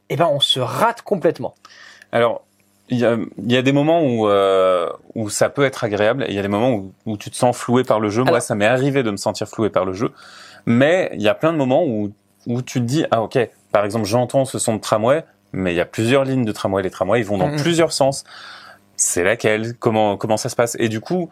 eh 0.09 0.17
ben, 0.17 0.27
on 0.31 0.41
se 0.41 0.59
rate 0.61 1.03
complètement. 1.03 1.55
Alors, 2.13 2.46
il 2.89 2.99
y 2.99 3.05
a, 3.05 3.17
il 3.39 3.53
y 3.53 3.57
a 3.57 3.63
des 3.63 3.73
moments 3.73 4.03
où, 4.03 4.29
euh, 4.29 4.89
où 5.15 5.29
ça 5.29 5.49
peut 5.49 5.65
être 5.65 5.83
agréable 5.83 6.25
et 6.25 6.31
il 6.31 6.35
y 6.35 6.39
a 6.39 6.43
des 6.43 6.49
moments 6.49 6.73
où, 6.73 6.93
où 7.05 7.17
tu 7.17 7.31
te 7.31 7.37
sens 7.37 7.57
floué 7.57 7.83
par 7.83 8.01
le 8.01 8.11
jeu. 8.11 8.23
Moi, 8.23 8.41
ça 8.41 8.55
m'est 8.55 8.67
arrivé 8.67 9.03
de 9.03 9.11
me 9.11 9.17
sentir 9.17 9.49
floué 9.49 9.71
par 9.71 9.85
le 9.85 9.93
jeu. 9.93 10.13
Mais 10.67 11.11
il 11.15 11.23
y 11.23 11.29
a 11.29 11.35
plein 11.35 11.53
de 11.53 11.59
moments 11.59 11.85
où, 11.85 12.13
où 12.47 12.63
tu 12.63 12.81
te 12.81 12.85
dis, 12.85 13.05
ah 13.11 13.23
ok, 13.23 13.39
par 13.73 13.85
exemple, 13.85 14.07
j'entends 14.07 14.45
ce 14.45 14.59
son 14.59 14.77
de 14.77 14.81
tramway, 14.81 15.25
mais 15.53 15.73
il 15.73 15.77
y 15.77 15.81
a 15.81 15.85
plusieurs 15.85 16.25
lignes 16.25 16.45
de 16.45 16.53
tramway. 16.53 16.83
Les 16.83 16.91
tramways, 16.91 17.21
ils 17.21 17.27
vont 17.27 17.39
dans 17.39 17.55
plusieurs 17.57 17.93
sens. 17.93 18.25
C'est 18.97 19.25
laquelle? 19.25 19.75
Comment 19.77 20.17
comment 20.17 20.37
ça 20.37 20.49
se 20.49 20.57
passe? 20.57 20.77
Et 20.79 20.89
du 20.89 21.01
coup, 21.01 21.29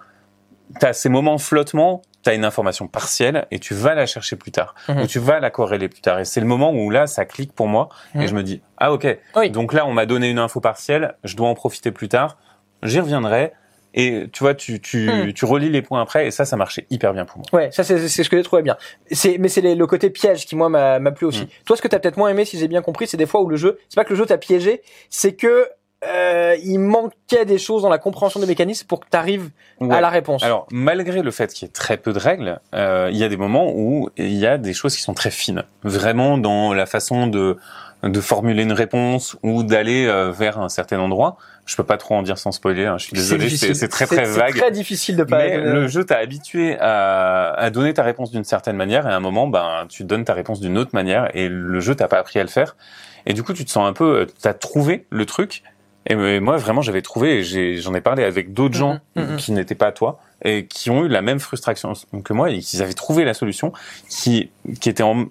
tu 0.79 0.87
as 0.87 0.93
ces 0.93 1.09
moments 1.09 1.39
flottement, 1.39 2.03
tu 2.25 2.31
as 2.31 2.35
une 2.35 2.45
information 2.45 2.89
partielle 2.89 3.47
et 3.51 3.59
tu 3.59 3.75
vas 3.75 3.95
la 3.95 4.07
chercher 4.07 4.37
plus 4.37 4.51
tard. 4.51 4.75
Mhm. 4.89 5.03
Ou 5.03 5.07
tu 5.07 5.19
vas 5.19 5.39
la 5.41 5.51
corréler 5.51 5.89
plus 5.89 6.01
tard. 6.01 6.19
Et 6.21 6.25
c'est 6.25 6.41
le 6.41 6.47
moment 6.47 6.73
où 6.73 6.91
là, 6.91 7.07
ça 7.07 7.25
clique 7.25 7.53
pour 7.53 7.69
moi 7.69 7.89
Mhm. 8.15 8.23
et 8.23 8.27
je 8.27 8.35
me 8.35 8.43
dis, 8.43 8.63
ah 8.79 8.93
ok, 8.93 9.07
Oui. 9.37 9.51
donc 9.51 9.73
là, 9.73 9.87
on 9.87 9.93
m'a 9.93 10.07
donné 10.07 10.29
une 10.31 10.39
info 10.39 10.61
partielle, 10.61 11.15
je 11.25 11.37
dois 11.37 11.49
en 11.49 11.55
profiter 11.55 11.91
plus 11.93 12.09
tard, 12.09 12.39
j'y 12.83 12.99
reviendrai. 13.01 13.53
Et 13.97 14.27
tu 14.33 14.43
vois, 14.43 14.55
tu, 14.55 14.81
tu, 14.81 15.09
Hmm. 15.09 15.33
tu 15.33 15.45
relis 15.45 15.71
les 15.71 15.81
points 15.81 16.03
après, 16.03 16.27
et 16.27 16.33
ça, 16.33 16.45
ça 16.45 16.57
marchait 16.57 16.85
hyper 16.91 17.13
bien 17.13 17.25
pour 17.25 17.39
moi. 17.39 17.47
Ouais, 17.53 17.71
ça 17.71 17.85
c'est 17.85 18.09
c'est 18.09 18.25
ce 18.25 18.29
que 18.29 18.37
j'ai 18.37 18.43
trouvé 18.43 18.63
bien. 18.63 18.77
C'est 19.13 19.39
mais 19.39 19.47
c'est 19.49 19.61
le 19.61 19.87
côté 19.87 20.11
piège 20.11 20.47
qui 20.47 20.57
moi 20.57 20.69
m'a 20.69 20.99
plu 21.13 21.27
aussi. 21.29 21.47
Toi, 21.65 21.77
ce 21.77 21.83
que 21.83 21.87
t'as 21.87 22.01
peut-être 22.01 22.17
moins 22.17 22.29
aimé, 22.29 22.45
si 22.45 22.59
j'ai 22.59 22.67
bien 22.67 22.83
compris, 22.83 23.07
c'est 23.07 23.17
des 23.17 23.27
fois 23.27 23.41
où 23.43 23.49
le 23.49 23.55
jeu, 23.57 23.79
c'est 23.89 23.95
pas 23.95 24.03
que 24.05 24.11
le 24.11 24.17
jeu 24.17 24.27
t'a 24.27 24.37
piégé, 24.37 24.83
c'est 25.11 25.35
que 25.35 25.69
euh, 26.09 26.57
il 26.63 26.79
manquait 26.79 27.45
des 27.45 27.59
choses 27.59 27.83
dans 27.83 27.89
la 27.89 27.99
compréhension 27.99 28.41
des 28.41 28.47
mécanismes 28.47 28.87
pour 28.87 29.01
que 29.01 29.09
t'arrives 29.09 29.51
Ouais. 29.81 29.95
à 29.97 30.01
la 30.01 30.09
réponse. 30.09 30.43
Alors, 30.45 30.67
malgré 30.71 31.21
le 31.23 31.31
fait 31.31 31.53
qu'il 31.53 31.67
y 31.67 31.69
ait 31.69 31.73
très 31.73 31.97
peu 31.97 32.13
de 32.13 32.19
règles, 32.19 32.61
euh, 32.75 33.09
il 33.11 33.17
y 33.19 33.25
a 33.25 33.29
des 33.29 33.37
moments 33.37 33.73
où 33.75 34.09
il 34.17 34.33
y 34.35 34.47
a 34.47 34.57
des 34.59 34.73
choses 34.73 34.95
qui 34.95 35.03
sont 35.03 35.15
très 35.15 35.31
fines. 35.33 35.65
Vraiment 35.83 36.39
dans 36.39 36.73
la 36.73 36.87
façon 36.87 37.27
de, 37.27 37.57
de 38.05 38.21
formuler 38.21 38.63
une 38.63 38.73
réponse 38.73 39.37
ou 39.43 39.63
d'aller 39.65 40.07
euh, 40.07 40.31
vers 40.31 40.61
un 40.61 40.69
certain 40.69 41.01
endroit. 41.01 41.37
Je 41.67 41.75
peux 41.77 41.83
pas 41.85 41.97
trop 41.97 42.15
en 42.15 42.23
dire 42.23 42.37
sans 42.39 42.53
spoiler, 42.53 42.85
hein, 42.85 42.99
je 42.99 43.05
suis 43.07 43.15
désolé, 43.15 43.49
c'est 43.49 43.89
très 43.89 44.07
très 44.07 44.25
vague. 44.27 44.53
C'est 44.55 44.61
très 44.61 44.71
difficile 44.71 45.17
de 45.17 45.25
pas. 45.25 45.39
Mais 45.39 45.57
euh, 45.57 45.73
le 45.73 45.89
jeu 45.89 46.05
t'a 46.05 46.19
habitué 46.19 46.77
à, 46.79 47.53
à 47.55 47.71
donner 47.71 47.95
ta 47.95 48.03
réponse 48.03 48.31
d'une 48.31 48.45
certaine 48.45 48.77
manière 48.77 49.07
et 49.07 49.11
à 49.11 49.17
un 49.17 49.21
moment, 49.21 49.47
ben, 49.49 49.87
tu 49.89 50.05
donnes 50.05 50.25
ta 50.25 50.35
réponse 50.35 50.61
d'une 50.61 50.77
autre 50.79 50.91
manière 50.93 51.31
et 51.35 51.49
le 51.49 51.81
jeu 51.81 51.95
t'a 51.95 52.07
pas 52.07 52.19
appris 52.19 52.39
à 52.39 52.43
le 52.43 52.49
faire. 52.51 52.77
Et 53.27 53.33
du 53.33 53.43
coup, 53.43 53.55
tu 53.55 53.65
te 53.65 53.71
sens 53.71 53.89
un 53.89 53.95
peu, 53.95 54.21
euh, 54.21 54.27
t'as 54.43 54.53
trouvé 54.55 55.07
le 55.11 55.25
truc. 55.25 55.63
Et 56.07 56.41
moi, 56.41 56.57
vraiment, 56.59 56.83
j'avais 56.83 57.01
trouvé, 57.03 57.43
j'en 57.43 57.95
ai 57.95 58.01
parlé 58.01 58.25
avec 58.25 58.53
d'autres 58.53 58.75
gens 58.77 58.99
Mhm, 59.17 59.25
mhm. 59.33 59.37
qui 59.37 59.53
n'étaient 59.53 59.75
pas 59.75 59.91
toi 59.93 60.21
et 60.45 60.67
qui 60.67 60.91
ont 60.91 61.05
eu 61.05 61.09
la 61.09 61.23
même 61.23 61.41
frustration 61.41 61.95
que 62.25 62.33
moi 62.35 62.51
et 62.51 62.59
qui 62.59 62.83
avaient 62.83 62.93
trouvé 62.93 63.25
la 63.25 63.33
solution, 63.33 63.73
qui, 64.11 64.51
qui 64.81 64.91
étaient 64.91 65.03
en- 65.03 65.27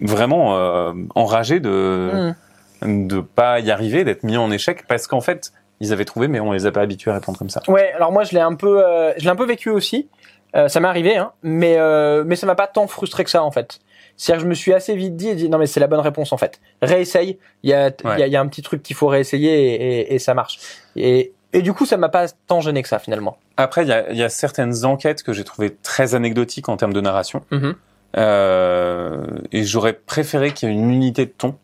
vraiment 0.00 0.56
euh, 0.56 0.92
enragés 1.14 1.60
de 1.60 2.34
mm. 2.82 3.06
de 3.06 3.20
pas 3.20 3.60
y 3.60 3.70
arriver, 3.70 4.04
d'être 4.04 4.24
mis 4.24 4.36
en 4.36 4.50
échec 4.50 4.84
parce 4.88 5.06
qu'en 5.06 5.20
fait, 5.20 5.52
ils 5.80 5.92
avaient 5.92 6.04
trouvé, 6.04 6.28
mais 6.28 6.40
on 6.40 6.52
les 6.52 6.66
a 6.66 6.72
pas 6.72 6.80
habitués 6.80 7.10
à 7.10 7.14
répondre 7.14 7.38
comme 7.38 7.50
ça. 7.50 7.62
Ouais, 7.68 7.92
alors 7.92 8.12
moi 8.12 8.24
je 8.24 8.32
l'ai 8.34 8.40
un 8.40 8.54
peu, 8.54 8.84
euh, 8.84 9.12
je 9.16 9.24
l'ai 9.24 9.30
un 9.30 9.36
peu 9.36 9.46
vécu 9.46 9.70
aussi. 9.70 10.08
Euh, 10.56 10.68
ça 10.68 10.78
m'est 10.80 10.88
arrivé, 10.88 11.16
hein, 11.16 11.32
mais 11.42 11.76
euh, 11.78 12.22
mais 12.26 12.36
ça 12.36 12.46
m'a 12.46 12.54
pas 12.54 12.66
tant 12.68 12.86
frustré 12.86 13.24
que 13.24 13.30
ça 13.30 13.42
en 13.42 13.50
fait. 13.50 13.80
C'est-à-dire 14.16 14.40
que 14.40 14.44
je 14.44 14.48
me 14.48 14.54
suis 14.54 14.72
assez 14.72 14.94
vite 14.94 15.16
dit, 15.16 15.28
et 15.28 15.34
dit 15.34 15.48
non 15.48 15.58
mais 15.58 15.66
c'est 15.66 15.80
la 15.80 15.86
bonne 15.86 16.00
réponse 16.00 16.32
en 16.32 16.36
fait. 16.36 16.60
Réessaye, 16.82 17.38
il 17.62 17.70
y 17.70 17.72
a 17.72 17.88
il 17.88 18.20
y, 18.20 18.22
a, 18.22 18.26
y 18.28 18.36
a 18.36 18.40
un 18.40 18.46
petit 18.46 18.62
truc 18.62 18.82
qu'il 18.82 18.96
faut 18.96 19.08
réessayer 19.08 19.74
et, 19.74 20.00
et, 20.00 20.14
et 20.14 20.18
ça 20.18 20.34
marche. 20.34 20.58
Et 20.96 21.32
et 21.52 21.62
du 21.62 21.72
coup 21.72 21.86
ça 21.86 21.96
m'a 21.96 22.08
pas 22.08 22.26
tant 22.46 22.60
gêné 22.60 22.82
que 22.82 22.88
ça 22.88 22.98
finalement. 22.98 23.38
Après, 23.56 23.82
il 23.82 23.88
y 23.88 23.92
a, 23.92 24.10
il 24.10 24.16
y 24.16 24.22
a 24.22 24.28
certaines 24.28 24.84
enquêtes 24.84 25.22
que 25.22 25.32
j'ai 25.32 25.44
trouvées 25.44 25.76
très 25.82 26.14
anecdotiques 26.14 26.68
en 26.68 26.76
termes 26.76 26.92
de 26.92 27.00
narration. 27.00 27.42
Mhm. 27.50 27.76
Euh, 28.16 29.24
et 29.52 29.64
j'aurais 29.64 29.92
préféré 29.92 30.52
qu'il 30.52 30.68
y 30.68 30.72
ait 30.72 30.74
une 30.74 30.90
unité 30.90 31.26
de 31.26 31.32
ton. 31.36 31.56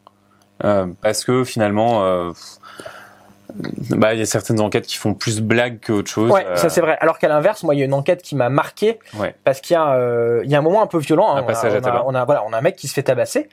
Euh, 0.65 0.87
parce 1.01 1.25
que 1.25 1.43
finalement, 1.45 2.05
euh, 2.05 2.33
bah, 3.91 4.15
il 4.15 4.19
y 4.21 4.23
a 4.23 4.27
certaines 4.27 4.61
enquêtes 4.61 4.87
qui 4.87 4.97
font 4.97 5.15
plus 5.15 5.41
blague 5.41 5.79
qu'autre 5.85 6.11
chose. 6.11 6.31
Ouais, 6.31 6.45
Euh, 6.47 6.57
ça 6.57 6.69
c'est 6.69 6.81
vrai. 6.81 6.97
Alors 7.01 7.19
qu'à 7.19 7.29
l'inverse, 7.29 7.63
moi 7.63 7.75
il 7.75 7.79
y 7.79 7.83
a 7.83 7.85
une 7.85 7.95
enquête 7.95 8.23
qui 8.23 8.37
m'a 8.37 8.49
marqué 8.49 8.99
Ouais. 9.19 9.35
parce 9.45 9.61
qu'il 9.61 9.75
y 9.75 9.77
a 9.77 9.95
euh, 9.95 10.41
il 10.45 10.51
y 10.51 10.55
a 10.55 10.59
un 10.59 10.63
moment 10.63 10.83
un 10.83 10.87
peu 10.87 10.99
violent. 10.99 11.29
hein. 11.31 11.37
Un 11.37 11.41
On 11.43 11.45
a- 11.45 11.47
passage 11.47 11.73
à 11.75 11.77
on 11.77 11.79
a, 11.79 11.83
tabac. 11.83 12.03
on 12.07 12.15
a 12.15 12.25
voilà, 12.25 12.45
on 12.47 12.53
a 12.53 12.59
un 12.59 12.63
mec 12.63 12.77
qui 12.77 12.89
se 12.89 12.95
fait 12.95 13.03
tabasser 13.03 13.49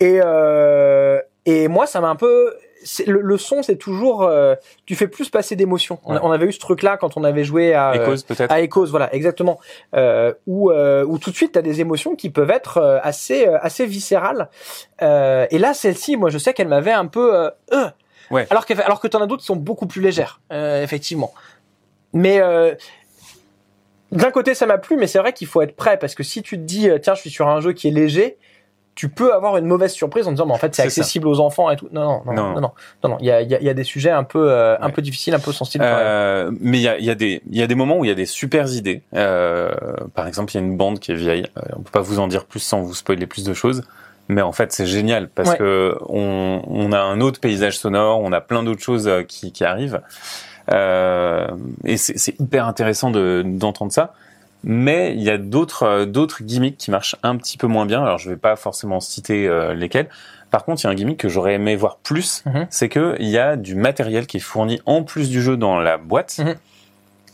et 0.00 0.20
euh, 0.24 1.20
et 1.46 1.68
moi 1.68 1.86
ça 1.86 2.00
m'a 2.00 2.08
un 2.08 2.16
peu 2.16 2.54
le, 3.06 3.20
le 3.20 3.36
son 3.36 3.62
c'est 3.62 3.76
toujours 3.76 4.22
euh, 4.22 4.54
tu 4.86 4.94
fais 4.96 5.06
plus 5.06 5.28
passer 5.28 5.54
d'émotions. 5.54 5.98
On, 6.06 6.12
a- 6.12 6.14
Ouais. 6.14 6.20
on 6.24 6.30
avait 6.32 6.46
eu 6.46 6.52
ce 6.52 6.58
truc 6.58 6.82
là 6.82 6.96
quand 6.96 7.18
on 7.18 7.24
avait 7.24 7.44
joué 7.44 7.74
à 7.74 7.90
euh, 7.92 8.06
cause 8.06 8.22
peut-être. 8.22 8.50
à 8.50 8.62
Echoes, 8.62 8.86
voilà, 8.86 9.14
exactement. 9.14 9.60
Euh, 9.94 10.32
où, 10.46 10.70
euh, 10.70 11.04
où 11.04 11.18
tout 11.18 11.30
de 11.30 11.36
suite, 11.36 11.52
tu 11.52 11.58
as 11.58 11.62
des 11.62 11.82
émotions 11.82 12.14
qui 12.14 12.30
peuvent 12.30 12.50
être 12.50 12.78
euh, 12.78 12.98
assez, 13.02 13.46
euh, 13.46 13.58
assez 13.60 13.84
viscérales. 13.84 14.48
Euh, 15.02 15.46
et 15.50 15.58
là, 15.58 15.74
celle-ci, 15.74 16.16
moi, 16.16 16.30
je 16.30 16.38
sais 16.38 16.54
qu'elle 16.54 16.68
m'avait 16.68 16.90
un 16.92 17.06
peu... 17.06 17.50
Ouais. 18.30 18.46
Alors 18.50 18.66
que, 18.66 18.74
alors 18.80 19.00
que 19.00 19.08
t'en 19.08 19.20
as 19.22 19.26
d'autres 19.26 19.40
qui 19.42 19.46
sont 19.46 19.56
beaucoup 19.56 19.86
plus 19.86 20.00
légères, 20.00 20.40
euh, 20.52 20.82
effectivement. 20.82 21.32
Mais 22.12 22.40
euh, 22.40 22.74
d'un 24.12 24.30
côté, 24.30 24.54
ça 24.54 24.66
m'a 24.66 24.78
plu, 24.78 24.96
mais 24.96 25.06
c'est 25.06 25.18
vrai 25.18 25.32
qu'il 25.32 25.46
faut 25.46 25.62
être 25.62 25.76
prêt, 25.76 25.98
parce 25.98 26.14
que 26.14 26.22
si 26.22 26.42
tu 26.42 26.56
te 26.56 26.62
dis, 26.62 26.88
euh, 26.88 26.98
tiens, 26.98 27.14
je 27.14 27.20
suis 27.20 27.30
sur 27.30 27.48
un 27.48 27.60
jeu 27.60 27.72
qui 27.72 27.88
est 27.88 27.92
léger, 27.92 28.36
tu 28.96 29.08
peux 29.08 29.32
avoir 29.32 29.56
une 29.56 29.66
mauvaise 29.66 29.92
surprise 29.92 30.26
en 30.26 30.32
disant, 30.32 30.46
mais 30.46 30.52
en 30.52 30.58
fait, 30.58 30.74
c'est 30.74 30.82
ça. 30.82 30.86
accessible 30.86 31.28
aux 31.28 31.38
enfants 31.40 31.70
et 31.70 31.76
tout. 31.76 31.88
Non, 31.92 32.02
non, 32.02 32.22
non, 32.26 32.32
Non. 32.34 32.42
non, 32.54 32.60
non, 32.60 32.72
non, 33.04 33.08
non. 33.10 33.16
Il 33.20 33.26
y 33.26 33.30
a, 33.30 33.40
il 33.40 33.48
y, 33.50 33.54
a, 33.54 33.60
il 33.60 33.64
y 33.64 33.68
a 33.70 33.74
des 33.74 33.84
sujets 33.84 34.10
un 34.10 34.24
peu, 34.24 34.50
euh, 34.50 34.76
un 34.80 34.90
peu 34.90 35.00
difficiles, 35.00 35.32
un 35.32 35.38
peu 35.38 35.52
sensibles. 35.52 35.84
Euh, 35.86 36.50
mais 36.60 36.78
il 36.78 36.82
y 36.82 36.88
a, 36.88 36.98
il 36.98 37.04
y, 37.04 37.10
a 37.10 37.14
des- 37.14 37.40
il 37.48 37.56
y 37.56 37.62
a 37.62 37.66
des 37.68 37.76
moments 37.76 37.98
où 37.98 38.04
il 38.04 38.08
y 38.08 38.12
a 38.12 38.16
des 38.16 38.26
super 38.26 38.66
idées. 38.74 39.02
Euh, 39.14 39.70
par 40.14 40.26
exemple, 40.26 40.52
il 40.52 40.56
y 40.56 40.58
a 40.58 40.66
une 40.66 40.76
bande 40.76 40.98
qui 40.98 41.12
est 41.12 41.14
vieille. 41.14 41.46
Euh, 41.56 41.62
on 41.76 41.82
peut 41.82 41.92
pas 41.92 42.00
vous 42.00 42.18
en 42.18 42.26
dire 42.26 42.44
plus 42.44 42.60
sans 42.60 42.82
vous 42.82 42.94
spoiler 42.94 43.26
plus 43.26 43.44
de 43.44 43.54
choses. 43.54 43.84
Mais 44.32 44.42
en 44.42 44.52
fait, 44.52 44.72
c'est 44.72 44.86
génial 44.86 45.28
parce 45.28 45.50
Ouais. 45.50 45.56
que 45.58 45.96
on, 46.08 46.62
on 46.68 46.92
a 46.92 47.00
un 47.00 47.20
autre 47.20 47.40
paysage 47.40 47.78
sonore, 47.78 48.20
on 48.20 48.30
a 48.32 48.40
plein 48.40 48.62
d'autres 48.62 48.80
choses 48.82 49.08
euh, 49.08 49.22
qui, 49.24 49.50
qui 49.50 49.64
arrivent. 49.64 50.00
Euh, 50.70 51.48
et 51.84 51.96
c'est 51.96 52.38
hyper 52.38 52.66
intéressant 52.66 53.10
de- 53.10 53.42
d'entendre 53.44 53.92
ça. 53.92 54.14
Mais 54.62 55.14
il 55.14 55.22
y 55.22 55.30
a 55.30 55.38
d'autres 55.38 55.82
euh, 55.84 56.04
d'autres 56.06 56.42
gimmicks 56.44 56.76
qui 56.76 56.90
marchent 56.90 57.16
un 57.22 57.36
petit 57.36 57.56
peu 57.58 57.66
moins 57.66 57.86
bien. 57.86 58.02
Alors, 58.04 58.18
je 58.18 58.28
vais 58.30 58.36
pas 58.36 58.56
forcément 58.56 59.00
citer 59.00 59.48
euh, 59.48 59.74
lesquels. 59.74 60.08
Par 60.50 60.64
contre, 60.64 60.82
il 60.82 60.84
y 60.84 60.88
a 60.88 60.90
un 60.90 60.94
gimmick 60.94 61.18
que 61.18 61.28
j'aurais 61.28 61.54
aimé 61.54 61.76
voir 61.76 61.96
plus, 61.96 62.42
Mhm. 62.46 62.66
c'est 62.70 62.88
que 62.88 63.16
il 63.20 63.28
y 63.28 63.38
a 63.38 63.56
du 63.56 63.74
matériel 63.74 64.26
qui 64.26 64.36
est 64.36 64.40
fourni 64.40 64.80
en 64.84 65.02
plus 65.02 65.30
du 65.30 65.40
jeu 65.42 65.56
dans 65.56 65.80
la 65.80 65.96
boîte. 65.96 66.40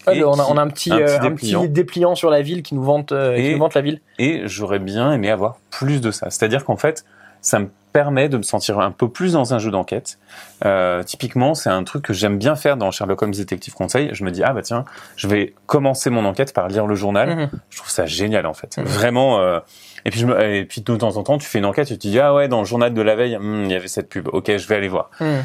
On, 0.06 0.12
a, 0.12 0.46
on, 0.48 0.56
a, 0.56 0.62
un 0.62 0.68
petit, 0.68 0.92
un 0.92 1.32
petit, 1.32 1.56
euh, 1.56 1.66
dépliant. 1.66 2.14
sur 2.14 2.30
la 2.30 2.42
ville 2.42 2.62
qui 2.62 2.74
nous 2.74 2.82
vante, 2.82 3.12
euh, 3.12 3.36
qui 3.36 3.52
nous 3.52 3.58
vante 3.58 3.74
la 3.74 3.80
ville. 3.80 4.00
Et 4.18 4.42
j'aurais 4.46 4.78
bien 4.78 5.12
aimé 5.12 5.30
avoir 5.30 5.56
plus 5.70 6.00
de 6.00 6.10
ça. 6.10 6.30
C'est-à-dire 6.30 6.64
qu'en 6.64 6.76
fait, 6.76 7.04
ça 7.40 7.58
me 7.58 7.68
permet 7.92 8.28
de 8.28 8.36
me 8.36 8.42
sentir 8.42 8.78
un 8.78 8.90
peu 8.90 9.08
plus 9.08 9.32
dans 9.32 9.54
un 9.54 9.58
jeu 9.58 9.70
d'enquête. 9.70 10.18
Euh, 10.64 11.02
typiquement, 11.02 11.54
c'est 11.54 11.70
un 11.70 11.82
truc 11.82 12.04
que 12.04 12.12
j'aime 12.12 12.38
bien 12.38 12.54
faire 12.54 12.76
dans 12.76 12.90
Sherlock 12.90 13.22
Holmes 13.22 13.32
Détective 13.32 13.74
Conseil. 13.74 14.10
Je 14.12 14.22
me 14.24 14.30
dis 14.30 14.42
ah 14.42 14.52
bah 14.52 14.62
tiens, 14.62 14.84
je 15.16 15.26
vais 15.28 15.54
commencer 15.64 16.10
mon 16.10 16.24
enquête 16.24 16.52
par 16.52 16.68
lire 16.68 16.86
le 16.86 16.94
journal. 16.94 17.34
Mhm. 17.34 17.50
Je 17.70 17.78
trouve 17.78 17.90
ça 17.90 18.04
génial 18.04 18.46
en 18.46 18.54
fait. 18.54 18.76
Mhm. 18.76 18.84
Vraiment. 18.84 19.40
Euh, 19.40 19.60
et 20.04 20.10
puis 20.10 20.20
je 20.20 20.26
me, 20.26 20.40
et 20.40 20.64
puis 20.66 20.82
de 20.82 20.96
temps 20.96 21.16
en 21.16 21.22
temps, 21.22 21.38
tu 21.38 21.46
fais 21.46 21.58
une 21.58 21.64
enquête 21.64 21.90
et 21.90 21.94
tu 21.94 21.98
te 21.98 22.08
dis 22.08 22.20
ah 22.20 22.34
ouais 22.34 22.48
dans 22.48 22.60
le 22.60 22.66
journal 22.66 22.92
de 22.92 23.02
la 23.02 23.16
veille, 23.16 23.38
hmm, 23.38 23.64
il 23.64 23.72
y 23.72 23.74
avait 23.74 23.88
cette 23.88 24.08
pub. 24.08 24.28
Ok, 24.32 24.54
je 24.54 24.68
vais 24.68 24.76
aller 24.76 24.88
voir. 24.88 25.10
Mhm 25.20 25.44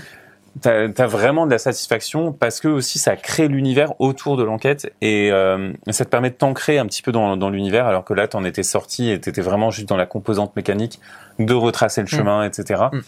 t'as 0.60 0.88
as 0.98 1.08
vraiment 1.08 1.46
de 1.46 1.52
la 1.52 1.58
satisfaction 1.58 2.34
parce 2.34 2.60
que 2.60 2.68
aussi 2.68 3.00
ça 3.00 3.16
crée 3.16 3.48
l'univers 3.48 3.94
autour 4.00 4.36
de 4.36 4.44
l'enquête 4.44 4.94
et 5.00 5.32
euh, 5.32 5.72
ça 5.92 6.04
te 6.04 6.10
permet 6.10 6.30
de 6.30 6.36
t'ancrer 6.36 6.78
un 6.78 6.86
petit 6.86 7.02
peu 7.02 7.14
dans, 7.14 7.38
dans 7.38 7.50
l'univers 7.50 7.86
alors 7.86 8.04
que 8.04 8.14
là 8.14 8.28
t'en 8.28 8.44
étais 8.44 8.64
sorti 8.64 9.10
et 9.10 9.20
t'étais 9.20 9.42
vraiment 9.42 9.72
juste 9.72 9.88
dans 9.88 9.96
la 9.96 10.06
composante 10.06 10.54
mécanique 10.58 11.00
de 11.40 11.54
retracer 11.54 12.02
le 12.02 12.06
mm. 12.06 12.10
chemin 12.10 12.44
etc 12.44 12.84
mm. 12.92 13.00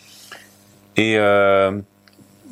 et 0.95 1.17
euh, 1.17 1.81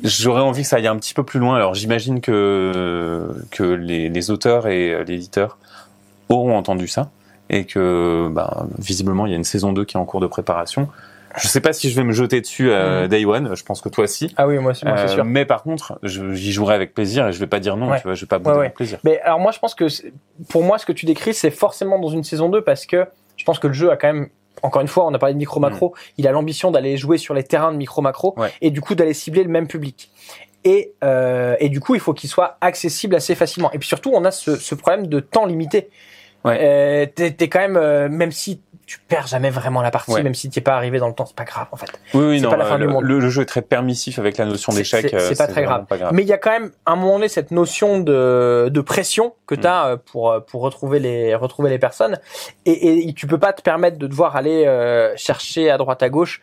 j'aurais 0.02 0.42
envie 0.42 0.62
que 0.62 0.68
ça 0.68 0.76
aille 0.76 0.88
un 0.88 0.96
petit 0.96 1.14
peu 1.14 1.22
plus 1.22 1.40
loin 1.40 1.56
alors 1.56 1.74
j'imagine 1.74 2.20
que 2.20 3.32
que 3.50 3.62
les, 3.62 4.10
les 4.10 4.30
auteurs 4.30 4.66
et 4.66 5.04
l'éditeur 5.04 5.56
auront 6.28 6.54
entendu 6.54 6.86
ça 6.86 7.10
et 7.48 7.64
que 7.64 8.28
bah, 8.30 8.66
visiblement 8.78 9.24
il 9.24 9.30
y 9.30 9.34
a 9.34 9.38
une 9.38 9.44
saison 9.44 9.72
2 9.72 9.86
qui 9.86 9.96
est 9.96 10.00
en 10.00 10.04
cours 10.04 10.20
de 10.20 10.26
préparation 10.26 10.88
je 11.36 11.48
sais 11.48 11.60
pas 11.60 11.72
si 11.72 11.90
je 11.90 11.96
vais 11.96 12.04
me 12.04 12.12
jeter 12.12 12.40
dessus 12.40 12.72
à 12.72 13.04
mm. 13.04 13.08
Day 13.08 13.24
One. 13.24 13.54
Je 13.54 13.62
pense 13.62 13.80
que 13.80 13.88
toi 13.88 14.04
aussi. 14.04 14.32
Ah 14.36 14.46
oui, 14.46 14.58
moi 14.58 14.72
aussi, 14.72 14.84
moi 14.84 14.96
c'est 14.96 15.04
euh, 15.04 15.08
sûr. 15.08 15.24
Mais 15.24 15.44
par 15.44 15.62
contre, 15.62 15.98
j'y 16.02 16.52
jouerai 16.52 16.74
avec 16.74 16.94
plaisir 16.94 17.28
et 17.28 17.32
je 17.32 17.38
vais 17.38 17.46
pas 17.46 17.60
dire 17.60 17.76
non. 17.76 17.94
Tu 17.96 18.02
vois, 18.02 18.14
je 18.14 18.20
vais 18.20 18.28
pas 18.28 18.38
bouder 18.38 18.58
avec 18.58 18.74
plaisir. 18.74 18.98
Mais 19.04 19.20
alors 19.20 19.40
moi, 19.40 19.52
je 19.52 19.58
pense 19.58 19.74
que 19.74 19.86
pour 20.48 20.62
moi, 20.62 20.78
ce 20.78 20.86
que 20.86 20.92
tu 20.92 21.06
décris, 21.06 21.34
c'est 21.34 21.50
forcément 21.50 21.98
dans 21.98 22.08
une 22.08 22.24
saison 22.24 22.48
2 22.48 22.62
parce 22.62 22.86
que 22.86 23.06
je 23.36 23.44
pense 23.44 23.58
que 23.58 23.66
le 23.66 23.72
jeu 23.72 23.90
a 23.90 23.96
quand 23.96 24.12
même 24.12 24.28
encore 24.62 24.82
une 24.82 24.88
fois, 24.88 25.06
on 25.06 25.14
a 25.14 25.18
parlé 25.18 25.32
de 25.32 25.38
micro 25.38 25.60
macro. 25.60 25.88
Mm. 25.88 26.12
Il 26.18 26.28
a 26.28 26.32
l'ambition 26.32 26.70
d'aller 26.70 26.96
jouer 26.96 27.18
sur 27.18 27.34
les 27.34 27.42
terrains 27.42 27.72
de 27.72 27.76
micro 27.76 28.02
macro 28.02 28.36
et 28.60 28.70
du 28.70 28.80
coup 28.80 28.94
d'aller 28.94 29.14
cibler 29.14 29.42
le 29.42 29.48
même 29.48 29.66
public. 29.66 30.10
Et, 30.64 30.92
euh, 31.02 31.56
et 31.58 31.68
du 31.68 31.80
coup, 31.80 31.94
il 31.94 32.00
faut 32.00 32.14
qu'il 32.14 32.30
soit 32.30 32.56
accessible 32.60 33.16
assez 33.16 33.34
facilement. 33.34 33.72
Et 33.72 33.78
puis 33.78 33.88
surtout, 33.88 34.12
on 34.14 34.24
a 34.24 34.30
ce, 34.30 34.56
ce 34.56 34.74
problème 34.74 35.08
de 35.08 35.20
temps 35.20 35.46
limité. 35.46 35.90
Ouais. 36.44 36.58
Euh, 36.60 37.06
t'es, 37.06 37.48
quand 37.48 37.60
même, 37.60 37.76
euh, 37.76 38.08
même 38.08 38.32
si 38.32 38.60
tu 38.86 38.98
perds 38.98 39.26
jamais 39.26 39.50
vraiment 39.50 39.80
la 39.80 39.90
partie, 39.90 40.22
même 40.22 40.34
si 40.34 40.50
tu 40.50 40.58
es 40.58 40.62
pas 40.62 40.74
arrivé 40.76 40.98
dans 40.98 41.08
le 41.08 41.14
temps, 41.14 41.24
c'est 41.24 41.36
pas 41.36 41.44
grave 41.44 41.66
en 41.72 41.76
fait. 41.76 41.90
Oui, 42.14 42.24
oui, 42.24 42.40
non, 42.40 42.50
pas 42.50 42.56
la 42.56 42.64
fin 42.64 42.78
le, 42.78 42.86
du 42.86 42.92
monde. 42.92 43.04
Le, 43.04 43.30
jeu 43.30 43.42
est 43.42 43.46
très 43.46 43.62
permissif 43.62 44.18
avec 44.18 44.38
la 44.38 44.44
notion 44.44 44.72
d'échec. 44.72 45.06
C'est, 45.08 45.14
euh, 45.14 45.34
pas, 45.34 45.46
très 45.46 45.62
grave. 45.62 45.86
Mais 46.12 46.22
il 46.22 46.28
y 46.28 46.32
a 46.32 46.38
quand 46.38 46.50
même 46.50 46.72
à 46.84 46.92
un 46.92 46.96
moment 46.96 47.14
donné 47.14 47.28
cette 47.28 47.50
notion 47.50 48.00
de, 48.00 48.68
de 48.70 48.80
pression 48.80 49.34
que 49.46 49.54
tu 49.54 49.66
as 49.66 49.84
mm. 49.84 49.90
euh, 49.90 49.96
pour 49.96 50.30
euh, 50.30 50.40
pour 50.40 50.62
retrouver 50.62 50.98
les 50.98 51.34
retrouver 51.34 51.70
les 51.70 51.78
personnes 51.78 52.18
et, 52.66 53.08
et 53.08 53.12
tu 53.12 53.26
peux 53.26 53.38
pas 53.38 53.52
te 53.52 53.62
permettre 53.62 53.98
de 53.98 54.06
devoir 54.06 54.36
aller 54.36 54.66
chercher 55.16 55.70
à 55.70 55.78
droite 55.78 56.02
à 56.02 56.08
gauche, 56.08 56.40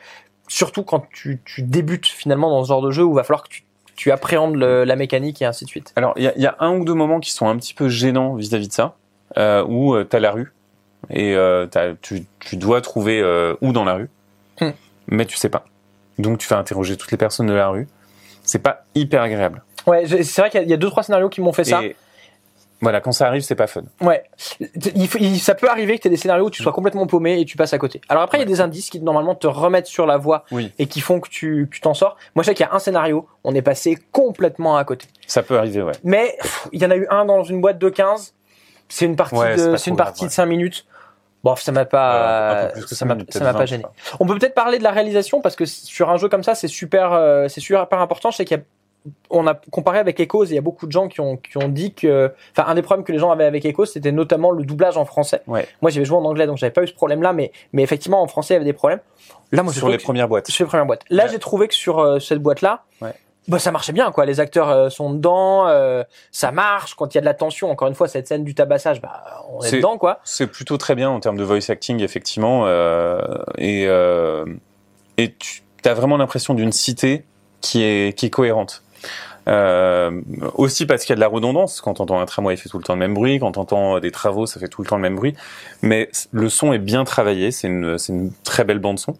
surtout 0.47 0.83
quand 0.83 1.05
tu, 1.11 1.41
tu 1.45 1.61
débutes 1.61 2.07
finalement 2.07 2.49
dans 2.49 2.63
ce 2.63 2.69
genre 2.69 2.81
de 2.81 2.91
jeu 2.91 3.03
où 3.03 3.11
il 3.11 3.15
va 3.15 3.23
falloir 3.23 3.43
que 3.43 3.49
tu 3.49 3.65
tu 3.95 4.11
appréhendes 4.11 4.55
la 4.55 4.95
mécanique 4.95 5.41
et 5.41 5.45
ainsi 5.45 5.65
de 5.65 5.69
suite. 5.69 5.91
Alors, 5.97 6.13
il 6.15 6.23
y 6.23 6.27
a, 6.27 6.37
y 6.37 6.45
a, 6.45 6.55
un 6.61 6.73
ou 6.77 6.85
deux 6.85 6.93
moments 6.93 7.19
qui 7.19 7.33
sont 7.33 7.49
un 7.49 7.57
petit 7.57 7.73
peu 7.73 7.89
gênants 7.89 8.35
vis-à-vis 8.35 8.69
de 8.69 8.73
ça, 8.73 8.95
euh, 9.37 9.63
où 9.67 10.01
tu 10.03 10.15
as 10.15 10.19
la 10.21 10.31
rue 10.31 10.53
et 11.09 11.35
euh, 11.35 11.67
tu, 12.01 12.25
tu, 12.39 12.57
dois 12.57 12.81
trouver 12.81 13.21
euh, 13.21 13.55
où 13.61 13.71
dans 13.71 13.85
la 13.85 13.95
rue, 13.95 14.09
hmm. 14.61 14.71
mais 15.07 15.25
tu 15.25 15.37
sais 15.37 15.49
pas. 15.49 15.65
Donc 16.17 16.37
tu 16.37 16.47
fais 16.47 16.55
interroger 16.55 16.97
toutes 16.97 17.11
les 17.11 17.17
personnes 17.17 17.47
de 17.47 17.53
la 17.53 17.69
rue. 17.69 17.87
C'est 18.43 18.59
pas 18.59 18.83
hyper 18.95 19.21
agréable. 19.21 19.63
Ouais, 19.87 20.05
c'est 20.05 20.41
vrai 20.41 20.49
qu'il 20.49 20.67
y, 20.67 20.73
a 20.73 20.77
deux 20.77 20.89
trois 20.89 21.03
scénarios 21.03 21.29
qui 21.29 21.41
m'ont 21.41 21.53
fait 21.53 21.63
ça. 21.63 21.81
Voilà, 22.81 23.01
quand 23.01 23.11
ça 23.11 23.27
arrive, 23.27 23.41
c'est 23.41 23.55
pas 23.55 23.67
fun. 23.67 23.83
Ouais, 23.99 24.23
il, 24.85 25.39
ça 25.39 25.53
peut 25.53 25.69
arriver 25.69 25.97
que 25.97 26.03
tu 26.03 26.07
aies 26.07 26.11
des 26.11 26.17
scénarios 26.17 26.45
où 26.45 26.49
tu 26.49 26.63
sois 26.63 26.71
complètement 26.71 27.07
paumé 27.07 27.41
et 27.41 27.45
tu 27.45 27.57
passes 27.57 27.73
à 27.73 27.77
côté. 27.77 27.99
Alors 28.07 28.23
après, 28.23 28.37
il 28.37 28.41
y 28.41 28.43
a 28.43 28.47
des 28.47 28.61
indices 28.61 28.89
qui 28.89 29.01
normalement 29.01 29.35
te 29.35 29.47
remettent 29.47 29.87
sur 29.87 30.05
la 30.05 30.17
voie 30.17 30.45
et 30.77 30.85
qui 30.87 31.01
font 31.01 31.19
que 31.19 31.29
tu 31.29 31.69
t'en 31.81 31.93
sors. 31.93 32.15
Moi, 32.35 32.43
je 32.43 32.47
sais 32.47 32.55
qu'il 32.55 32.65
y 32.65 32.69
a 32.69 32.73
un 32.73 32.79
scénario, 32.79 33.27
on 33.43 33.53
est 33.53 33.61
passé 33.61 33.97
complètement 34.11 34.77
à 34.77 34.85
côté. 34.85 35.07
Ça 35.27 35.43
peut 35.43 35.57
arriver, 35.57 35.81
ouais. 35.81 35.93
Mais 36.03 36.37
il 36.71 36.81
y 36.81 36.85
en 36.85 36.91
a 36.91 36.95
eu 36.95 37.05
un 37.09 37.25
dans 37.25 37.43
une 37.43 37.59
boîte 37.59 37.79
de 37.79 37.89
15 37.89 38.33
c'est 38.89 39.05
une 39.05 39.15
partie 39.15 39.35
de, 39.35 39.77
c'est 39.77 39.91
une 39.91 39.95
partie 39.95 40.25
de 40.25 40.31
5 40.31 40.45
minutes. 40.47 40.85
Bon, 41.43 41.55
ça 41.55 41.71
m'a 41.71 41.85
pas, 41.85 42.71
ça 42.87 43.05
m'a, 43.05 43.15
ça 43.29 43.43
m'a 43.43 43.53
pas 43.53 43.65
gêné. 43.65 43.85
On 44.19 44.25
peut 44.25 44.37
peut-être 44.37 44.53
parler 44.53 44.77
de 44.77 44.83
la 44.83 44.91
réalisation 44.91 45.41
parce 45.41 45.55
que 45.55 45.65
sur 45.65 46.09
un 46.09 46.17
jeu 46.17 46.27
comme 46.27 46.43
ça, 46.43 46.53
c'est 46.53 46.67
super, 46.67 47.13
euh, 47.13 47.47
c'est 47.47 47.61
super 47.61 47.87
important. 47.93 48.29
Je 48.31 48.37
sais 48.37 48.45
qu'il 48.45 48.57
y 48.57 48.59
a, 48.59 48.63
on 49.29 49.47
a 49.47 49.53
comparé 49.71 49.99
avec 49.99 50.19
Echoes, 50.19 50.45
il 50.45 50.55
y 50.55 50.57
a 50.57 50.61
beaucoup 50.61 50.85
de 50.85 50.91
gens 50.91 51.07
qui 51.07 51.21
ont, 51.21 51.37
qui 51.37 51.57
ont 51.57 51.69
dit 51.69 51.93
que, 51.93 52.33
enfin, 52.51 52.67
un 52.69 52.75
des 52.75 52.81
problèmes 52.81 53.05
que 53.05 53.13
les 53.13 53.19
gens 53.19 53.31
avaient 53.31 53.45
avec 53.45 53.63
Echoes, 53.63 53.85
c'était 53.85 54.11
notamment 54.11 54.51
le 54.51 54.65
doublage 54.65 54.97
en 54.97 55.05
français. 55.05 55.41
Ouais. 55.47 55.65
Moi, 55.81 55.91
j'avais 55.91 56.05
joué 56.05 56.17
en 56.17 56.25
anglais, 56.25 56.45
donc 56.45 56.57
j'avais 56.57 56.73
pas 56.73 56.83
eu 56.83 56.87
ce 56.87 56.93
problème-là, 56.93 57.31
mais, 57.31 57.53
mais 57.71 57.83
effectivement, 57.83 58.21
en 58.21 58.27
français, 58.27 58.55
il 58.55 58.57
y 58.57 58.57
avait 58.57 58.65
des 58.65 58.73
problèmes. 58.73 58.99
Là, 59.53 59.63
moi, 59.63 59.71
sur 59.71 59.87
les 59.87 59.97
premières 59.97 60.27
boîtes. 60.27 60.49
Sur 60.51 60.65
les 60.65 60.67
premières 60.67 60.85
boîtes. 60.85 61.05
Là, 61.09 61.27
j'ai 61.27 61.39
trouvé 61.39 61.69
que 61.69 61.73
sur 61.73 61.99
euh, 61.99 62.19
cette 62.19 62.39
boîte-là, 62.39 62.83
ouais 63.01 63.13
bah 63.49 63.59
ça 63.59 63.71
marchait 63.71 63.91
bien 63.91 64.11
quoi 64.11 64.25
les 64.25 64.39
acteurs 64.39 64.69
euh, 64.69 64.89
sont 64.89 65.11
dedans 65.11 65.67
euh, 65.67 66.03
ça 66.31 66.51
marche 66.51 66.93
quand 66.93 67.13
il 67.13 67.17
y 67.17 67.19
a 67.19 67.21
de 67.21 67.25
la 67.25 67.33
tension 67.33 67.69
encore 67.69 67.87
une 67.87 67.95
fois 67.95 68.07
cette 68.07 68.27
scène 68.27 68.43
du 68.43 68.55
tabassage 68.55 69.01
bah 69.01 69.43
on 69.49 69.61
est, 69.63 69.71
dedans 69.71 69.97
quoi 69.97 70.19
c'est 70.23 70.47
plutôt 70.47 70.77
très 70.77 70.95
bien 70.95 71.09
en 71.09 71.19
termes 71.19 71.37
de 71.37 71.43
voice 71.43 71.69
acting 71.69 72.01
effectivement 72.01 72.63
euh, 72.65 73.19
et 73.57 73.85
euh, 73.87 74.45
et 75.17 75.35
tu 75.35 75.63
as 75.83 75.93
vraiment 75.93 76.17
l'impression 76.17 76.53
d'une 76.53 76.71
cité 76.71 77.25
qui 77.61 77.83
est 77.83 78.17
qui 78.17 78.27
est 78.27 78.29
cohérente 78.29 78.83
euh, 79.47 80.21
aussi 80.55 80.85
parce 80.85 81.03
qu'il 81.03 81.11
y 81.11 81.13
a 81.13 81.15
de 81.15 81.21
la 81.21 81.27
redondance. 81.27 81.81
Quand 81.81 81.99
on 81.99 82.03
entend 82.03 82.19
un 82.19 82.25
tramway, 82.25 82.53
il 82.53 82.57
fait 82.57 82.69
tout 82.69 82.77
le 82.77 82.83
temps 82.83 82.93
le 82.93 82.99
même 82.99 83.15
bruit. 83.15 83.39
Quand 83.39 83.57
on 83.57 83.61
entend 83.61 83.99
des 83.99 84.11
travaux, 84.11 84.45
ça 84.45 84.59
fait 84.59 84.67
tout 84.67 84.83
le 84.83 84.87
temps 84.87 84.97
le 84.97 85.01
même 85.01 85.15
bruit. 85.15 85.35
Mais 85.81 86.09
le 86.31 86.49
son 86.49 86.71
est 86.71 86.79
bien 86.79 87.03
travaillé. 87.03 87.51
C'est 87.51 87.67
une, 87.67 87.97
c'est 87.97 88.13
une 88.13 88.31
très 88.43 88.63
belle 88.63 88.79
bande 88.79 88.99
son. 88.99 89.15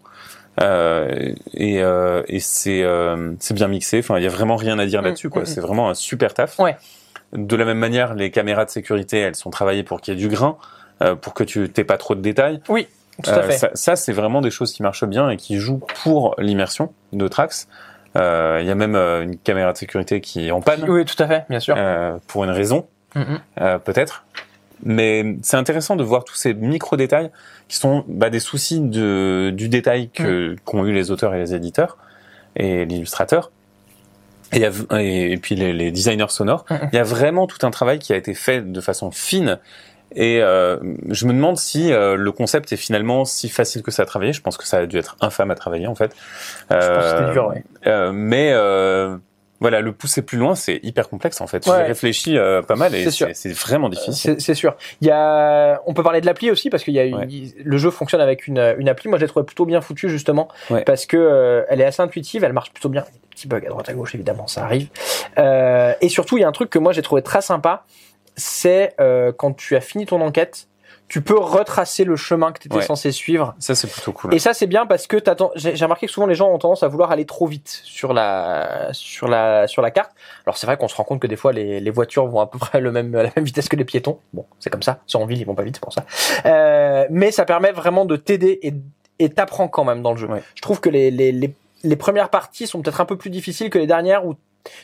Euh, 0.60 1.32
et, 1.54 1.82
euh, 1.82 2.22
et 2.28 2.40
c'est 2.40 2.82
euh, 2.82 3.34
c'est 3.38 3.54
bien 3.54 3.68
mixé. 3.68 3.98
Enfin, 4.00 4.18
il 4.18 4.24
y 4.24 4.26
a 4.26 4.30
vraiment 4.30 4.56
rien 4.56 4.78
à 4.78 4.86
dire 4.86 5.00
mm, 5.00 5.04
là-dessus. 5.04 5.30
Quoi. 5.30 5.42
Mm, 5.42 5.46
c'est 5.46 5.60
vraiment 5.60 5.88
un 5.88 5.94
super 5.94 6.34
taf. 6.34 6.58
Ouais. 6.58 6.76
De 7.32 7.56
la 7.56 7.64
même 7.64 7.78
manière, 7.78 8.14
les 8.14 8.30
caméras 8.30 8.64
de 8.64 8.70
sécurité, 8.70 9.18
elles 9.18 9.36
sont 9.36 9.50
travaillées 9.50 9.84
pour 9.84 10.00
qu'il 10.00 10.14
y 10.14 10.16
ait 10.16 10.20
du 10.20 10.28
grain, 10.28 10.56
euh, 11.02 11.14
pour 11.14 11.34
que 11.34 11.44
tu 11.44 11.68
t'aies 11.70 11.84
pas 11.84 11.96
trop 11.96 12.14
de 12.14 12.20
détails. 12.20 12.60
Oui. 12.68 12.88
Tout 13.22 13.30
à 13.30 13.42
fait. 13.42 13.58
Ça, 13.58 13.70
ça 13.74 13.96
c'est 13.96 14.12
vraiment 14.12 14.40
des 14.40 14.50
choses 14.50 14.72
qui 14.72 14.82
marchent 14.82 15.04
bien 15.04 15.28
et 15.30 15.36
qui 15.36 15.56
jouent 15.56 15.82
pour 16.02 16.34
l'immersion 16.38 16.92
de 17.12 17.28
Trax. 17.28 17.68
Il 18.14 18.20
euh, 18.20 18.62
y 18.62 18.70
a 18.70 18.74
même 18.74 18.96
une 18.96 19.36
caméra 19.36 19.72
de 19.72 19.78
sécurité 19.78 20.20
qui 20.20 20.48
est 20.48 20.50
en 20.50 20.60
panne. 20.60 20.84
Oui, 20.88 21.04
tout 21.04 21.22
à 21.22 21.28
fait, 21.28 21.44
bien 21.48 21.60
sûr. 21.60 21.76
pour 22.26 22.44
une 22.44 22.50
raison, 22.50 22.86
mm, 23.14 23.36
peut-être. 23.84 24.24
Mais 24.82 25.36
c'est 25.42 25.56
intéressant 25.56 25.96
de 25.96 26.04
voir 26.04 26.24
tous 26.24 26.34
ces 26.34 26.54
micro 26.54 26.96
détails 26.96 27.30
qui 27.68 27.76
sont 27.76 28.04
bah, 28.08 28.30
des 28.30 28.40
soucis 28.40 28.80
de, 28.80 29.52
du 29.54 29.68
détail 29.68 30.10
que 30.10 30.52
mm. 30.52 30.56
qu'ont 30.64 30.84
eu 30.84 30.92
les 30.92 31.10
auteurs 31.10 31.34
et 31.34 31.38
les 31.38 31.54
éditeurs 31.54 31.98
et 32.56 32.84
l'illustrateur. 32.84 33.50
Et, 34.52 34.62
et, 34.62 35.36
puis 35.36 35.54
les, 35.54 35.72
les 35.72 35.92
designers 35.92 36.30
sonores, 36.30 36.64
mm, 36.68 36.74
mm. 36.74 36.88
il 36.92 36.96
y 36.96 36.98
a 36.98 37.04
vraiment 37.04 37.46
tout 37.46 37.64
un 37.64 37.70
travail 37.70 37.98
qui 37.98 38.12
a 38.12 38.16
été 38.16 38.34
fait 38.34 38.60
de 38.60 38.80
façon 38.80 39.10
fine. 39.10 39.58
Et 40.14 40.42
euh, 40.42 40.76
je 41.08 41.26
me 41.26 41.32
demande 41.32 41.56
si 41.56 41.92
euh, 41.92 42.16
le 42.16 42.32
concept 42.32 42.72
est 42.72 42.76
finalement 42.76 43.24
si 43.24 43.48
facile 43.48 43.82
que 43.82 43.90
ça 43.90 44.02
à 44.02 44.06
travailler. 44.06 44.32
Je 44.32 44.40
pense 44.40 44.56
que 44.56 44.66
ça 44.66 44.78
a 44.78 44.86
dû 44.86 44.98
être 44.98 45.16
infâme 45.20 45.50
à 45.50 45.54
travailler 45.54 45.86
en 45.86 45.94
fait. 45.94 46.14
je 46.70 46.74
pense 46.74 46.86
que 46.86 47.18
c'était 47.18 47.32
dur, 47.32 47.46
ouais. 47.48 47.64
Euh, 47.86 48.10
mais 48.12 48.50
euh, 48.52 49.16
voilà, 49.60 49.80
le 49.80 49.92
pousser 49.92 50.22
plus 50.22 50.38
loin, 50.38 50.54
c'est 50.54 50.80
hyper 50.82 51.08
complexe 51.08 51.40
en 51.40 51.46
fait. 51.46 51.64
J'ai 51.64 51.72
réfléchi 51.72 52.38
euh, 52.38 52.62
pas 52.62 52.76
mal 52.76 52.94
et 52.94 53.10
c'est 53.10 53.52
vraiment 53.52 53.88
difficile. 53.88 54.36
C'est 54.38 54.54
sûr. 54.54 54.76
Il 55.00 55.06
y 55.06 55.10
a, 55.10 55.80
on 55.86 55.94
peut 55.94 56.02
parler 56.02 56.20
de 56.20 56.26
l'appli 56.26 56.50
aussi 56.50 56.70
parce 56.70 56.82
qu'il 56.82 56.94
y 56.94 57.00
a 57.00 57.04
le 57.04 57.76
jeu 57.78 57.90
fonctionne 57.90 58.20
avec 58.20 58.46
une, 58.46 58.74
une 58.78 58.88
appli. 58.88 59.08
Moi, 59.08 59.18
je 59.18 59.24
l'ai 59.24 59.28
trouvé 59.28 59.44
plutôt 59.44 59.66
bien 59.66 59.80
foutu 59.80 60.08
justement 60.08 60.48
parce 60.86 61.06
que 61.06 61.16
euh, 61.16 61.64
elle 61.68 61.80
est 61.80 61.84
assez 61.84 62.02
intuitive, 62.02 62.44
elle 62.44 62.52
marche 62.52 62.72
plutôt 62.72 62.88
bien. 62.88 63.04
Il 63.08 63.12
y 63.12 63.16
a 63.16 63.20
des 63.20 63.28
petits 63.28 63.48
bugs 63.48 63.66
à 63.66 63.68
droite 63.68 63.88
à 63.88 63.92
gauche 63.92 64.14
évidemment, 64.14 64.46
ça 64.46 64.64
arrive. 64.64 64.88
Euh, 65.38 65.92
et 66.00 66.08
surtout, 66.08 66.38
il 66.38 66.40
y 66.40 66.44
a 66.44 66.48
un 66.48 66.52
truc 66.52 66.70
que 66.70 66.78
moi 66.78 66.92
j'ai 66.92 67.02
trouvé 67.02 67.22
très 67.22 67.42
sympa, 67.42 67.84
c'est 68.36 68.94
euh, 69.00 69.32
quand 69.32 69.52
tu 69.52 69.76
as 69.76 69.80
fini 69.80 70.06
ton 70.06 70.20
enquête 70.20 70.68
tu 71.10 71.22
peux 71.22 71.36
retracer 71.36 72.04
le 72.04 72.14
chemin 72.14 72.52
que 72.52 72.60
tu 72.60 72.68
étais 72.68 72.82
censé 72.82 73.10
suivre. 73.10 73.56
Ça, 73.58 73.74
c'est 73.74 73.90
plutôt 73.90 74.12
cool. 74.12 74.32
Et 74.32 74.38
ça, 74.38 74.54
c'est 74.54 74.68
bien 74.68 74.86
parce 74.86 75.08
que 75.08 75.16
j'ai 75.56 75.84
remarqué 75.84 76.06
que 76.06 76.12
souvent 76.12 76.28
les 76.28 76.36
gens 76.36 76.48
ont 76.48 76.58
tendance 76.58 76.84
à 76.84 76.88
vouloir 76.88 77.10
aller 77.10 77.26
trop 77.26 77.48
vite 77.48 77.80
sur 77.82 78.12
la, 78.12 78.90
sur 78.92 79.26
la, 79.26 79.66
sur 79.66 79.82
la 79.82 79.90
carte. 79.90 80.12
Alors, 80.46 80.56
c'est 80.56 80.68
vrai 80.68 80.76
qu'on 80.76 80.86
se 80.86 80.94
rend 80.94 81.02
compte 81.02 81.18
que 81.18 81.26
des 81.26 81.34
fois, 81.34 81.52
les, 81.52 81.80
les 81.80 81.90
voitures 81.90 82.28
vont 82.28 82.38
à 82.38 82.46
peu 82.46 82.60
près 82.60 82.80
le 82.80 82.92
même, 82.92 83.12
à 83.16 83.24
la 83.24 83.30
même 83.34 83.44
vitesse 83.44 83.68
que 83.68 83.74
les 83.74 83.84
piétons. 83.84 84.20
Bon, 84.32 84.46
c'est 84.60 84.70
comme 84.70 84.84
ça. 84.84 85.00
Sur 85.06 85.20
en 85.20 85.26
ville, 85.26 85.40
ils 85.40 85.46
vont 85.46 85.56
pas 85.56 85.64
vite, 85.64 85.74
c'est 85.74 85.82
pour 85.82 85.92
ça. 85.92 86.04
Euh, 86.46 87.08
mais 87.10 87.32
ça 87.32 87.44
permet 87.44 87.72
vraiment 87.72 88.04
de 88.04 88.14
t'aider 88.14 88.60
et, 88.62 88.72
et 89.18 89.30
t'apprends 89.30 89.66
quand 89.66 89.82
même 89.82 90.02
dans 90.02 90.12
le 90.12 90.16
jeu. 90.16 90.28
Je 90.54 90.62
trouve 90.62 90.80
que 90.80 90.90
les, 90.90 91.10
les, 91.10 91.32
les, 91.32 91.52
les 91.82 91.96
premières 91.96 92.30
parties 92.30 92.68
sont 92.68 92.82
peut-être 92.82 93.00
un 93.00 93.04
peu 93.04 93.18
plus 93.18 93.30
difficiles 93.30 93.68
que 93.68 93.78
les 93.78 93.88
dernières 93.88 94.24
où 94.24 94.36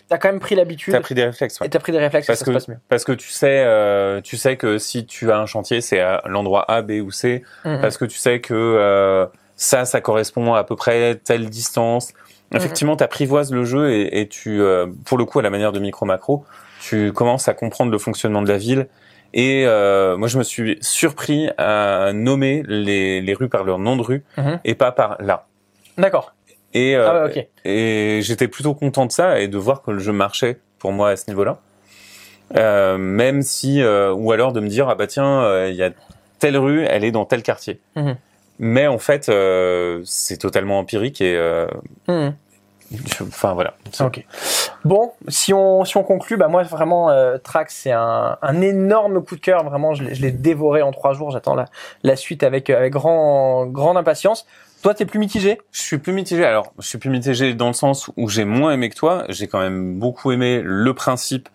T'as 0.09 0.19
quand 0.19 0.29
même 0.29 0.41
pris 0.41 0.55
l'habitude. 0.55 0.93
T'as 0.95 1.01
pris 1.01 1.15
des 1.15 1.25
réflexes. 1.25 1.61
Ouais. 1.61 1.67
Et 1.67 1.71
t'as 1.71 1.79
pris 1.79 1.93
des 1.93 1.99
réflexes. 1.99 2.27
Parce 2.27 2.39
ça 2.39 2.45
que 2.45 2.51
se 2.53 2.55
passe 2.57 2.69
mieux. 2.69 2.79
parce 2.89 3.05
que 3.05 3.13
tu 3.13 3.29
sais, 3.31 3.63
euh, 3.65 4.21
tu 4.23 4.37
sais 4.37 4.57
que 4.57 4.79
si 4.79 5.05
tu 5.07 5.31
as 5.31 5.39
un 5.39 5.47
chantier, 5.47 5.81
c'est 5.81 6.01
à 6.01 6.23
l'endroit 6.27 6.65
A, 6.71 6.83
B 6.83 6.93
ou 7.03 7.11
C. 7.11 7.43
Mhm. 7.65 7.81
Parce 7.81 7.99
que 7.99 8.05
tu 8.07 8.17
sais 8.19 8.41
que 8.41 8.55
euh, 8.55 9.27
ça, 9.57 9.85
ça 9.85 10.01
correspond 10.01 10.55
à 10.55 10.65
peu 10.65 10.77
près 10.77 11.17
telle 11.17 11.49
distance. 11.51 12.13
Mhm. 12.53 12.59
Effectivement, 12.59 12.97
tu 12.97 13.05
apprivoises 13.05 13.53
le 13.53 13.65
jeu 13.65 13.91
et, 13.91 14.21
et 14.21 14.29
tu, 14.29 14.61
euh, 14.63 14.87
pour 15.05 15.19
le 15.19 15.25
coup, 15.25 15.39
à 15.41 15.43
la 15.43 15.51
manière 15.51 15.73
de 15.73 15.79
micro 15.81 16.07
macro, 16.07 16.45
tu 16.81 17.13
commences 17.13 17.49
à 17.49 17.55
comprendre 17.55 17.91
le 17.93 17.99
fonctionnement 17.99 18.43
de 18.43 18.49
la 18.49 18.59
ville. 18.59 18.87
Et 19.35 19.65
euh, 19.67 20.17
moi, 20.17 20.29
je 20.29 20.39
me 20.39 20.43
suis 20.45 20.79
surpris 20.81 21.51
à 21.59 22.13
nommer 22.15 22.63
les, 22.67 23.21
les 23.21 23.35
rues 23.35 23.49
par 23.51 23.65
leur 23.65 23.79
nom 23.79 23.97
de 23.97 24.03
rue 24.03 24.25
Mhm. 24.39 24.61
et 24.65 24.75
pas 24.75 24.93
par 24.93 25.17
là. 25.21 25.47
D'accord. 25.99 26.33
Et, 26.79 26.95
euh, 26.95 27.09
Ah 27.09 27.25
ouais, 27.27 27.49
et 27.65 28.21
j'étais 28.23 28.49
plutôt 28.49 28.75
content 28.75 29.07
de 29.07 29.13
ça 29.13 29.41
et 29.41 29.49
de 29.49 29.57
voir 29.57 29.83
que 29.83 29.91
le 29.91 29.99
jeu 29.99 30.13
marchait 30.13 30.59
pour 30.79 30.93
moi 30.93 31.11
à 31.11 31.17
ce 31.17 31.25
niveau-là. 31.31 31.59
Euh, 32.57 32.99
même 32.99 33.41
si, 33.43 33.81
euh, 33.83 34.13
ou 34.13 34.31
alors 34.33 34.53
de 34.53 34.61
me 34.61 34.69
dire, 34.69 34.89
ah 34.89 34.95
bah 34.95 35.07
tiens, 35.07 35.43
euh, 35.43 35.69
il 35.71 35.77
y 35.77 35.83
a 35.83 35.91
telle 36.39 36.57
rue, 36.59 36.85
elle 36.85 37.03
est 37.05 37.11
dans 37.13 37.25
tel 37.25 37.43
quartier. 37.43 37.81
Mhm. 37.97 38.17
Mais 38.59 38.87
en 38.87 38.99
fait, 38.99 39.29
euh, 39.29 40.01
c'est 40.05 40.37
totalement 40.37 40.79
empirique 40.79 41.21
et, 41.21 41.35
je- 42.93 43.25
enfin 43.25 43.55
voilà. 43.55 43.75
Ok. 44.01 44.25
Bon, 44.85 45.13
si 45.29 45.53
on 45.53 45.85
si 45.85 45.97
on 45.97 46.05
conclut, 46.05 46.37
bah 46.37 46.47
moi 46.49 46.63
vraiment 46.63 47.11
euh, 47.11 47.37
Trax 47.39 47.75
c'est 47.75 47.91
un, 47.91 48.39
un 48.41 48.61
énorme 48.61 49.23
coup 49.25 49.35
de 49.35 49.41
cœur. 49.41 49.65
Vraiment, 49.65 49.95
je 49.95 50.05
l'ai 50.05 50.31
dévoré 50.31 50.83
en 50.83 50.93
trois 50.93 51.13
jours. 51.15 51.31
J'attends 51.33 51.55
la 51.57 51.65
la 52.05 52.15
suite 52.17 52.43
avec 52.45 52.71
avec 52.71 52.93
grand 52.93 53.67
grande 53.67 53.97
impatience. 53.97 54.47
Toi, 54.87 54.95
t'es 54.95 55.05
plus 55.05 55.19
mitigé? 55.19 55.59
Je 55.73 55.81
suis 55.81 55.99
plus 55.99 56.13
mitigé. 56.13 56.45
Alors, 56.45 56.73
je 56.79 56.87
suis 56.87 56.99
plus 56.99 57.11
mitigé 57.11 57.55
dans 57.55 57.67
le 57.67 57.73
sens 57.73 58.09
où 58.17 58.29
j'ai 58.29 58.45
moins 58.45 58.71
aimé 58.71 58.89
que 58.89 58.95
toi. 58.95 59.25
J'ai 59.29 59.49
quand 59.49 59.59
même 59.59 59.99
beaucoup 59.99 60.31
aimé 60.31 60.61
le 60.63 60.95
principe 60.95 61.49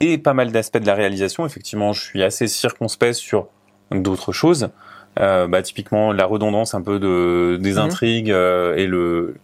et 0.00 0.18
pas 0.18 0.34
mal 0.34 0.52
d'aspects 0.52 0.76
de 0.76 0.86
la 0.86 0.92
réalisation. 0.92 1.46
Effectivement, 1.46 1.94
je 1.94 2.02
suis 2.02 2.22
assez 2.22 2.46
circonspect 2.46 3.14
sur 3.14 3.46
d'autres 3.90 4.32
choses. 4.32 4.68
Euh, 5.18 5.46
bah, 5.46 5.62
typiquement, 5.62 6.12
la 6.12 6.26
redondance 6.26 6.74
un 6.74 6.82
peu 6.82 6.98
de 6.98 7.56
des 7.58 7.72
Mhm. 7.72 7.78
intrigues 7.78 8.30
euh, 8.30 8.76
et 8.76 8.86
le, 8.86 9.36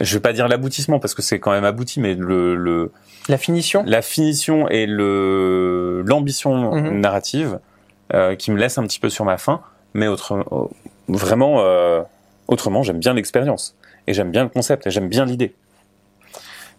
je 0.00 0.14
vais 0.14 0.20
pas 0.20 0.32
dire 0.32 0.48
l'aboutissement 0.48 0.98
parce 0.98 1.14
que 1.14 1.22
c'est 1.22 1.38
quand 1.38 1.52
même 1.52 1.64
abouti, 1.64 2.00
mais 2.00 2.16
le, 2.16 2.56
le 2.56 2.90
La 3.28 3.38
finition? 3.38 3.84
la 3.86 4.02
finition 4.02 4.68
et 4.68 4.86
le 4.86 6.02
l'ambition 6.04 6.74
Mhm. 6.74 6.98
narrative 7.00 7.60
euh, 8.12 8.34
qui 8.34 8.50
me 8.50 8.58
laisse 8.58 8.76
un 8.76 8.82
petit 8.82 8.98
peu 8.98 9.08
sur 9.08 9.24
ma 9.24 9.38
faim. 9.38 9.60
Mais 9.94 10.08
autre, 10.08 10.44
vraiment, 11.06 11.60
autrement, 12.48 12.82
j'aime 12.82 12.98
bien 12.98 13.14
l'expérience 13.14 13.76
et 14.06 14.14
j'aime 14.14 14.30
bien 14.30 14.44
le 14.44 14.48
concept 14.48 14.86
et 14.86 14.90
j'aime 14.90 15.08
bien 15.08 15.24
l'idée. 15.24 15.54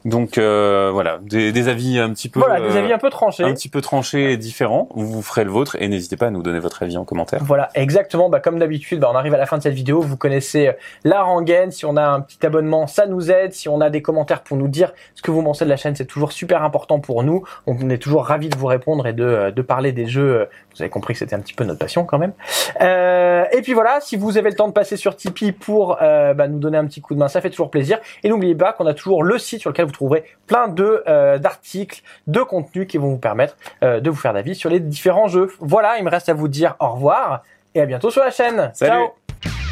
Donc 0.05 0.37
euh, 0.37 0.89
voilà, 0.93 1.19
des, 1.21 1.51
des 1.51 1.67
avis 1.67 1.99
un 1.99 2.11
petit 2.13 2.29
peu 2.29 2.39
Voilà, 2.39 2.61
des 2.61 2.77
euh, 2.77 2.79
avis 2.79 2.93
un 2.93 2.97
peu 2.97 3.09
tranchés. 3.09 3.43
un 3.43 3.53
petit 3.53 3.67
peu 3.67 3.81
tranchés 3.81 4.31
et 4.31 4.37
différents. 4.37 4.87
Vous 4.95 5.21
ferez 5.21 5.43
le 5.43 5.49
vôtre 5.49 5.75
et 5.79 5.87
n'hésitez 5.87 6.15
pas 6.15 6.27
à 6.27 6.29
nous 6.29 6.43
donner 6.43 6.59
votre 6.59 6.83
avis 6.83 6.97
en 6.97 7.03
commentaire. 7.03 7.43
Voilà, 7.43 7.69
exactement. 7.75 8.29
Bah, 8.29 8.39
comme 8.39 8.59
d'habitude, 8.59 8.99
bah, 8.99 9.09
on 9.11 9.15
arrive 9.15 9.33
à 9.33 9.37
la 9.37 9.45
fin 9.45 9.57
de 9.57 9.63
cette 9.63 9.73
vidéo. 9.73 9.99
Vous 9.99 10.15
connaissez 10.15 10.67
euh, 10.69 10.73
la 11.03 11.23
rengaine. 11.23 11.71
Si 11.71 11.85
on 11.85 11.97
a 11.97 12.07
un 12.07 12.21
petit 12.21 12.45
abonnement, 12.45 12.87
ça 12.87 13.05
nous 13.05 13.31
aide. 13.31 13.53
Si 13.53 13.67
on 13.67 13.81
a 13.81 13.89
des 13.89 14.01
commentaires 14.01 14.43
pour 14.43 14.55
nous 14.55 14.67
dire 14.69 14.93
ce 15.15 15.21
que 15.21 15.31
vous 15.31 15.43
pensez 15.43 15.65
de 15.65 15.69
la 15.69 15.77
chaîne, 15.77 15.95
c'est 15.95 16.05
toujours 16.05 16.31
super 16.31 16.63
important 16.63 16.99
pour 16.99 17.23
nous. 17.23 17.43
On 17.65 17.89
est 17.89 17.97
toujours 17.97 18.25
ravis 18.25 18.49
de 18.49 18.57
vous 18.57 18.67
répondre 18.67 19.07
et 19.07 19.13
de, 19.13 19.23
euh, 19.25 19.51
de 19.51 19.61
parler 19.61 19.91
des 19.91 20.05
jeux. 20.05 20.47
Vous 20.77 20.83
avez 20.83 20.89
compris 20.89 21.13
que 21.13 21.19
c'était 21.19 21.35
un 21.35 21.39
petit 21.39 21.53
peu 21.53 21.63
notre 21.63 21.79
passion 21.79 22.05
quand 22.05 22.19
même. 22.19 22.33
Euh, 22.81 23.45
et 23.51 23.61
puis 23.61 23.73
voilà, 23.73 23.99
si 23.99 24.15
vous 24.15 24.37
avez 24.37 24.49
le 24.49 24.55
temps 24.55 24.67
de 24.67 24.73
passer 24.73 24.95
sur 24.95 25.15
Tipeee 25.15 25.51
pour 25.51 25.97
euh, 26.01 26.33
bah, 26.33 26.47
nous 26.47 26.59
donner 26.59 26.77
un 26.77 26.85
petit 26.85 27.01
coup 27.01 27.13
de 27.15 27.19
main, 27.19 27.27
ça 27.27 27.41
fait 27.41 27.49
toujours 27.49 27.71
plaisir. 27.71 27.99
Et 28.23 28.29
n'oubliez 28.29 28.55
pas 28.55 28.73
qu'on 28.73 28.85
a 28.85 28.93
toujours 28.93 29.23
le 29.23 29.37
site 29.39 29.61
sur 29.61 29.71
lequel 29.71 29.85
vous 29.85 29.91
trouverez 29.91 30.23
plein 30.45 30.67
de 30.67 31.03
euh, 31.07 31.39
d'articles, 31.39 32.01
de 32.27 32.41
contenus 32.41 32.87
qui 32.87 32.97
vont 32.97 33.09
vous 33.09 33.17
permettre 33.17 33.55
euh, 33.83 33.99
de 33.99 34.09
vous 34.09 34.15
faire 34.15 34.33
d'avis 34.33 34.55
sur 34.55 34.69
les 34.69 34.79
différents 34.79 35.27
jeux. 35.27 35.51
Voilà, 35.59 35.97
il 35.97 36.03
me 36.03 36.09
reste 36.09 36.29
à 36.29 36.33
vous 36.33 36.47
dire 36.47 36.75
au 36.79 36.89
revoir 36.89 37.43
et 37.73 37.81
à 37.81 37.85
bientôt 37.85 38.11
sur 38.11 38.23
la 38.23 38.31
chaîne. 38.31 38.71
Salut. 38.73 39.07
Ciao 39.43 39.66